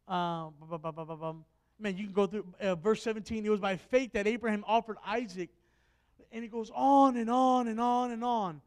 um, 0.08 0.14
um, 0.14 1.46
man, 1.80 1.98
you 1.98 2.04
can 2.04 2.14
go 2.14 2.28
through 2.28 2.46
uh, 2.62 2.76
verse 2.76 3.02
17. 3.02 3.46
It 3.46 3.50
was 3.50 3.62
by 3.62 3.78
faith 3.78 4.14
that 4.14 4.28
Abraham 4.28 4.64
offered 4.68 4.98
Isaac. 5.06 5.50
And 6.32 6.46
it 6.46 6.52
goes 6.52 6.72
on 6.76 7.18
and 7.18 7.32
on 7.32 7.68
and 7.68 7.80
on 7.80 8.12
and 8.12 8.24
on 8.24 8.62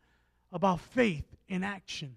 about 0.50 0.80
faith 0.80 1.24
in 1.48 1.62
action. 1.62 2.16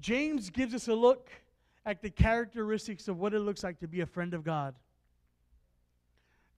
James 0.00 0.50
gives 0.50 0.74
us 0.74 0.88
a 0.88 0.94
look 0.94 1.30
at 1.84 2.02
the 2.02 2.10
characteristics 2.10 3.08
of 3.08 3.18
what 3.18 3.34
it 3.34 3.40
looks 3.40 3.62
like 3.62 3.78
to 3.80 3.88
be 3.88 4.00
a 4.00 4.06
friend 4.06 4.34
of 4.34 4.44
God. 4.44 4.74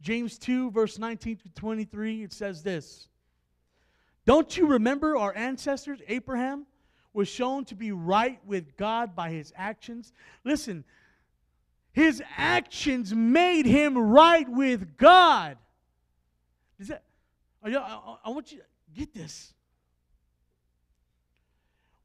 James 0.00 0.38
2, 0.38 0.70
verse 0.70 0.98
19 0.98 1.36
to 1.36 1.48
23, 1.50 2.24
it 2.24 2.32
says 2.32 2.62
this 2.62 3.08
Don't 4.26 4.56
you 4.56 4.66
remember 4.66 5.16
our 5.16 5.34
ancestors, 5.34 6.00
Abraham? 6.08 6.66
Was 7.14 7.28
shown 7.28 7.66
to 7.66 7.74
be 7.74 7.92
right 7.92 8.40
with 8.46 8.74
God 8.78 9.14
by 9.14 9.30
his 9.30 9.52
actions. 9.54 10.14
Listen, 10.44 10.82
his 11.92 12.22
actions 12.38 13.14
made 13.14 13.66
him 13.66 13.98
right 13.98 14.48
with 14.48 14.96
God. 14.96 15.58
Is 16.78 16.88
that, 16.88 17.02
you, 17.66 17.78
I, 17.78 18.16
I 18.24 18.30
want 18.30 18.50
you 18.50 18.58
to 18.58 18.64
get 18.96 19.12
this 19.12 19.52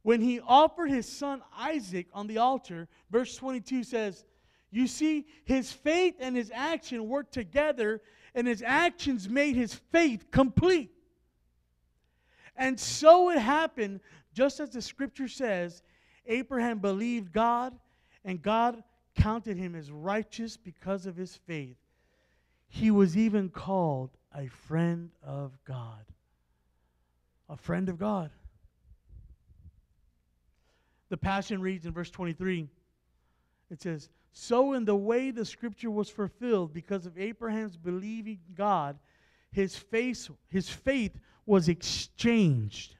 when 0.08 0.22
he 0.22 0.40
offered 0.40 0.90
his 0.90 1.06
son 1.06 1.42
Isaac 1.54 2.08
on 2.14 2.28
the 2.28 2.38
altar, 2.38 2.88
verse 3.12 3.36
22 3.36 3.84
says, 3.84 4.24
You 4.72 4.88
see, 4.88 5.26
his 5.44 5.74
faith 5.74 6.16
and 6.22 6.34
his 6.34 6.50
action 6.56 7.10
worked 7.10 7.34
together, 7.34 8.02
and 8.34 8.48
his 8.48 8.64
actions 8.66 9.28
made 9.28 9.58
his 9.58 9.74
faith 9.74 10.32
complete. 10.32 10.92
And 12.56 12.80
so 12.80 13.32
it 13.32 13.40
happened, 13.40 14.00
just 14.34 14.62
as 14.62 14.70
the 14.70 14.82
scripture 14.82 15.28
says 15.28 15.84
Abraham 16.26 16.80
believed 16.80 17.34
God, 17.34 17.78
and 18.24 18.42
God 18.42 18.82
counted 19.14 19.58
him 19.58 19.76
as 19.76 19.92
righteous 19.92 20.56
because 20.56 21.06
of 21.06 21.18
his 21.18 21.36
faith. 21.36 21.76
He 22.70 22.92
was 22.92 23.18
even 23.18 23.50
called 23.50 24.12
a 24.34 24.48
friend 24.48 25.12
of 25.22 25.58
God. 25.66 26.06
A 27.50 27.58
friend 27.58 27.90
of 27.90 28.00
God. 28.00 28.32
The 31.10 31.18
Passion 31.18 31.62
reads 31.62 31.86
in 31.86 31.94
verse 31.94 32.10
23 32.10 32.68
it 33.70 33.82
says, 33.82 34.10
So 34.32 34.74
in 34.74 34.86
the 34.86 34.96
way 34.96 35.32
the 35.32 35.46
scripture 35.46 35.92
was 35.92 36.10
fulfilled, 36.10 36.74
because 36.74 37.06
of 37.06 37.18
Abraham's 37.18 37.78
believing 37.78 38.40
God, 38.56 38.98
his, 39.52 39.76
face, 39.76 40.30
his 40.48 40.70
faith 40.70 41.18
was 41.46 41.70
exchanged 41.70 42.96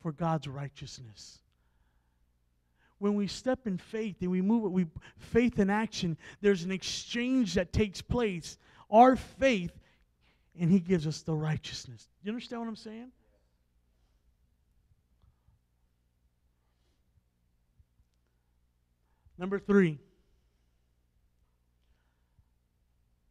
for 0.00 0.12
God's 0.12 0.48
righteousness. 0.48 1.38
When 2.98 3.14
we 3.14 3.26
step 3.26 3.66
in 3.66 3.76
faith 3.76 4.16
and 4.22 4.30
we 4.30 4.40
move 4.40 4.64
it, 4.64 4.68
we 4.68 4.86
faith 5.18 5.58
in 5.58 5.68
action, 5.68 6.16
there's 6.40 6.62
an 6.62 6.72
exchange 6.72 7.54
that 7.54 7.72
takes 7.72 8.00
place. 8.00 8.56
Our 8.90 9.16
faith, 9.16 9.72
and 10.58 10.70
he 10.70 10.80
gives 10.80 11.06
us 11.06 11.22
the 11.22 11.34
righteousness. 11.34 12.08
You 12.22 12.30
understand 12.30 12.62
what 12.62 12.68
I'm 12.68 12.76
saying? 12.76 13.12
Number 19.38 19.58
three, 19.58 19.98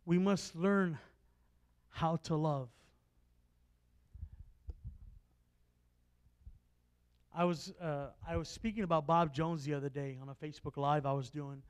we 0.06 0.20
must 0.20 0.56
learn 0.56 0.99
how 1.89 2.18
to 2.18 2.36
love. 2.36 2.70
I 7.34 7.43
was 7.43 7.74
uh, 7.82 8.08
I 8.28 8.38
was 8.38 8.47
speaking 8.47 8.84
about 8.84 9.08
Bob 9.08 9.34
Jones 9.34 9.66
the 9.66 9.74
other 9.74 9.89
day 9.89 10.18
on 10.22 10.30
a 10.30 10.36
Facebook 10.36 10.78
Live 10.78 11.06
I 11.08 11.14
was 11.14 11.30
doing, 11.32 11.64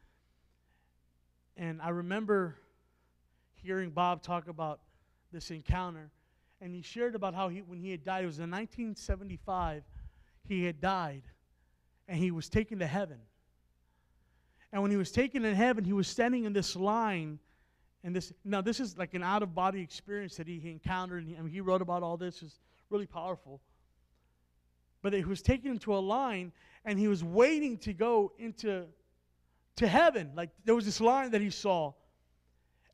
and 1.55 1.81
I 1.81 1.89
remember 1.89 2.55
hearing 3.53 3.89
Bob 3.89 4.21
talk 4.21 4.49
about 4.49 4.81
this 5.31 5.49
encounter, 5.49 6.11
and 6.59 6.75
he 6.75 6.81
shared 6.81 7.15
about 7.15 7.33
how 7.33 7.47
he 7.47 7.61
when 7.61 7.79
he 7.79 7.89
had 7.89 8.03
died. 8.03 8.25
It 8.25 8.27
was 8.27 8.39
in 8.39 8.51
1975. 8.51 9.83
He 10.43 10.65
had 10.65 10.81
died, 10.81 11.23
and 12.07 12.19
he 12.19 12.31
was 12.31 12.49
taken 12.49 12.79
to 12.79 12.85
heaven. 12.85 13.19
And 14.75 14.81
when 14.81 14.91
he 14.91 14.97
was 14.97 15.09
taken 15.09 15.45
in 15.45 15.55
heaven, 15.55 15.85
he 15.85 15.93
was 15.93 16.05
standing 16.05 16.43
in 16.43 16.51
this 16.51 16.75
line. 16.75 17.39
And 18.03 18.13
this 18.13 18.33
now 18.43 18.59
this 18.59 18.81
is 18.81 18.97
like 18.97 19.13
an 19.13 19.23
out 19.23 19.41
of 19.41 19.55
body 19.55 19.79
experience 19.79 20.35
that 20.35 20.49
he, 20.49 20.59
he 20.59 20.69
encountered. 20.69 21.23
And 21.23 21.29
he, 21.29 21.37
I 21.37 21.41
mean, 21.41 21.53
he 21.53 21.61
wrote 21.61 21.81
about 21.81 22.03
all 22.03 22.17
this. 22.17 22.41
It's 22.43 22.59
really 22.89 23.05
powerful. 23.05 23.61
But 25.01 25.13
he 25.13 25.23
was 25.23 25.41
taken 25.41 25.71
into 25.71 25.95
a 25.95 25.99
line, 25.99 26.51
and 26.83 26.99
he 26.99 27.07
was 27.07 27.23
waiting 27.23 27.77
to 27.79 27.93
go 27.93 28.33
into 28.37 28.83
to 29.77 29.87
heaven. 29.87 30.33
Like 30.35 30.49
there 30.65 30.75
was 30.75 30.83
this 30.83 30.99
line 30.99 31.31
that 31.31 31.39
he 31.39 31.51
saw, 31.51 31.93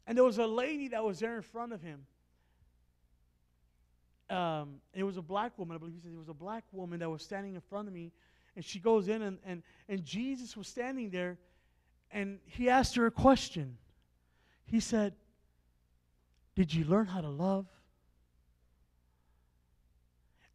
and 0.06 0.16
there 0.16 0.24
was 0.24 0.38
a 0.38 0.46
lady 0.46 0.90
that 0.90 1.04
was 1.04 1.18
there 1.18 1.36
in 1.36 1.42
front 1.42 1.74
of 1.74 1.82
him. 1.82 2.06
Um, 4.30 4.76
it 4.94 5.02
was 5.02 5.18
a 5.18 5.24
black 5.24 5.58
woman. 5.58 5.76
I 5.76 5.80
believe 5.80 5.96
he 5.96 6.02
said 6.02 6.12
it 6.14 6.20
was 6.20 6.30
a 6.30 6.34
black 6.36 6.64
woman 6.72 7.00
that 7.00 7.10
was 7.10 7.24
standing 7.24 7.56
in 7.56 7.62
front 7.62 7.88
of 7.88 7.94
me, 7.96 8.12
and 8.56 8.64
she 8.64 8.78
goes 8.78 9.08
in, 9.08 9.24
and 9.24 9.40
and 9.44 9.64
and 9.90 10.06
Jesus 10.06 10.56
was 10.56 10.68
standing 10.68 11.10
there, 11.10 11.40
and 12.12 12.40
he 12.46 12.70
asked 12.70 12.96
her 12.96 13.06
a 13.06 13.12
question. 13.12 13.78
He 14.66 14.80
said, 14.80 15.14
"Did 16.56 16.74
you 16.74 16.86
learn 16.86 17.08
how 17.08 17.22
to 17.22 17.30
love?" 17.30 17.68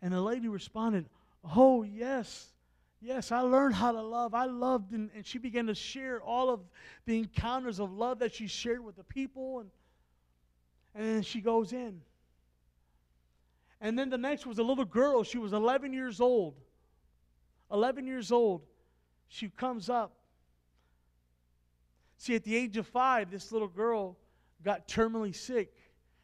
And 0.03 0.13
the 0.13 0.21
lady 0.21 0.49
responded, 0.49 1.07
Oh, 1.55 1.83
yes. 1.83 2.53
Yes, 3.01 3.31
I 3.31 3.41
learned 3.41 3.75
how 3.75 3.93
to 3.93 4.03
love. 4.03 4.35
I 4.35 4.47
loved, 4.47 4.93
and, 4.93 5.11
and 5.15 5.25
she 5.25 5.39
began 5.39 5.67
to 5.67 5.75
share 5.75 6.21
all 6.21 6.51
of 6.51 6.61
the 7.05 7.19
encounters 7.19 7.79
of 7.79 7.93
love 7.93 8.19
that 8.21 8.35
she 8.35 8.47
shared 8.47 8.85
with 8.85 8.97
the 8.97 9.05
people. 9.05 9.61
And, 9.61 9.71
and 10.95 11.17
then 11.17 11.23
she 11.23 11.41
goes 11.41 11.73
in. 11.73 12.01
And 13.81 13.99
then 13.99 14.09
the 14.09 14.19
next 14.19 14.47
was 14.47 14.59
a 14.59 14.63
little 14.63 14.85
girl. 14.85 15.23
She 15.23 15.39
was 15.39 15.53
11 15.53 15.93
years 15.93 16.21
old. 16.21 16.55
11 17.71 18.07
years 18.07 18.33
old. 18.33 18.63
She 19.29 19.49
comes 19.49 19.91
up. 19.91 20.13
See, 22.19 22.35
at 22.35 22.45
the 22.45 22.57
age 22.57 22.77
of 22.77 22.87
five, 22.87 23.31
this 23.31 23.53
little 23.53 23.69
girl 23.69 24.17
got 24.65 24.89
terminally 24.89 25.35
sick, 25.35 25.73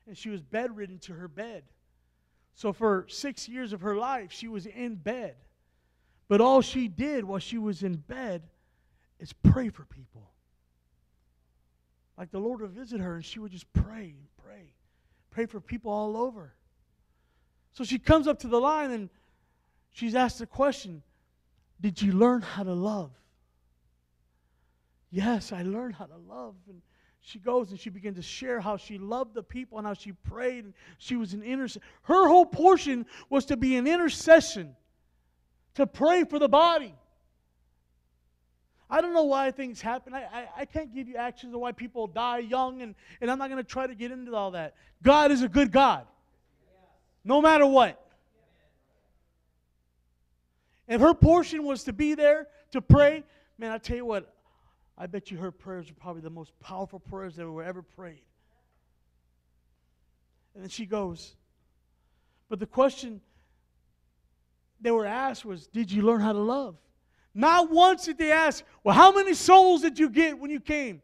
and 0.07 0.16
she 0.16 0.30
was 0.30 0.40
bedridden 0.40 0.99
to 1.01 1.12
her 1.12 1.28
bed. 1.28 1.64
So 2.55 2.72
for 2.72 3.07
six 3.09 3.49
years 3.49 3.72
of 3.72 3.80
her 3.82 3.97
life, 3.97 4.32
she 4.32 4.49
was 4.49 4.66
in 4.66 4.97
bed. 4.97 5.36
But 6.28 6.40
all 6.40 6.62
she 6.62 6.88
did 6.88 7.24
while 7.24 7.38
she 7.38 7.59
was 7.59 7.82
in 7.82 7.97
bed 7.97 8.43
is 9.18 9.32
pray 9.32 9.68
for 9.68 9.84
people. 9.84 10.30
Like 12.16 12.30
the 12.30 12.38
Lord 12.38 12.61
would 12.61 12.70
visit 12.70 13.01
her 13.01 13.16
and 13.16 13.24
she 13.24 13.38
would 13.38 13.53
just 13.53 13.70
pray 13.72 14.14
and 14.16 14.26
pray. 14.45 14.74
Pray 15.30 15.47
for 15.47 15.61
people 15.61 15.90
all 15.93 16.16
over. 16.16 16.55
So 17.72 17.84
she 17.84 17.99
comes 17.99 18.28
up 18.28 18.40
to 18.40 18.49
the 18.49 18.61
line 18.61 18.90
and 18.90 19.09
she's 19.93 20.14
asked 20.14 20.38
the 20.38 20.47
question 20.47 21.03
Did 21.80 22.01
you 22.03 22.12
learn 22.12 22.43
how 22.43 22.64
to 22.64 22.74
love? 22.74 23.11
Yes, 25.13 25.53
I 25.53 25.63
learned 25.63 25.95
how 25.95 26.07
to 26.07 26.17
love. 26.17 26.55
And 26.69 26.81
she 27.21 27.39
goes 27.39 27.71
and 27.71 27.79
she 27.79 27.91
begins 27.91 28.17
to 28.17 28.23
share 28.23 28.61
how 28.61 28.79
she 28.79 28.99
loved 28.99 29.35
the 29.35 29.43
people 29.43 29.79
and 29.79 29.87
how 29.87 29.93
she 29.93 30.13
prayed 30.13 30.65
and 30.65 30.73
she 30.99 31.17
was 31.17 31.35
an 31.35 31.43
intercessor. 31.43 31.85
Her 32.03 32.27
whole 32.27 32.47
portion 32.47 33.05
was 33.29 33.45
to 33.47 33.57
be 33.57 33.77
an 33.77 33.87
intercession, 33.87 34.75
to 35.75 35.87
pray 35.87 36.25
for 36.25 36.39
the 36.39 36.49
body. 36.49 36.95
I 38.89 39.01
don't 39.01 39.13
know 39.13 39.25
why 39.25 39.51
things 39.51 39.81
happen. 39.81 40.15
I, 40.15 40.23
I, 40.25 40.49
I 40.59 40.65
can't 40.65 40.95
give 40.95 41.09
you 41.09 41.17
actions 41.17 41.55
of 41.55 41.61
why 41.61 41.73
people 41.73 42.07
die 42.07 42.39
young, 42.39 42.83
and, 42.83 42.95
and 43.21 43.31
I'm 43.31 43.39
not 43.39 43.49
going 43.49 43.63
to 43.63 43.69
try 43.69 43.87
to 43.87 43.95
get 43.95 44.11
into 44.11 44.35
all 44.35 44.51
that. 44.51 44.75
God 45.03 45.31
is 45.31 45.43
a 45.43 45.49
good 45.49 45.73
God, 45.73 46.07
no 47.25 47.41
matter 47.41 47.67
what. 47.67 47.99
If 50.89 51.01
her 51.01 51.15
portion 51.15 51.65
was 51.65 51.85
to 51.85 51.93
be 51.93 52.15
there 52.15 52.49
to 52.73 52.83
pray, 52.83 53.25
man, 53.57 53.73
I 53.73 53.79
tell 53.79 53.97
you 53.97 54.05
what, 54.05 54.31
I 54.97 55.07
bet 55.07 55.30
you 55.30 55.38
her 55.38 55.51
prayers 55.51 55.90
are 55.90 55.95
probably 55.95 56.22
the 56.22 56.30
most 56.30 56.53
powerful 56.61 57.01
prayers 57.01 57.36
that 57.36 57.51
were 57.51 57.62
ever 57.62 57.82
prayed. 57.82 58.22
And 60.55 60.62
then 60.62 60.70
she 60.70 60.86
goes. 60.86 61.34
But 62.49 62.61
the 62.61 62.66
question 62.66 63.20
they 64.80 64.90
were 64.90 65.07
asked 65.07 65.45
was, 65.45 65.66
Did 65.66 65.90
you 65.90 66.03
learn 66.03 66.20
how 66.20 66.32
to 66.32 66.38
love? 66.38 66.76
Not 67.34 67.70
once 67.70 68.05
did 68.05 68.18
they 68.18 68.30
ask, 68.30 68.62
Well, 68.84 68.95
how 68.95 69.12
many 69.12 69.32
souls 69.34 69.80
did 69.80 69.99
you 69.99 70.11
get 70.11 70.38
when 70.38 70.51
you 70.51 70.61
came? 70.61 71.01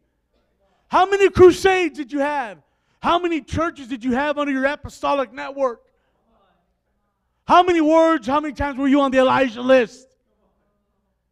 How 0.88 1.08
many 1.08 1.30
crusades 1.30 1.96
did 1.96 2.12
you 2.12 2.20
have? 2.20 2.58
How 3.00 3.18
many 3.18 3.40
churches 3.40 3.88
did 3.88 4.04
you 4.04 4.12
have 4.12 4.38
under 4.38 4.52
your 4.52 4.64
apostolic 4.66 5.32
network? 5.32 5.82
How 7.46 7.62
many 7.62 7.80
words, 7.80 8.26
how 8.26 8.40
many 8.40 8.52
times 8.52 8.76
were 8.76 8.88
you 8.88 9.00
on 9.00 9.10
the 9.10 9.18
Elijah 9.18 9.62
list? 9.62 10.06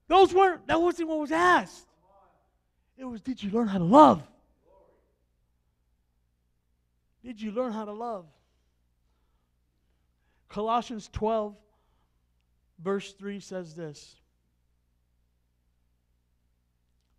Those 0.08 0.32
weren't, 0.32 0.66
that 0.68 0.80
wasn't 0.80 1.08
what 1.08 1.18
was 1.18 1.32
asked. 1.32 1.85
It 2.98 3.04
was, 3.04 3.20
did 3.20 3.42
you 3.42 3.50
learn 3.50 3.68
how 3.68 3.78
to 3.78 3.84
love? 3.84 4.22
Did 7.22 7.40
you 7.40 7.50
learn 7.50 7.72
how 7.72 7.84
to 7.84 7.92
love? 7.92 8.26
Colossians 10.48 11.10
12, 11.12 11.54
verse 12.82 13.12
3 13.12 13.40
says 13.40 13.74
this. 13.74 14.16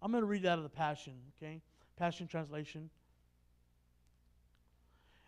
I'm 0.02 0.12
going 0.12 0.22
to 0.22 0.28
read 0.28 0.46
out 0.46 0.58
of 0.58 0.64
the 0.64 0.70
Passion, 0.70 1.14
okay? 1.38 1.62
Passion 1.98 2.28
Translation. 2.28 2.90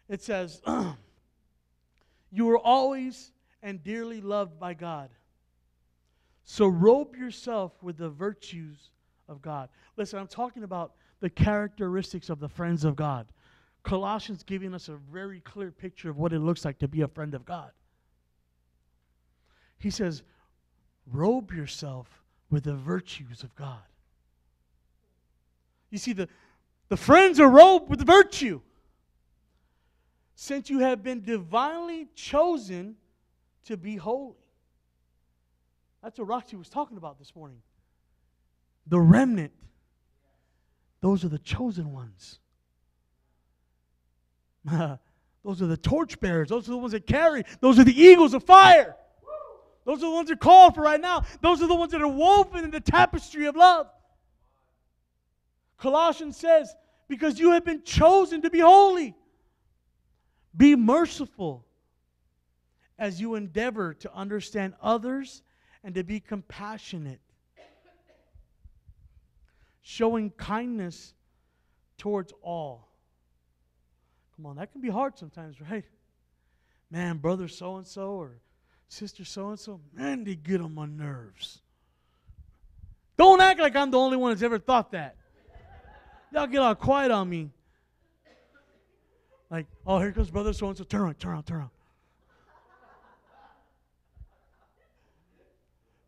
It 0.07 0.21
says, 0.21 0.61
You 2.31 2.49
are 2.51 2.57
always 2.57 3.31
and 3.61 3.83
dearly 3.83 4.21
loved 4.21 4.59
by 4.59 4.73
God. 4.73 5.09
So 6.45 6.67
robe 6.67 7.15
yourself 7.15 7.73
with 7.83 7.97
the 7.97 8.09
virtues 8.09 8.91
of 9.29 9.41
God. 9.41 9.69
Listen, 9.95 10.19
I'm 10.19 10.27
talking 10.27 10.63
about 10.63 10.93
the 11.19 11.29
characteristics 11.29 12.29
of 12.29 12.39
the 12.39 12.49
friends 12.49 12.83
of 12.83 12.95
God. 12.95 13.27
Colossians 13.83 14.43
giving 14.43 14.73
us 14.73 14.89
a 14.89 14.95
very 15.11 15.39
clear 15.41 15.71
picture 15.71 16.09
of 16.09 16.17
what 16.17 16.33
it 16.33 16.39
looks 16.39 16.65
like 16.65 16.79
to 16.79 16.87
be 16.87 17.01
a 17.01 17.07
friend 17.07 17.33
of 17.33 17.45
God. 17.45 17.71
He 19.77 19.89
says, 19.89 20.23
robe 21.11 21.51
yourself 21.51 22.07
with 22.49 22.65
the 22.65 22.75
virtues 22.75 23.43
of 23.43 23.55
God. 23.55 23.79
You 25.89 25.97
see, 25.97 26.13
the, 26.13 26.27
the 26.89 26.97
friends 26.97 27.39
are 27.39 27.49
robed 27.49 27.89
with 27.89 28.05
virtue. 28.05 28.61
Since 30.35 30.69
you 30.69 30.79
have 30.79 31.03
been 31.03 31.21
divinely 31.21 32.07
chosen 32.15 32.95
to 33.65 33.77
be 33.77 33.95
holy. 33.95 34.35
That's 36.03 36.17
what 36.17 36.27
Roxy 36.27 36.55
was 36.55 36.69
talking 36.69 36.97
about 36.97 37.19
this 37.19 37.35
morning 37.35 37.61
the 38.89 38.99
remnant. 38.99 39.53
Those 41.01 41.23
are 41.23 41.29
the 41.29 41.39
chosen 41.39 41.93
ones. 41.93 42.39
those 45.45 45.61
are 45.61 45.67
the 45.67 45.77
torchbearers. 45.77 46.49
Those 46.49 46.67
are 46.67 46.71
the 46.71 46.77
ones 46.77 46.91
that 46.91 47.07
carry. 47.07 47.43
Those 47.61 47.79
are 47.79 47.83
the 47.83 47.97
eagles 47.97 48.33
of 48.33 48.43
fire. 48.43 48.95
Those 49.85 49.99
are 49.99 50.09
the 50.09 50.11
ones 50.11 50.27
that 50.27 50.35
are 50.35 50.37
called 50.37 50.75
for 50.75 50.81
right 50.81 50.99
now. 50.99 51.23
Those 51.41 51.61
are 51.61 51.67
the 51.67 51.75
ones 51.75 51.93
that 51.93 52.01
are 52.01 52.07
woven 52.07 52.65
in 52.65 52.71
the 52.71 52.81
tapestry 52.81 53.45
of 53.45 53.55
love. 53.55 53.87
Colossians 55.77 56.35
says, 56.35 56.75
because 57.07 57.39
you 57.39 57.51
have 57.51 57.63
been 57.63 57.83
chosen 57.83 58.41
to 58.41 58.49
be 58.49 58.59
holy, 58.59 59.15
be 60.55 60.75
merciful 60.75 61.65
as 62.97 63.21
you 63.21 63.35
endeavor 63.35 63.93
to 63.93 64.13
understand 64.13 64.73
others 64.81 65.41
and 65.83 65.95
to 65.95 66.03
be 66.03 66.19
compassionate 66.19 67.21
showing 69.81 70.29
kindness 70.31 71.13
towards 71.97 72.33
all. 72.41 72.87
Come 74.35 74.45
on, 74.45 74.55
that 74.55 74.71
can 74.71 74.81
be 74.81 74.89
hard 74.89 75.17
sometimes, 75.17 75.59
right? 75.71 75.85
Man, 76.91 77.17
brother 77.17 77.47
so 77.47 77.77
and 77.77 77.85
so 77.85 78.11
or 78.11 78.31
sister 78.87 79.23
so 79.23 79.49
and 79.49 79.59
so, 79.59 79.79
man, 79.93 80.23
they 80.23 80.35
get 80.35 80.61
on 80.61 80.73
my 80.73 80.85
nerves. 80.85 81.61
Don't 83.17 83.41
act 83.41 83.59
like 83.59 83.75
I'm 83.75 83.91
the 83.91 83.99
only 83.99 84.17
one 84.17 84.31
that's 84.31 84.41
ever 84.41 84.57
thought 84.57 84.91
that. 84.91 85.15
Y'all 86.31 86.47
get 86.47 86.59
all 86.59 86.75
quiet 86.75 87.11
on 87.11 87.29
me. 87.29 87.49
Like, 89.49 89.65
oh, 89.85 89.99
here 89.99 90.11
comes 90.11 90.29
brother 90.29 90.53
so 90.53 90.67
and 90.67 90.77
so. 90.77 90.83
Turn 90.83 91.01
around, 91.01 91.15
turn 91.15 91.31
around, 91.31 91.43
turn 91.43 91.57
around. 91.57 91.69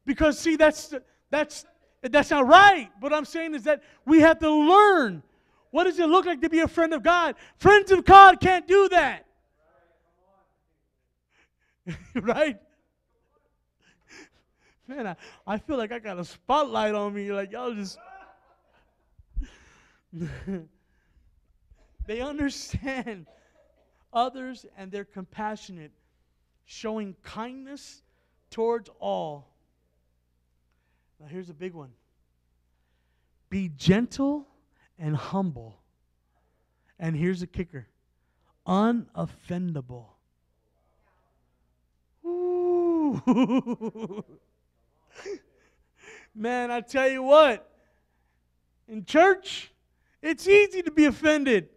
Because 0.06 0.38
see, 0.40 0.56
that's 0.56 0.94
that's 1.30 1.66
that's 2.02 2.32
not 2.32 2.48
right. 2.48 2.90
What 3.00 3.14
I'm 3.14 3.26
saying 3.26 3.56
is 3.56 3.64
that 3.64 3.84
we 4.06 4.22
have 4.22 4.40
to 4.40 4.50
learn 4.50 5.24
what 5.72 5.86
does 5.86 5.98
it 6.00 6.08
look 6.08 6.26
like 6.26 6.42
to 6.42 6.50
be 6.50 6.60
a 6.60 6.68
friend 6.68 6.94
of 6.94 7.02
God? 7.02 7.36
Friends 7.58 7.92
of 7.92 8.06
God 8.06 8.40
can't 8.42 8.68
do 8.68 8.90
that. 8.90 9.26
right? 12.16 12.60
Man, 14.88 15.08
I, 15.08 15.16
I 15.48 15.58
feel 15.58 15.78
like 15.78 15.94
I 15.94 16.00
got 16.00 16.20
a 16.20 16.26
spotlight 16.26 16.94
on 16.94 17.14
me. 17.14 17.32
Like, 17.32 17.54
y'all 17.54 17.74
just. 17.74 17.98
they 22.06 22.20
understand 22.20 23.28
others 24.12 24.66
and 24.78 24.92
they're 24.92 25.06
compassionate, 25.06 25.92
showing 26.66 27.16
kindness 27.24 28.04
towards 28.50 28.90
all. 29.00 29.48
Now, 31.22 31.28
here's 31.28 31.50
a 31.50 31.54
big 31.54 31.74
one 31.74 31.92
be 33.50 33.70
gentle 33.70 34.48
and 34.98 35.16
humble. 35.16 35.78
And 36.98 37.16
here's 37.16 37.42
the 37.42 37.48
kicker 37.48 37.88
unoffendable. 38.68 40.06
Ooh. 42.26 43.22
Man, 46.36 46.72
I 46.72 46.82
tell 46.82 47.10
you 47.10 47.24
what, 47.24 47.70
in 48.88 49.04
church, 49.04 49.72
it's 50.22 50.48
easy 50.48 50.82
to 50.84 50.92
be 50.92 51.06
offended. 51.06 51.68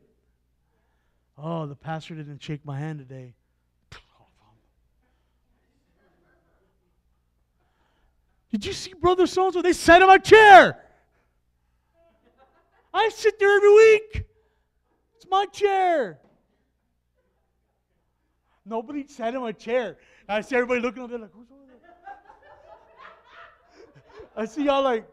Oh, 1.37 1.67
the 1.67 1.75
pastor 1.75 2.15
didn't 2.15 2.41
shake 2.41 2.65
my 2.65 2.79
hand 2.79 3.01
today. 3.01 3.35
Did 8.55 8.67
you 8.67 8.73
see 8.73 8.95
Brother 8.95 9.27
So 9.27 9.47
and 9.47 9.53
so? 9.53 9.63
They 9.63 9.73
sat 9.73 10.01
in 10.01 10.07
my 10.07 10.19
chair. 10.19 10.79
I 12.95 13.09
sit 13.09 13.37
there 13.41 13.57
every 13.57 13.75
week. 13.75 14.27
It's 15.17 15.27
my 15.29 15.47
chair. 15.47 16.21
Nobody 18.65 19.09
sat 19.09 19.35
in 19.35 19.41
my 19.41 19.51
chair. 19.51 19.97
I 20.29 20.41
see 20.41 20.55
everybody 20.55 20.81
looking 20.81 21.03
over 21.03 21.11
there 21.11 21.19
like, 21.19 21.33
who's 21.33 21.49
over 21.51 21.63
there? 21.67 21.81
I 24.37 24.45
see 24.45 24.67
y'all 24.67 24.85
like, 24.85 25.05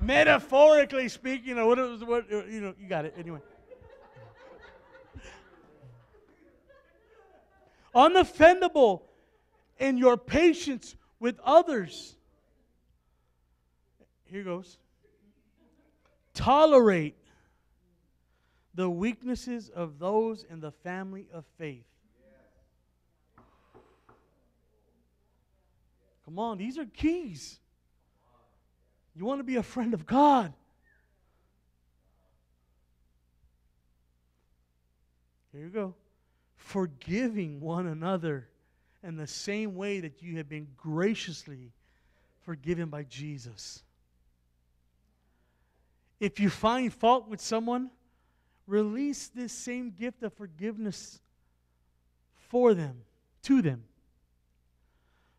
metaphorically 0.00 1.08
speaking, 1.08 1.58
or 1.58 1.66
what 1.68 1.78
it 1.78 1.88
was, 1.88 2.02
what, 2.02 2.28
you 2.28 2.60
know, 2.60 2.74
you 2.76 2.88
got 2.88 3.04
it 3.04 3.14
anyway. 3.16 3.38
Unoffendable 7.94 9.02
in 9.78 9.98
your 9.98 10.16
patience 10.16 10.94
with 11.20 11.38
others. 11.44 12.16
Here 14.24 14.42
goes. 14.42 14.78
Tolerate 16.34 17.16
the 18.74 18.90
weaknesses 18.90 19.70
of 19.70 19.98
those 19.98 20.44
in 20.48 20.60
the 20.60 20.70
family 20.70 21.26
of 21.32 21.44
faith. 21.58 21.86
Come 26.24 26.38
on, 26.38 26.58
these 26.58 26.76
are 26.76 26.84
keys. 26.84 27.60
You 29.14 29.24
want 29.24 29.38
to 29.38 29.44
be 29.44 29.56
a 29.56 29.62
friend 29.62 29.94
of 29.94 30.04
God. 30.04 30.52
Here 35.52 35.62
you 35.62 35.70
go. 35.70 35.94
Forgiving 36.56 37.60
one 37.60 37.86
another 37.86 38.48
in 39.02 39.16
the 39.16 39.26
same 39.26 39.74
way 39.74 40.00
that 40.00 40.22
you 40.22 40.36
have 40.36 40.48
been 40.48 40.68
graciously 40.76 41.72
forgiven 42.44 42.88
by 42.88 43.04
Jesus. 43.04 43.82
If 46.20 46.40
you 46.40 46.48
find 46.48 46.92
fault 46.92 47.28
with 47.28 47.40
someone, 47.40 47.90
release 48.66 49.28
this 49.28 49.52
same 49.52 49.90
gift 49.90 50.22
of 50.22 50.32
forgiveness 50.32 51.20
for 52.48 52.74
them, 52.74 53.02
to 53.42 53.62
them. 53.62 53.84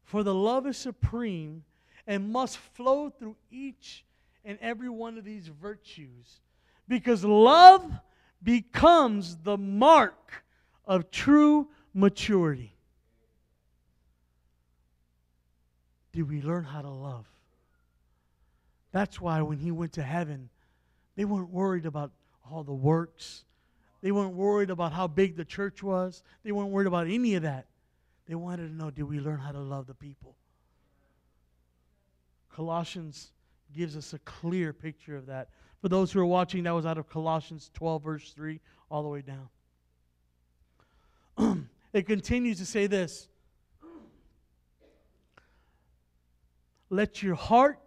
For 0.03 0.23
the 0.23 0.35
love 0.35 0.67
is 0.67 0.77
supreme 0.77 1.63
and 2.05 2.31
must 2.31 2.57
flow 2.57 3.09
through 3.09 3.35
each 3.51 4.05
and 4.45 4.57
every 4.61 4.89
one 4.89 5.17
of 5.17 5.25
these 5.25 5.47
virtues. 5.47 6.39
Because 6.87 7.25
love 7.25 7.91
becomes 8.41 9.35
the 9.37 9.57
mark 9.57 10.43
of 10.85 11.11
true 11.11 11.67
maturity. 11.93 12.76
Did 16.17 16.27
we 16.27 16.41
learn 16.41 16.63
how 16.63 16.81
to 16.81 16.89
love? 16.89 17.27
That's 18.91 19.21
why 19.21 19.39
when 19.43 19.59
he 19.59 19.69
went 19.69 19.93
to 19.93 20.01
heaven, 20.01 20.49
they 21.15 21.25
weren't 21.25 21.51
worried 21.51 21.85
about 21.85 22.09
all 22.49 22.63
the 22.63 22.73
works. 22.73 23.45
They 24.01 24.11
weren't 24.11 24.33
worried 24.33 24.71
about 24.71 24.93
how 24.93 25.05
big 25.05 25.37
the 25.37 25.45
church 25.45 25.83
was. 25.83 26.23
They 26.43 26.51
weren't 26.51 26.71
worried 26.71 26.87
about 26.87 27.05
any 27.05 27.35
of 27.35 27.43
that. 27.43 27.67
They 28.27 28.33
wanted 28.33 28.69
to 28.69 28.73
know 28.73 28.89
did 28.89 29.03
we 29.03 29.19
learn 29.19 29.37
how 29.37 29.51
to 29.51 29.59
love 29.59 29.85
the 29.85 29.93
people? 29.93 30.33
Colossians 32.51 33.29
gives 33.71 33.95
us 33.95 34.13
a 34.13 34.19
clear 34.25 34.73
picture 34.73 35.15
of 35.15 35.27
that. 35.27 35.49
For 35.83 35.89
those 35.89 36.11
who 36.11 36.19
are 36.19 36.25
watching, 36.25 36.63
that 36.63 36.73
was 36.73 36.87
out 36.87 36.97
of 36.97 37.07
Colossians 37.07 37.69
12, 37.75 38.03
verse 38.03 38.33
3, 38.33 38.59
all 38.89 39.03
the 39.03 39.09
way 39.09 39.21
down. 41.37 41.67
it 41.93 42.07
continues 42.07 42.57
to 42.57 42.65
say 42.65 42.87
this 42.87 43.27
Let 46.89 47.21
your 47.21 47.35
heart 47.35 47.79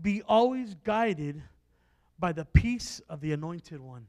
be 0.00 0.22
always 0.22 0.74
guided 0.74 1.42
by 2.18 2.32
the 2.32 2.44
peace 2.44 3.00
of 3.08 3.20
the 3.20 3.32
Anointed 3.32 3.80
One, 3.80 4.06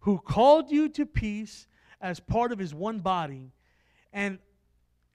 who 0.00 0.18
called 0.18 0.70
you 0.70 0.88
to 0.90 1.06
peace 1.06 1.66
as 2.00 2.20
part 2.20 2.52
of 2.52 2.58
his 2.58 2.74
one 2.74 3.00
body, 3.00 3.50
and 4.12 4.38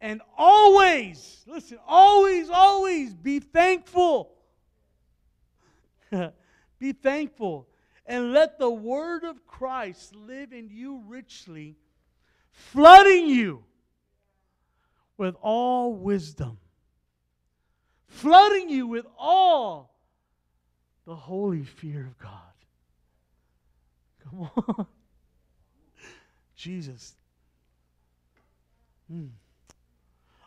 and 0.03 0.21
always, 0.37 1.45
listen, 1.47 1.79
always, 1.87 2.49
always 2.49 3.13
be 3.13 3.39
thankful. 3.39 4.33
be 6.77 6.91
thankful. 6.91 7.69
And 8.05 8.33
let 8.33 8.59
the 8.59 8.69
word 8.69 9.23
of 9.23 9.47
Christ 9.47 10.13
live 10.13 10.51
in 10.51 10.67
you 10.69 11.01
richly, 11.07 11.77
flooding 12.51 13.27
you 13.27 13.63
with 15.17 15.35
all 15.41 15.93
wisdom, 15.93 16.57
flooding 18.13 18.69
you 18.69 18.87
with 18.87 19.05
all 19.17 19.93
the 21.05 21.15
holy 21.15 21.63
fear 21.63 22.05
of 22.07 22.17
God. 22.17 22.31
Come 24.23 24.49
on. 24.55 24.87
Jesus. 26.55 27.15
Hmm. 29.11 29.27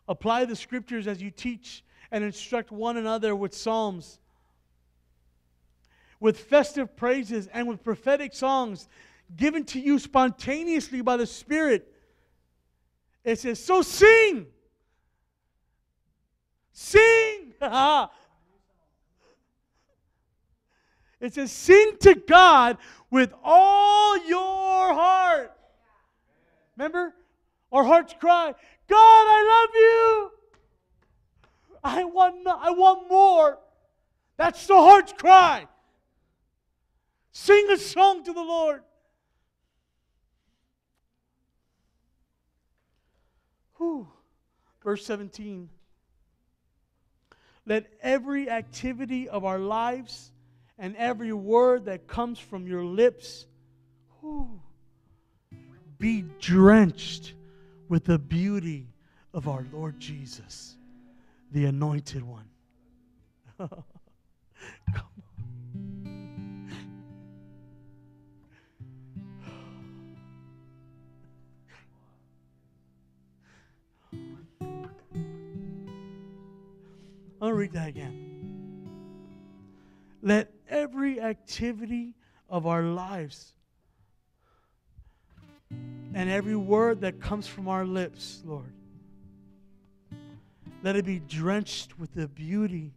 Apply 0.09 0.45
the 0.45 0.57
scriptures 0.57 1.07
as 1.07 1.21
you 1.21 1.31
teach 1.31 1.85
and 2.11 2.23
instruct 2.25 2.71
one 2.71 2.97
another 2.97 3.35
with 3.35 3.55
psalms, 3.55 4.19
with 6.21 6.39
festive 6.39 6.97
praises, 6.97 7.49
and 7.49 7.69
with 7.69 7.83
prophetic 7.83 8.33
songs 8.33 8.89
given 9.35 9.65
to 9.65 9.81
you 9.81 9.99
spontaneously 9.99 11.01
by 11.01 11.17
the 11.17 11.27
Spirit. 11.27 11.93
It 13.25 13.41
says, 13.41 13.63
So 13.63 13.83
sing! 13.83 14.47
Sing! 16.73 17.46
It 21.19 21.35
says, 21.35 21.51
Sing 21.51 21.97
to 22.01 22.15
God 22.15 22.77
with 23.11 23.33
all 23.43 24.17
your 24.29 24.95
heart. 24.95 25.53
Remember? 26.77 27.15
Our 27.73 27.85
hearts 27.85 28.15
cry, 28.19 28.55
God, 28.89 28.97
I 28.97 29.65
love 29.65 29.75
you. 29.75 30.31
I 31.83 32.05
want, 32.05 32.47
I 32.47 32.71
want 32.71 33.09
more. 33.11 33.59
That's 34.37 34.67
the 34.67 34.75
heart's 34.75 35.13
cry. 35.13 35.67
Sing 37.33 37.67
a 37.71 37.77
song 37.77 38.25
to 38.25 38.33
the 38.33 38.43
Lord. 38.43 38.83
Whew. 43.77 44.09
Verse 44.83 45.05
17. 45.05 45.69
Let 47.67 47.87
every 48.01 48.49
activity 48.49 49.29
of 49.29 49.45
our 49.45 49.59
lives 49.59 50.31
and 50.79 50.97
every 50.97 51.33
word 51.33 51.87
that 51.87 52.07
comes 52.07 52.39
from 52.39 52.67
your 52.67 52.85
lips 52.85 53.47
be 55.99 56.25
drenched 56.41 57.35
with 57.89 58.05
the 58.05 58.19
beauty 58.19 58.89
of 59.35 59.49
our 59.49 59.67
Lord 59.73 59.99
Jesus, 59.99 60.77
the 61.53 61.65
anointed 61.67 62.23
one. 62.23 62.49
I'll 77.41 77.53
read 77.53 77.73
that 77.73 77.89
again. 77.89 78.89
Let 80.23 80.53
every 80.69 81.21
activity 81.21 82.15
of 82.49 82.67
our 82.67 82.83
lives 82.83 83.53
And 86.17 86.31
every 86.31 86.57
word 86.57 87.03
that 87.03 87.21
comes 87.21 87.47
from 87.47 87.69
our 87.69 87.85
lips, 87.85 88.41
Lord, 88.43 88.73
let 90.83 90.97
it 90.97 91.05
be 91.05 91.19
drenched 91.19 91.99
with 91.99 92.15
the 92.15 92.27
beauty 92.27 92.95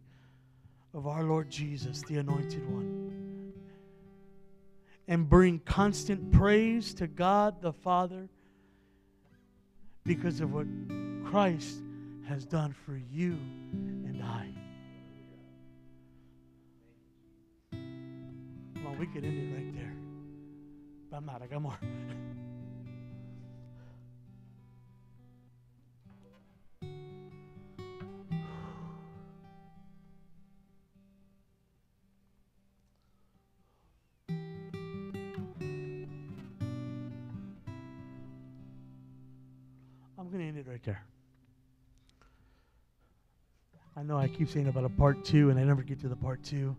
of 0.94 1.06
our 1.06 1.22
Lord 1.22 1.50
Jesus, 1.50 2.02
the 2.02 2.16
Anointed 2.16 2.66
One. 2.72 3.52
And 5.06 5.28
bring 5.28 5.58
constant 5.58 6.32
praise 6.32 6.94
to 6.94 7.06
God 7.06 7.60
the 7.60 7.74
Father 7.74 8.26
because 10.04 10.40
of 10.40 10.54
what 10.54 10.66
Christ 11.24 11.82
has 12.26 12.46
done 12.46 12.72
for 12.86 12.98
you 13.12 13.36
and 14.30 14.54
I. 17.72 18.80
Well, 18.84 18.96
we 18.98 19.06
could 19.06 19.24
end 19.24 19.38
it 19.38 19.54
right 19.54 19.74
there. 19.74 19.94
But 21.10 21.16
I'm 21.18 21.26
not. 21.26 21.42
I 21.42 21.46
got 21.46 21.62
more. 21.62 21.78
I'm 40.18 40.28
going 40.28 40.40
to 40.40 40.46
end 40.48 40.58
it 40.58 40.66
right 40.68 40.82
there. 40.84 41.02
I 44.00 44.02
know 44.02 44.16
I 44.16 44.28
keep 44.28 44.48
saying 44.48 44.66
about 44.66 44.84
a 44.86 44.88
part 44.88 45.26
two, 45.26 45.50
and 45.50 45.60
I 45.60 45.62
never 45.62 45.82
get 45.82 46.00
to 46.00 46.08
the 46.08 46.16
part 46.16 46.42
two. 46.42 46.74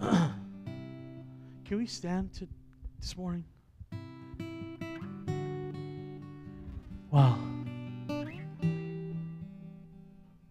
Can 0.00 0.32
we 1.76 1.84
stand 1.84 2.32
to 2.32 2.48
this 2.98 3.14
morning? 3.14 3.44
Wow. 7.10 7.38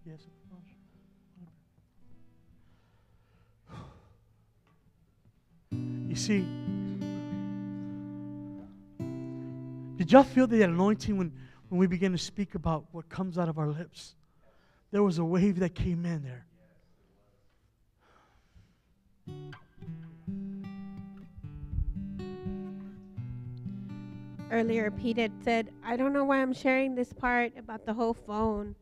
Yes. 0.05 0.19
You 6.07 6.15
see, 6.15 6.45
did 9.97 10.11
y'all 10.11 10.22
feel 10.22 10.45
the 10.45 10.61
anointing 10.61 11.17
when, 11.17 11.34
when 11.72 11.80
we 11.80 11.88
begin 11.88 12.11
to 12.11 12.17
speak 12.17 12.53
about 12.53 12.84
what 12.91 13.07
comes 13.07 13.38
out 13.38 13.47
of 13.47 13.57
our 13.57 13.69
lips? 13.69 14.15
There 14.91 15.01
was 15.01 15.19
a 15.19 15.24
wave 15.24 15.59
that 15.59 15.74
came 15.74 16.05
in 16.05 16.22
there. 16.22 16.45
Earlier, 24.51 24.91
Pete 24.91 25.17
had 25.17 25.32
said, 25.45 25.69
I 25.82 25.95
don't 25.95 26.11
know 26.11 26.26
why 26.26 26.41
I'm 26.41 26.51
sharing 26.51 26.93
this 26.93 27.13
part 27.13 27.53
about 27.57 27.86
the 27.86 27.93
whole 27.93 28.15
phone. 28.15 28.76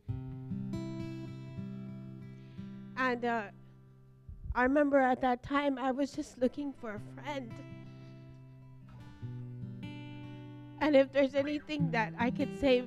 And 2.96 3.24
uh, 3.24 3.42
I 4.52 4.64
remember 4.64 4.98
at 4.98 5.20
that 5.20 5.44
time, 5.44 5.78
I 5.78 5.92
was 5.92 6.10
just 6.10 6.40
looking 6.40 6.72
for 6.72 6.96
a 6.96 7.22
friend. 7.22 7.52
And 10.80 10.96
if 10.96 11.12
there's 11.12 11.34
anything 11.34 11.90
that 11.90 12.12
I 12.18 12.30
could 12.30 12.58
say 12.58 12.84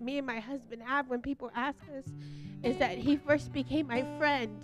me 0.00 0.18
and 0.18 0.26
my 0.26 0.40
husband 0.40 0.82
have 0.82 1.08
when 1.08 1.22
people 1.22 1.50
ask 1.54 1.78
us, 1.96 2.04
is 2.62 2.76
that 2.78 2.98
he 2.98 3.16
first 3.16 3.52
became 3.52 3.86
my 3.86 4.04
friend 4.18 4.60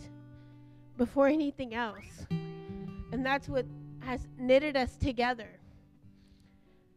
before 0.96 1.28
anything 1.28 1.74
else. 1.74 2.26
And 3.12 3.24
that's 3.24 3.48
what 3.48 3.66
has 4.00 4.26
knitted 4.38 4.76
us 4.76 4.96
together. 4.96 5.48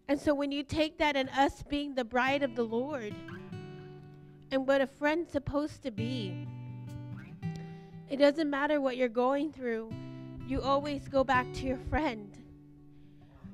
And 0.08 0.20
so 0.20 0.34
when 0.34 0.52
you 0.52 0.64
take 0.64 0.98
that 0.98 1.16
and 1.16 1.30
us 1.30 1.64
being 1.64 1.94
the 1.94 2.04
bride 2.04 2.42
of 2.42 2.56
the 2.56 2.64
Lord 2.64 3.14
and 4.52 4.68
what 4.68 4.82
a 4.82 4.88
friend's 4.88 5.32
supposed 5.32 5.84
to 5.84 5.92
be, 5.92 6.48
it 8.10 8.18
doesn't 8.18 8.50
matter 8.50 8.80
what 8.80 8.98
you're 8.98 9.10
going 9.10 9.52
through, 9.52 9.92
you 10.48 10.62
always 10.62 11.08
go 11.08 11.24
back 11.24 11.52
to 11.56 11.66
your 11.66 11.78
friend. 11.90 12.38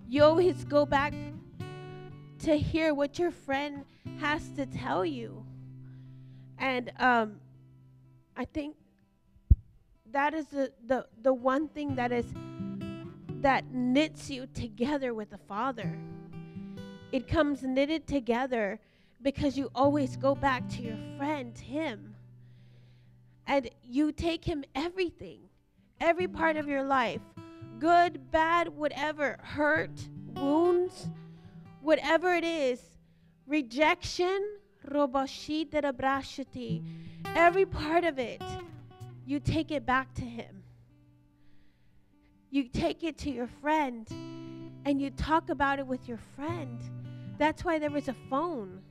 You 0.07 0.23
always 0.23 0.63
go 0.65 0.85
back 0.85 1.13
to 2.43 2.57
hear 2.57 2.93
what 2.93 3.17
your 3.17 3.31
friend 3.31 3.85
has 4.19 4.49
to 4.49 4.65
tell 4.65 5.05
you. 5.05 5.45
And 6.57 6.91
um, 6.99 7.35
I 8.35 8.45
think 8.45 8.75
that 10.11 10.33
is 10.33 10.47
the, 10.47 10.71
the, 10.85 11.07
the 11.21 11.33
one 11.33 11.67
thing 11.67 11.95
that 11.95 12.11
is 12.11 12.25
that 13.41 13.65
knits 13.73 14.29
you 14.29 14.47
together 14.53 15.13
with 15.13 15.29
the 15.29 15.37
Father. 15.37 15.97
It 17.11 17.27
comes 17.27 17.63
knitted 17.63 18.07
together 18.07 18.79
because 19.21 19.57
you 19.57 19.69
always 19.75 20.15
go 20.15 20.33
back 20.33 20.67
to 20.69 20.81
your 20.81 20.97
friend, 21.17 21.57
Him. 21.57 22.15
And 23.45 23.69
you 23.83 24.13
take 24.13 24.45
Him 24.45 24.63
everything, 24.73 25.39
every 25.99 26.27
part 26.27 26.57
of 26.57 26.67
your 26.67 26.83
life 26.83 27.21
good, 27.79 28.31
bad, 28.31 28.69
whatever, 28.69 29.37
hurt, 29.41 30.07
wounds, 30.35 31.09
whatever 31.83 32.33
it 32.33 32.45
is, 32.45 32.79
rejection, 33.45 34.57
every 37.35 37.65
part 37.65 38.03
of 38.03 38.17
it, 38.17 38.41
you 39.25 39.39
take 39.39 39.71
it 39.71 39.85
back 39.85 40.13
to 40.15 40.21
Him. 40.21 40.63
You 42.49 42.69
take 42.69 43.03
it 43.03 43.17
to 43.19 43.29
your 43.29 43.47
friend 43.47 44.07
and 44.85 45.01
you 45.01 45.09
talk 45.11 45.49
about 45.49 45.79
it 45.79 45.87
with 45.87 46.07
your 46.07 46.19
friend. 46.35 46.79
That's 47.37 47.65
why 47.65 47.79
there 47.79 47.89
was 47.89 48.07
a 48.07 48.15
phone. 48.29 48.81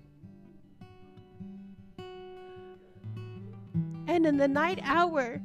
And 4.09 4.27
in 4.27 4.37
the 4.37 4.49
night 4.49 4.81
hour, 4.83 5.41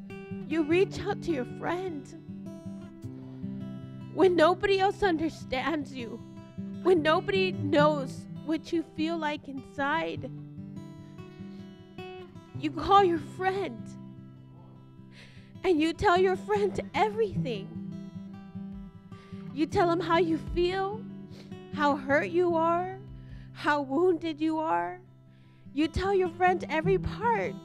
you 0.47 0.63
reach 0.63 0.99
out 0.99 1.21
to 1.23 1.31
your 1.31 1.45
friend. 1.59 2.05
When 4.13 4.35
nobody 4.35 4.79
else 4.79 5.03
understands 5.03 5.93
you, 5.93 6.19
when 6.83 7.01
nobody 7.01 7.51
knows 7.51 8.25
what 8.45 8.71
you 8.71 8.83
feel 8.95 9.17
like 9.17 9.47
inside, 9.47 10.29
you 12.59 12.71
call 12.71 13.03
your 13.03 13.19
friend 13.19 13.77
and 15.63 15.81
you 15.81 15.93
tell 15.93 16.17
your 16.17 16.35
friend 16.35 16.79
everything. 16.93 17.67
You 19.53 19.65
tell 19.65 19.87
them 19.89 19.99
how 19.99 20.17
you 20.17 20.37
feel, 20.55 21.01
how 21.73 21.95
hurt 21.95 22.29
you 22.29 22.55
are, 22.55 22.97
how 23.53 23.81
wounded 23.81 24.39
you 24.39 24.59
are. 24.59 24.99
You 25.73 25.87
tell 25.87 26.13
your 26.13 26.29
friend 26.29 26.63
every 26.69 26.97
part. 26.97 27.55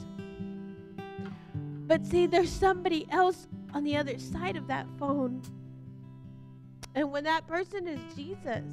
But 1.87 2.05
see, 2.05 2.27
there's 2.27 2.51
somebody 2.51 3.07
else 3.09 3.47
on 3.73 3.83
the 3.83 3.97
other 3.97 4.17
side 4.19 4.55
of 4.55 4.67
that 4.67 4.87
phone. 4.99 5.41
And 6.95 7.11
when 7.11 7.23
that 7.23 7.47
person 7.47 7.87
is 7.87 7.99
Jesus, 8.15 8.63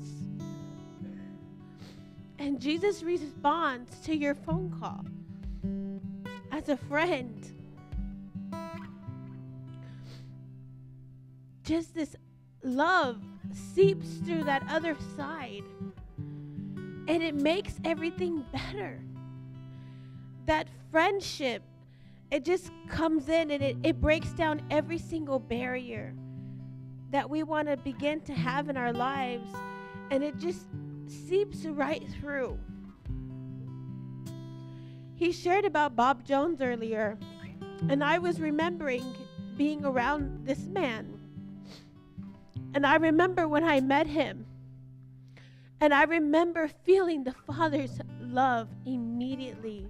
and 2.38 2.60
Jesus 2.60 3.02
responds 3.02 3.98
to 4.00 4.16
your 4.16 4.34
phone 4.34 4.74
call 4.78 5.04
as 6.52 6.68
a 6.68 6.76
friend, 6.76 7.50
just 11.64 11.94
this 11.94 12.16
love 12.62 13.18
seeps 13.74 14.08
through 14.24 14.44
that 14.44 14.62
other 14.68 14.96
side 15.16 15.64
and 17.08 17.22
it 17.22 17.34
makes 17.34 17.74
everything 17.84 18.44
better. 18.52 19.00
That 20.46 20.68
friendship, 20.90 21.62
it 22.30 22.44
just 22.44 22.70
comes 22.88 23.28
in 23.28 23.50
and 23.50 23.62
it, 23.62 23.76
it 23.82 24.00
breaks 24.00 24.30
down 24.30 24.62
every 24.70 24.98
single 24.98 25.38
barrier 25.38 26.14
that 27.10 27.28
we 27.28 27.42
want 27.42 27.68
to 27.68 27.76
begin 27.76 28.20
to 28.22 28.32
have 28.32 28.68
in 28.68 28.76
our 28.76 28.92
lives, 28.92 29.50
and 30.10 30.22
it 30.22 30.38
just 30.38 30.66
seeps 31.06 31.64
right 31.64 32.04
through. 32.20 32.58
He 35.14 35.32
shared 35.32 35.64
about 35.64 35.96
Bob 35.96 36.24
Jones 36.24 36.62
earlier, 36.62 37.18
and 37.88 38.02
I 38.02 38.18
was 38.18 38.40
remembering 38.40 39.14
being 39.56 39.84
around 39.84 40.46
this 40.46 40.66
man. 40.66 41.18
And 42.74 42.86
I 42.86 42.96
remember 42.96 43.48
when 43.48 43.64
I 43.64 43.80
met 43.80 44.06
him, 44.06 44.46
and 45.80 45.92
I 45.92 46.04
remember 46.04 46.68
feeling 46.84 47.24
the 47.24 47.34
Father's 47.46 48.00
love 48.20 48.68
immediately. 48.86 49.88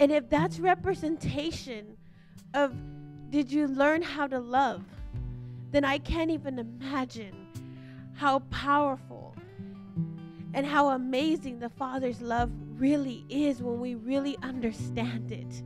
And 0.00 0.12
if 0.12 0.28
that's 0.28 0.60
representation 0.60 1.96
of 2.54 2.74
did 3.30 3.50
you 3.50 3.66
learn 3.66 4.02
how 4.02 4.26
to 4.26 4.38
love, 4.38 4.84
then 5.70 5.84
I 5.84 5.98
can't 5.98 6.30
even 6.30 6.58
imagine 6.58 7.34
how 8.14 8.40
powerful 8.50 9.34
and 10.54 10.66
how 10.66 10.88
amazing 10.90 11.60
the 11.60 11.68
Father's 11.68 12.20
love 12.20 12.50
really 12.78 13.24
is 13.28 13.62
when 13.62 13.80
we 13.80 13.94
really 13.94 14.36
understand 14.42 15.30
it. 15.30 15.62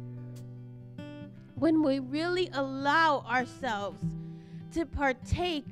When 1.54 1.82
we 1.82 2.00
really 2.00 2.50
allow 2.52 3.20
ourselves 3.20 4.04
to 4.72 4.84
partake 4.84 5.68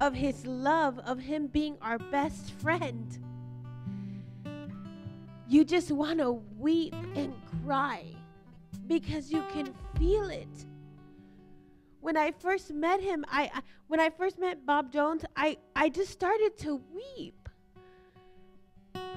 of 0.00 0.14
his 0.14 0.44
love, 0.46 0.98
of 1.00 1.18
him 1.18 1.46
being 1.46 1.76
our 1.80 1.98
best 1.98 2.50
friend, 2.52 3.18
you 5.48 5.64
just 5.64 5.90
want 5.90 6.18
to 6.18 6.32
weep 6.58 6.94
and 7.14 7.34
cry 7.64 8.04
because 8.86 9.30
you 9.30 9.42
can 9.52 9.72
feel 9.98 10.28
it. 10.28 10.66
When 12.02 12.16
I 12.16 12.32
first 12.32 12.72
met 12.72 13.00
him, 13.00 13.24
I, 13.28 13.44
I 13.54 13.62
when 13.86 14.00
I 14.00 14.10
first 14.10 14.36
met 14.36 14.66
Bob 14.66 14.92
Jones, 14.92 15.24
I, 15.36 15.56
I 15.76 15.88
just 15.88 16.10
started 16.10 16.58
to 16.58 16.82
weep. 16.92 17.48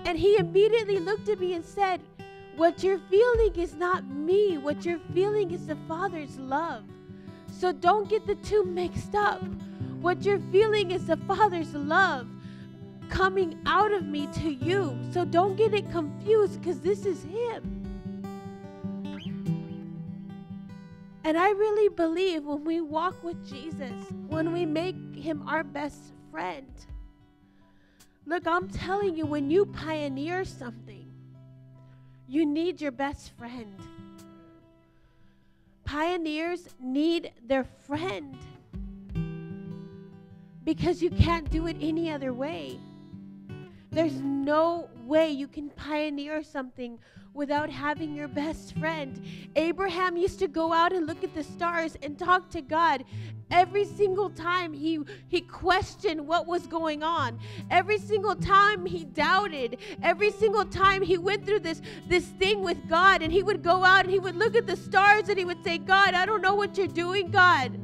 And 0.06 0.20
he 0.20 0.38
immediately 0.38 1.00
looked 1.00 1.28
at 1.28 1.40
me 1.40 1.54
and 1.54 1.66
said, 1.66 2.00
What 2.56 2.84
you're 2.84 3.02
feeling 3.10 3.56
is 3.56 3.74
not 3.74 4.06
me. 4.06 4.60
What 4.60 4.86
you're 4.86 5.02
feeling 5.16 5.50
is 5.50 5.66
the 5.66 5.78
Father's 5.88 6.38
love. 6.38 6.84
So 7.52 7.72
don't 7.72 8.08
get 8.08 8.28
the 8.28 8.36
two 8.36 8.64
mixed 8.64 9.16
up. 9.16 9.42
What 10.00 10.24
you're 10.24 10.42
feeling 10.52 10.92
is 10.92 11.08
the 11.08 11.18
Father's 11.18 11.74
love 11.74 12.28
coming 13.10 13.58
out 13.66 13.94
of 13.94 14.06
me 14.06 14.28
to 14.28 14.54
you. 14.54 14.96
So 15.12 15.26
don't 15.26 15.56
get 15.56 15.74
it 15.74 15.90
confused 15.90 16.62
because 16.62 16.82
this 16.82 17.08
is 17.08 17.24
Him. 17.24 17.85
And 21.26 21.40
I 21.40 21.50
really 21.50 21.90
believe 21.90 22.46
when 22.46 22.64
we 22.64 22.82
walk 22.82 23.24
with 23.24 23.50
Jesus, 23.50 23.92
when 24.28 24.54
we 24.54 24.64
make 24.64 24.96
Him 25.16 25.42
our 25.48 25.64
best 25.64 26.14
friend, 26.30 26.68
look, 28.28 28.46
I'm 28.46 28.70
telling 28.70 29.18
you, 29.18 29.26
when 29.26 29.50
you 29.50 29.66
pioneer 29.66 30.46
something, 30.46 31.12
you 32.28 32.46
need 32.46 32.80
your 32.80 32.92
best 32.92 33.32
friend. 33.40 33.76
Pioneers 35.84 36.70
need 36.80 37.32
their 37.48 37.64
friend 37.64 38.38
because 40.64 41.02
you 41.02 41.10
can't 41.10 41.50
do 41.50 41.66
it 41.66 41.78
any 41.82 42.12
other 42.12 42.34
way. 42.34 42.78
There's 43.90 44.22
no 44.22 44.90
way 45.06 45.32
you 45.32 45.48
can 45.48 45.72
pioneer 45.72 46.44
something 46.44 47.00
without 47.36 47.70
having 47.70 48.16
your 48.16 48.28
best 48.28 48.76
friend. 48.78 49.22
Abraham 49.56 50.18
used 50.18 50.40
to 50.40 50.48
go 50.48 50.72
out 50.72 50.94
and 50.94 51.06
look 51.06 51.24
at 51.24 51.36
the 51.36 51.44
stars 51.44 51.98
and 52.02 52.18
talk 52.18 52.50
to 52.52 52.62
God. 52.62 53.04
Every 53.52 53.86
single 53.86 54.30
time 54.32 54.74
he 54.74 55.00
he 55.28 55.42
questioned 55.42 56.26
what 56.26 56.48
was 56.48 56.66
going 56.66 57.04
on. 57.04 57.38
Every 57.70 58.00
single 58.00 58.36
time 58.36 58.86
he 58.86 59.04
doubted. 59.04 59.78
Every 60.02 60.32
single 60.32 60.66
time 60.66 61.02
he 61.04 61.18
went 61.18 61.46
through 61.46 61.60
this 61.60 61.82
this 62.08 62.26
thing 62.26 62.64
with 62.64 62.90
God 62.90 63.22
and 63.22 63.32
he 63.32 63.44
would 63.44 63.62
go 63.62 63.84
out 63.84 64.06
and 64.06 64.12
he 64.12 64.20
would 64.20 64.36
look 64.36 64.56
at 64.56 64.66
the 64.66 64.78
stars 64.78 65.30
and 65.30 65.38
he 65.38 65.46
would 65.46 65.64
say, 65.64 65.78
"God, 65.78 66.14
I 66.16 66.26
don't 66.26 66.42
know 66.42 66.56
what 66.56 66.78
you're 66.78 66.88
doing, 66.88 67.30
God." 67.30 67.80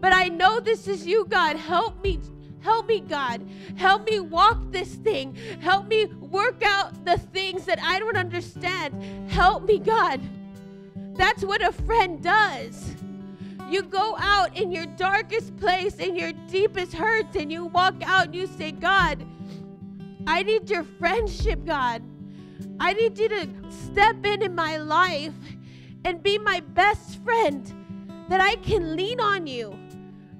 But 0.00 0.12
I 0.12 0.28
know 0.28 0.60
this 0.60 0.88
is 0.88 1.06
you, 1.06 1.24
God. 1.24 1.56
Help 1.56 2.02
me 2.02 2.18
Help 2.66 2.88
me, 2.88 2.98
God. 2.98 3.48
Help 3.76 4.10
me 4.10 4.18
walk 4.18 4.58
this 4.72 4.96
thing. 4.96 5.36
Help 5.60 5.86
me 5.86 6.06
work 6.06 6.64
out 6.64 7.04
the 7.04 7.16
things 7.16 7.64
that 7.66 7.78
I 7.80 8.00
don't 8.00 8.16
understand. 8.16 9.30
Help 9.30 9.62
me, 9.62 9.78
God. 9.78 10.20
That's 11.14 11.44
what 11.44 11.62
a 11.64 11.70
friend 11.70 12.20
does. 12.20 12.96
You 13.70 13.82
go 13.82 14.16
out 14.18 14.56
in 14.56 14.72
your 14.72 14.84
darkest 14.84 15.56
place, 15.58 16.00
in 16.00 16.16
your 16.16 16.32
deepest 16.48 16.92
hurts, 16.92 17.36
and 17.36 17.52
you 17.52 17.66
walk 17.66 17.94
out 18.04 18.26
and 18.26 18.34
you 18.34 18.48
say, 18.48 18.72
God, 18.72 19.24
I 20.26 20.42
need 20.42 20.68
your 20.68 20.82
friendship, 20.82 21.64
God. 21.64 22.02
I 22.80 22.94
need 22.94 23.16
you 23.16 23.28
to 23.28 23.48
step 23.70 24.26
in 24.26 24.42
in 24.42 24.56
my 24.56 24.78
life 24.78 25.34
and 26.04 26.20
be 26.20 26.36
my 26.36 26.58
best 26.74 27.22
friend 27.22 27.64
that 28.28 28.40
I 28.40 28.56
can 28.56 28.96
lean 28.96 29.20
on 29.20 29.46
you. 29.46 29.85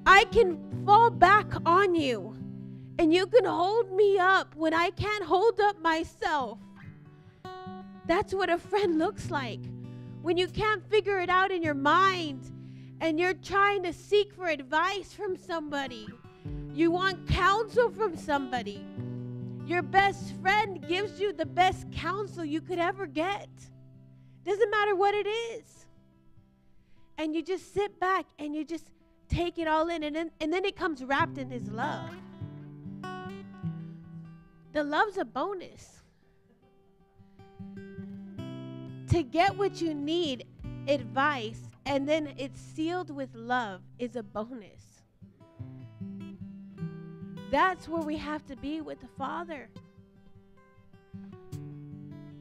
I 0.08 0.24
can 0.26 0.56
fall 0.86 1.10
back 1.10 1.46
on 1.66 1.96
you 1.96 2.36
and 2.98 3.12
you 3.12 3.26
can 3.26 3.44
hold 3.44 3.90
me 3.92 4.18
up 4.18 4.54
when 4.54 4.72
I 4.72 4.90
can't 4.90 5.24
hold 5.24 5.58
up 5.60 5.82
myself. 5.82 6.58
That's 8.06 8.32
what 8.32 8.48
a 8.48 8.56
friend 8.56 8.98
looks 9.00 9.32
like. 9.32 9.58
When 10.22 10.36
you 10.36 10.46
can't 10.46 10.88
figure 10.88 11.18
it 11.18 11.28
out 11.28 11.50
in 11.50 11.60
your 11.60 11.74
mind 11.74 12.52
and 13.00 13.18
you're 13.18 13.34
trying 13.34 13.82
to 13.82 13.92
seek 13.92 14.32
for 14.32 14.46
advice 14.46 15.12
from 15.12 15.36
somebody, 15.36 16.06
you 16.72 16.92
want 16.92 17.26
counsel 17.28 17.90
from 17.90 18.16
somebody. 18.16 18.86
Your 19.66 19.82
best 19.82 20.36
friend 20.40 20.86
gives 20.86 21.20
you 21.20 21.32
the 21.32 21.46
best 21.46 21.90
counsel 21.90 22.44
you 22.44 22.60
could 22.60 22.78
ever 22.78 23.06
get. 23.06 23.48
Doesn't 24.44 24.70
matter 24.70 24.94
what 24.94 25.14
it 25.14 25.26
is. 25.26 25.86
And 27.18 27.34
you 27.34 27.42
just 27.42 27.74
sit 27.74 27.98
back 27.98 28.26
and 28.38 28.54
you 28.54 28.64
just 28.64 28.86
take 29.28 29.58
it 29.58 29.68
all 29.68 29.88
in 29.88 30.02
and 30.02 30.14
then, 30.14 30.30
and 30.40 30.52
then 30.52 30.64
it 30.64 30.76
comes 30.76 31.04
wrapped 31.04 31.38
in 31.38 31.50
his 31.50 31.70
love. 31.70 32.10
The 34.72 34.84
love's 34.84 35.16
a 35.16 35.24
bonus. 35.24 36.02
To 39.08 39.22
get 39.22 39.56
what 39.56 39.80
you 39.80 39.94
need, 39.94 40.46
advice, 40.88 41.62
and 41.86 42.08
then 42.08 42.34
it's 42.36 42.60
sealed 42.60 43.10
with 43.10 43.34
love 43.34 43.80
is 43.98 44.16
a 44.16 44.22
bonus. 44.22 45.02
That's 47.50 47.88
where 47.88 48.02
we 48.02 48.16
have 48.16 48.44
to 48.46 48.56
be 48.56 48.80
with 48.80 49.00
the 49.00 49.08
Father. 49.16 49.68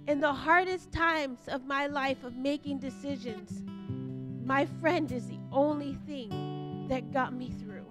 In 0.07 0.19
the 0.19 0.33
hardest 0.33 0.91
times 0.91 1.39
of 1.47 1.65
my 1.65 1.87
life 1.87 2.23
of 2.23 2.35
making 2.35 2.79
decisions, 2.79 3.63
my 4.45 4.65
friend 4.81 5.11
is 5.11 5.27
the 5.27 5.39
only 5.51 5.97
thing 6.05 6.54
that 6.89 7.11
got 7.11 7.33
me 7.33 7.49
through. 7.49 7.85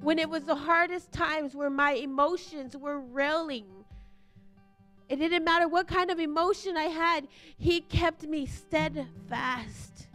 When 0.00 0.18
it 0.18 0.28
was 0.28 0.44
the 0.44 0.54
hardest 0.54 1.12
times 1.12 1.54
where 1.54 1.70
my 1.70 1.92
emotions 1.92 2.76
were 2.76 3.00
railing, 3.00 3.66
it 5.08 5.16
didn't 5.16 5.44
matter 5.44 5.68
what 5.68 5.86
kind 5.86 6.10
of 6.10 6.18
emotion 6.18 6.76
I 6.76 6.84
had, 6.84 7.28
He 7.58 7.80
kept 7.80 8.24
me 8.24 8.46
steadfast 8.46 10.08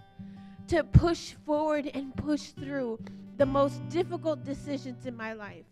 to 0.67 0.83
push 0.83 1.33
forward 1.45 1.89
and 1.93 2.15
push 2.15 2.51
through 2.51 2.99
the 3.37 3.45
most 3.45 3.87
difficult 3.89 4.43
decisions 4.43 5.05
in 5.05 5.15
my 5.15 5.33
life. 5.33 5.65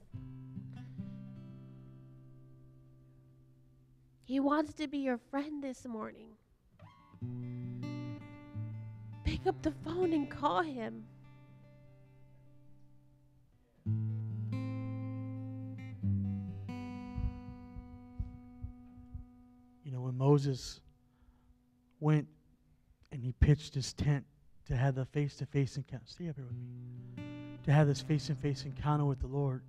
He 4.23 4.39
wants 4.39 4.73
to 4.73 4.87
be 4.87 4.99
your 4.99 5.17
friend 5.31 5.63
this 5.63 5.87
morning. 5.87 6.27
Pick 9.23 9.47
up 9.47 9.61
the 9.61 9.71
phone 9.83 10.13
and 10.13 10.29
call 10.29 10.61
him. 10.61 11.03
You 19.89 19.95
know, 19.95 20.01
when 20.01 20.19
Moses 20.19 20.81
went 21.99 22.27
and 23.11 23.23
he 23.23 23.31
pitched 23.31 23.73
his 23.73 23.91
tent 23.91 24.23
to 24.67 24.75
have 24.75 24.93
the 24.93 25.05
face 25.05 25.35
to 25.37 25.47
face 25.47 25.77
encounter, 25.77 26.05
stay 26.05 26.29
up 26.29 26.35
here 26.35 26.45
with 26.45 26.53
me, 26.53 27.23
to 27.63 27.71
have 27.71 27.87
this 27.87 27.99
face 27.99 28.27
to 28.27 28.35
face 28.35 28.65
encounter 28.65 29.03
with 29.03 29.19
the 29.19 29.25
Lord. 29.25 29.63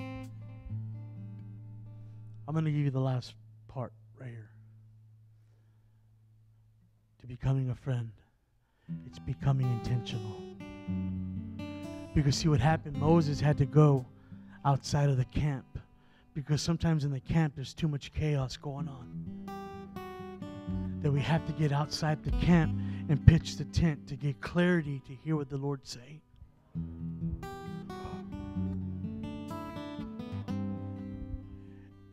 I'm 0.00 0.28
going 2.50 2.64
to 2.64 2.72
give 2.72 2.80
you 2.80 2.90
the 2.90 2.98
last 2.98 3.34
part 3.68 3.92
right 4.18 4.30
here. 4.30 4.50
To 7.20 7.26
becoming 7.28 7.70
a 7.70 7.76
friend, 7.76 8.10
it's 9.06 9.20
becoming 9.20 9.70
intentional. 9.74 10.42
Because, 12.16 12.34
see, 12.34 12.48
what 12.48 12.58
happened, 12.58 12.96
Moses 12.96 13.38
had 13.38 13.56
to 13.58 13.64
go 13.64 14.04
outside 14.64 15.08
of 15.08 15.18
the 15.18 15.24
camp 15.26 15.78
because 16.34 16.62
sometimes 16.62 17.04
in 17.04 17.10
the 17.10 17.20
camp 17.20 17.54
there's 17.56 17.74
too 17.74 17.88
much 17.88 18.12
chaos 18.12 18.56
going 18.56 18.88
on. 18.88 19.48
That 21.02 21.10
we 21.10 21.20
have 21.20 21.44
to 21.46 21.52
get 21.52 21.72
outside 21.72 22.22
the 22.24 22.30
camp 22.30 22.78
and 23.08 23.24
pitch 23.26 23.56
the 23.56 23.64
tent 23.64 24.06
to 24.08 24.16
get 24.16 24.40
clarity 24.40 25.02
to 25.06 25.14
hear 25.14 25.36
what 25.36 25.48
the 25.50 25.56
Lord 25.56 25.80
say. 25.86 26.20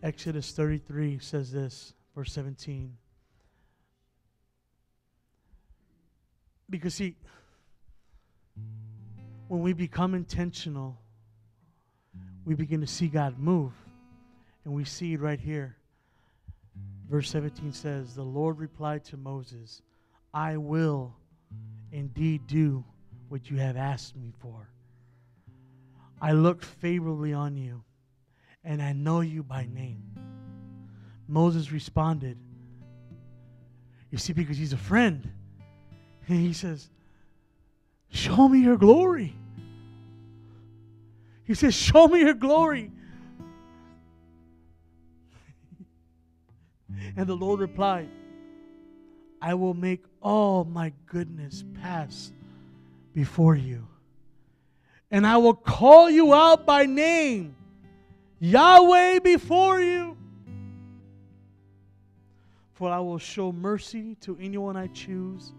Exodus 0.02 0.52
33 0.52 1.20
says 1.20 1.52
this, 1.52 1.94
verse 2.16 2.32
17. 2.32 2.96
Because, 6.70 6.94
see, 6.94 7.16
when 9.48 9.62
we 9.62 9.74
become 9.74 10.14
intentional, 10.14 10.98
we 12.46 12.56
begin 12.56 12.82
to 12.82 12.88
see 12.88 13.08
God 13.08 13.38
move. 13.40 13.74
And 14.70 14.76
we 14.76 14.86
see 14.86 15.16
right 15.16 15.40
here. 15.40 15.76
Verse 17.10 17.28
17 17.32 17.74
says, 17.74 18.14
The 18.14 18.22
Lord 18.22 18.60
replied 18.60 19.04
to 19.06 19.18
Moses, 19.18 19.82
I 20.32 20.58
will 20.58 21.16
indeed 21.92 22.46
do 22.46 22.86
what 23.30 23.50
you 23.50 23.58
have 23.58 23.78
asked 23.78 24.16
me 24.16 24.32
for. 24.38 24.70
I 26.22 26.34
look 26.34 26.62
favorably 26.62 27.34
on 27.34 27.58
you, 27.58 27.84
and 28.64 28.80
I 28.80 28.94
know 28.94 29.22
you 29.22 29.42
by 29.42 29.68
name. 29.74 30.04
Moses 31.28 31.72
responded, 31.72 32.38
You 34.12 34.20
see, 34.20 34.34
because 34.34 34.60
he's 34.60 34.74
a 34.74 34.78
friend. 34.78 35.28
And 36.28 36.38
he 36.46 36.54
says, 36.54 36.92
Show 38.12 38.48
me 38.48 38.60
your 38.60 38.78
glory. 38.78 39.36
He 41.46 41.56
says, 41.56 41.74
Show 41.74 42.08
me 42.08 42.20
your 42.20 42.36
glory. 42.36 42.92
And 47.16 47.28
the 47.28 47.36
Lord 47.36 47.60
replied, 47.60 48.10
I 49.42 49.54
will 49.54 49.74
make 49.74 50.04
all 50.22 50.66
my 50.66 50.92
goodness 51.06 51.64
pass 51.82 52.32
before 53.14 53.56
you. 53.56 53.88
And 55.12 55.26
I 55.26 55.38
will 55.38 55.56
call 55.56 56.10
you 56.10 56.34
out 56.34 56.66
by 56.66 56.86
name, 56.86 57.56
Yahweh 58.40 59.20
before 59.20 59.82
you. 59.82 60.18
For 62.74 62.90
I 62.92 63.00
will 63.00 63.18
show 63.18 63.52
mercy 63.52 64.16
to 64.22 64.38
anyone 64.40 64.78
I 64.78 64.88
choose, 64.88 65.52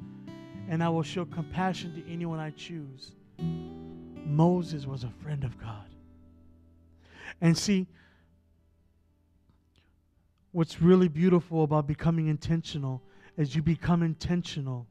and 0.68 0.82
I 0.82 0.88
will 0.88 1.02
show 1.02 1.24
compassion 1.24 1.94
to 1.94 2.10
anyone 2.10 2.38
I 2.38 2.50
choose. 2.50 3.12
Moses 4.24 4.86
was 4.86 5.04
a 5.04 5.10
friend 5.22 5.44
of 5.44 5.58
God. 5.60 5.84
And 7.40 7.56
see, 7.56 7.86
what's 10.52 10.80
really 10.80 11.08
beautiful 11.08 11.64
about 11.64 11.86
becoming 11.86 12.28
intentional 12.28 13.02
as 13.38 13.54
you 13.54 13.62
become 13.62 14.02
intentional, 14.02 14.86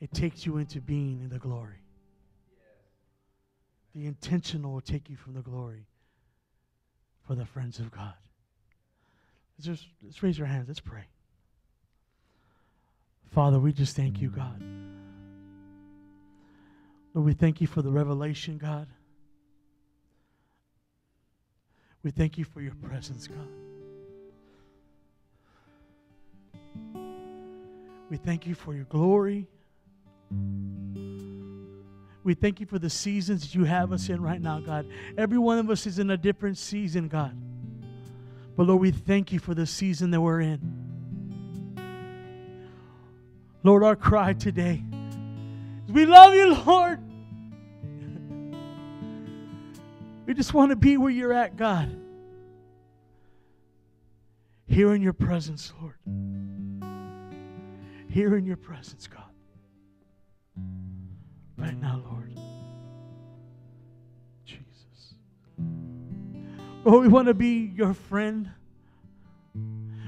it 0.00 0.12
takes 0.12 0.44
you 0.44 0.58
into 0.58 0.80
being 0.80 1.20
in 1.20 1.28
the 1.28 1.38
glory. 1.38 1.82
The 3.94 4.06
intentional 4.06 4.72
will 4.72 4.80
take 4.80 5.08
you 5.08 5.16
from 5.16 5.34
the 5.34 5.40
glory 5.40 5.86
for 7.26 7.34
the 7.34 7.44
friends 7.44 7.78
of 7.78 7.90
God. 7.90 8.14
Let's 9.56 9.66
just 9.66 9.88
let's 10.02 10.22
raise 10.22 10.38
your 10.38 10.46
hands. 10.46 10.68
Let's 10.68 10.80
pray. 10.80 11.04
Father, 13.30 13.58
we 13.58 13.72
just 13.72 13.96
thank 13.96 14.20
you, 14.20 14.30
God. 14.30 14.62
Lord, 17.14 17.26
we 17.26 17.32
thank 17.32 17.60
you 17.60 17.66
for 17.66 17.82
the 17.82 17.90
revelation, 17.90 18.58
God. 18.58 18.88
We 22.02 22.10
thank 22.10 22.38
you 22.38 22.44
for 22.44 22.60
your 22.60 22.74
presence, 22.74 23.26
God. 23.26 23.48
We 28.10 28.16
thank 28.16 28.46
you 28.46 28.56
for 28.56 28.74
your 28.74 28.84
glory. 28.86 29.46
We 32.22 32.34
thank 32.34 32.60
you 32.60 32.66
for 32.66 32.78
the 32.78 32.90
seasons 32.90 33.42
that 33.42 33.54
you 33.54 33.64
have 33.64 33.92
us 33.92 34.08
in 34.08 34.20
right 34.20 34.42
now, 34.42 34.58
God. 34.60 34.86
Every 35.16 35.38
one 35.38 35.58
of 35.58 35.70
us 35.70 35.86
is 35.86 36.00
in 36.00 36.10
a 36.10 36.16
different 36.16 36.58
season, 36.58 37.08
God. 37.08 37.36
But 38.56 38.66
Lord, 38.66 38.80
we 38.80 38.90
thank 38.90 39.32
you 39.32 39.38
for 39.38 39.54
the 39.54 39.64
season 39.64 40.10
that 40.10 40.20
we're 40.20 40.40
in. 40.40 40.60
Lord, 43.62 43.84
our 43.84 43.96
cry 43.96 44.32
today 44.32 44.82
is 45.86 45.92
we 45.92 46.04
love 46.04 46.34
you, 46.34 46.54
Lord. 46.54 46.98
We 50.26 50.34
just 50.34 50.52
want 50.52 50.70
to 50.70 50.76
be 50.76 50.96
where 50.96 51.10
you're 51.10 51.32
at, 51.32 51.56
God. 51.56 51.96
Here 54.66 54.94
in 54.94 55.02
your 55.02 55.12
presence, 55.12 55.72
Lord. 55.80 55.96
Here 58.10 58.36
in 58.36 58.44
your 58.44 58.56
presence, 58.56 59.06
God. 59.06 59.22
Right 61.56 61.80
now, 61.80 62.02
Lord. 62.10 62.36
Jesus. 64.44 65.14
Lord, 66.84 67.02
we 67.02 67.08
want 67.08 67.28
to 67.28 67.34
be 67.34 67.70
your 67.76 67.94
friend. 67.94 68.50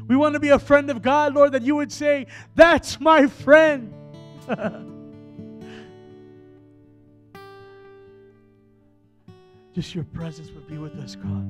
We 0.09 0.17
want 0.17 0.35
to 0.35 0.41
be 0.41 0.49
a 0.49 0.59
friend 0.59 0.91
of 0.91 1.01
God, 1.01 1.33
Lord, 1.35 1.53
that 1.53 1.63
you 1.63 1.77
would 1.77 1.93
say, 1.93 2.27
That's 2.57 3.01
my 3.01 3.29
friend. 3.29 3.95
Just 9.75 9.95
your 9.95 10.03
presence 10.05 10.51
would 10.51 10.67
be 10.67 10.77
with 10.77 10.97
us, 10.97 11.15
God. 11.15 11.49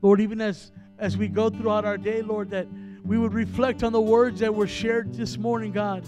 Lord, 0.00 0.20
even 0.20 0.40
as, 0.40 0.70
as 0.96 1.16
we 1.16 1.26
go 1.26 1.50
throughout 1.50 1.84
our 1.84 1.98
day, 1.98 2.22
Lord, 2.22 2.50
that 2.50 2.68
we 3.04 3.18
would 3.18 3.32
reflect 3.32 3.82
on 3.82 3.92
the 3.92 4.00
words 4.00 4.40
that 4.40 4.54
were 4.54 4.66
shared 4.66 5.14
this 5.14 5.36
morning, 5.36 5.72
God. 5.72 6.04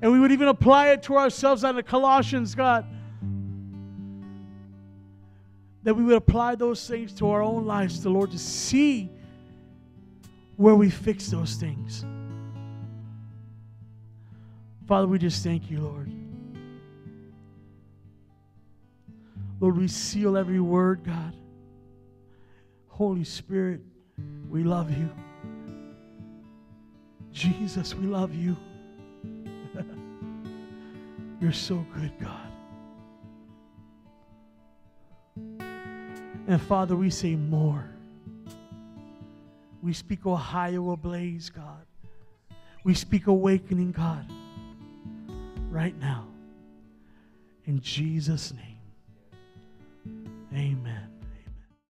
And 0.00 0.12
we 0.12 0.20
would 0.20 0.32
even 0.32 0.48
apply 0.48 0.88
it 0.88 1.02
to 1.04 1.16
ourselves 1.16 1.64
out 1.64 1.78
of 1.78 1.86
Colossians, 1.86 2.54
God. 2.54 2.86
That 5.84 5.94
we 5.94 6.04
would 6.04 6.16
apply 6.16 6.56
those 6.56 6.86
things 6.86 7.12
to 7.14 7.30
our 7.30 7.42
own 7.42 7.66
lives, 7.66 8.02
the 8.02 8.10
Lord, 8.10 8.30
to 8.32 8.38
see 8.38 9.10
where 10.56 10.74
we 10.74 10.90
fix 10.90 11.28
those 11.28 11.54
things. 11.54 12.04
Father, 14.86 15.06
we 15.06 15.18
just 15.18 15.42
thank 15.42 15.70
you, 15.70 15.80
Lord. 15.80 16.10
Lord, 19.60 19.78
we 19.78 19.88
seal 19.88 20.36
every 20.36 20.60
word, 20.60 21.04
God. 21.04 21.34
Holy 22.88 23.24
Spirit, 23.24 23.80
we 24.50 24.64
love 24.64 24.90
you. 24.90 25.08
Jesus, 27.32 27.94
we 27.94 28.06
love 28.06 28.34
you. 28.34 28.56
You're 31.40 31.52
so 31.52 31.84
good, 31.94 32.12
God. 32.20 32.48
And 36.46 36.60
Father, 36.60 36.94
we 36.96 37.10
say 37.10 37.34
more. 37.34 37.88
We 39.82 39.92
speak 39.92 40.26
Ohio 40.26 40.90
ablaze, 40.92 41.50
God. 41.50 41.86
We 42.84 42.94
speak 42.94 43.26
awakening, 43.26 43.92
God, 43.92 44.30
right 45.70 45.98
now. 45.98 46.26
In 47.64 47.80
Jesus' 47.80 48.52
name. 48.52 48.72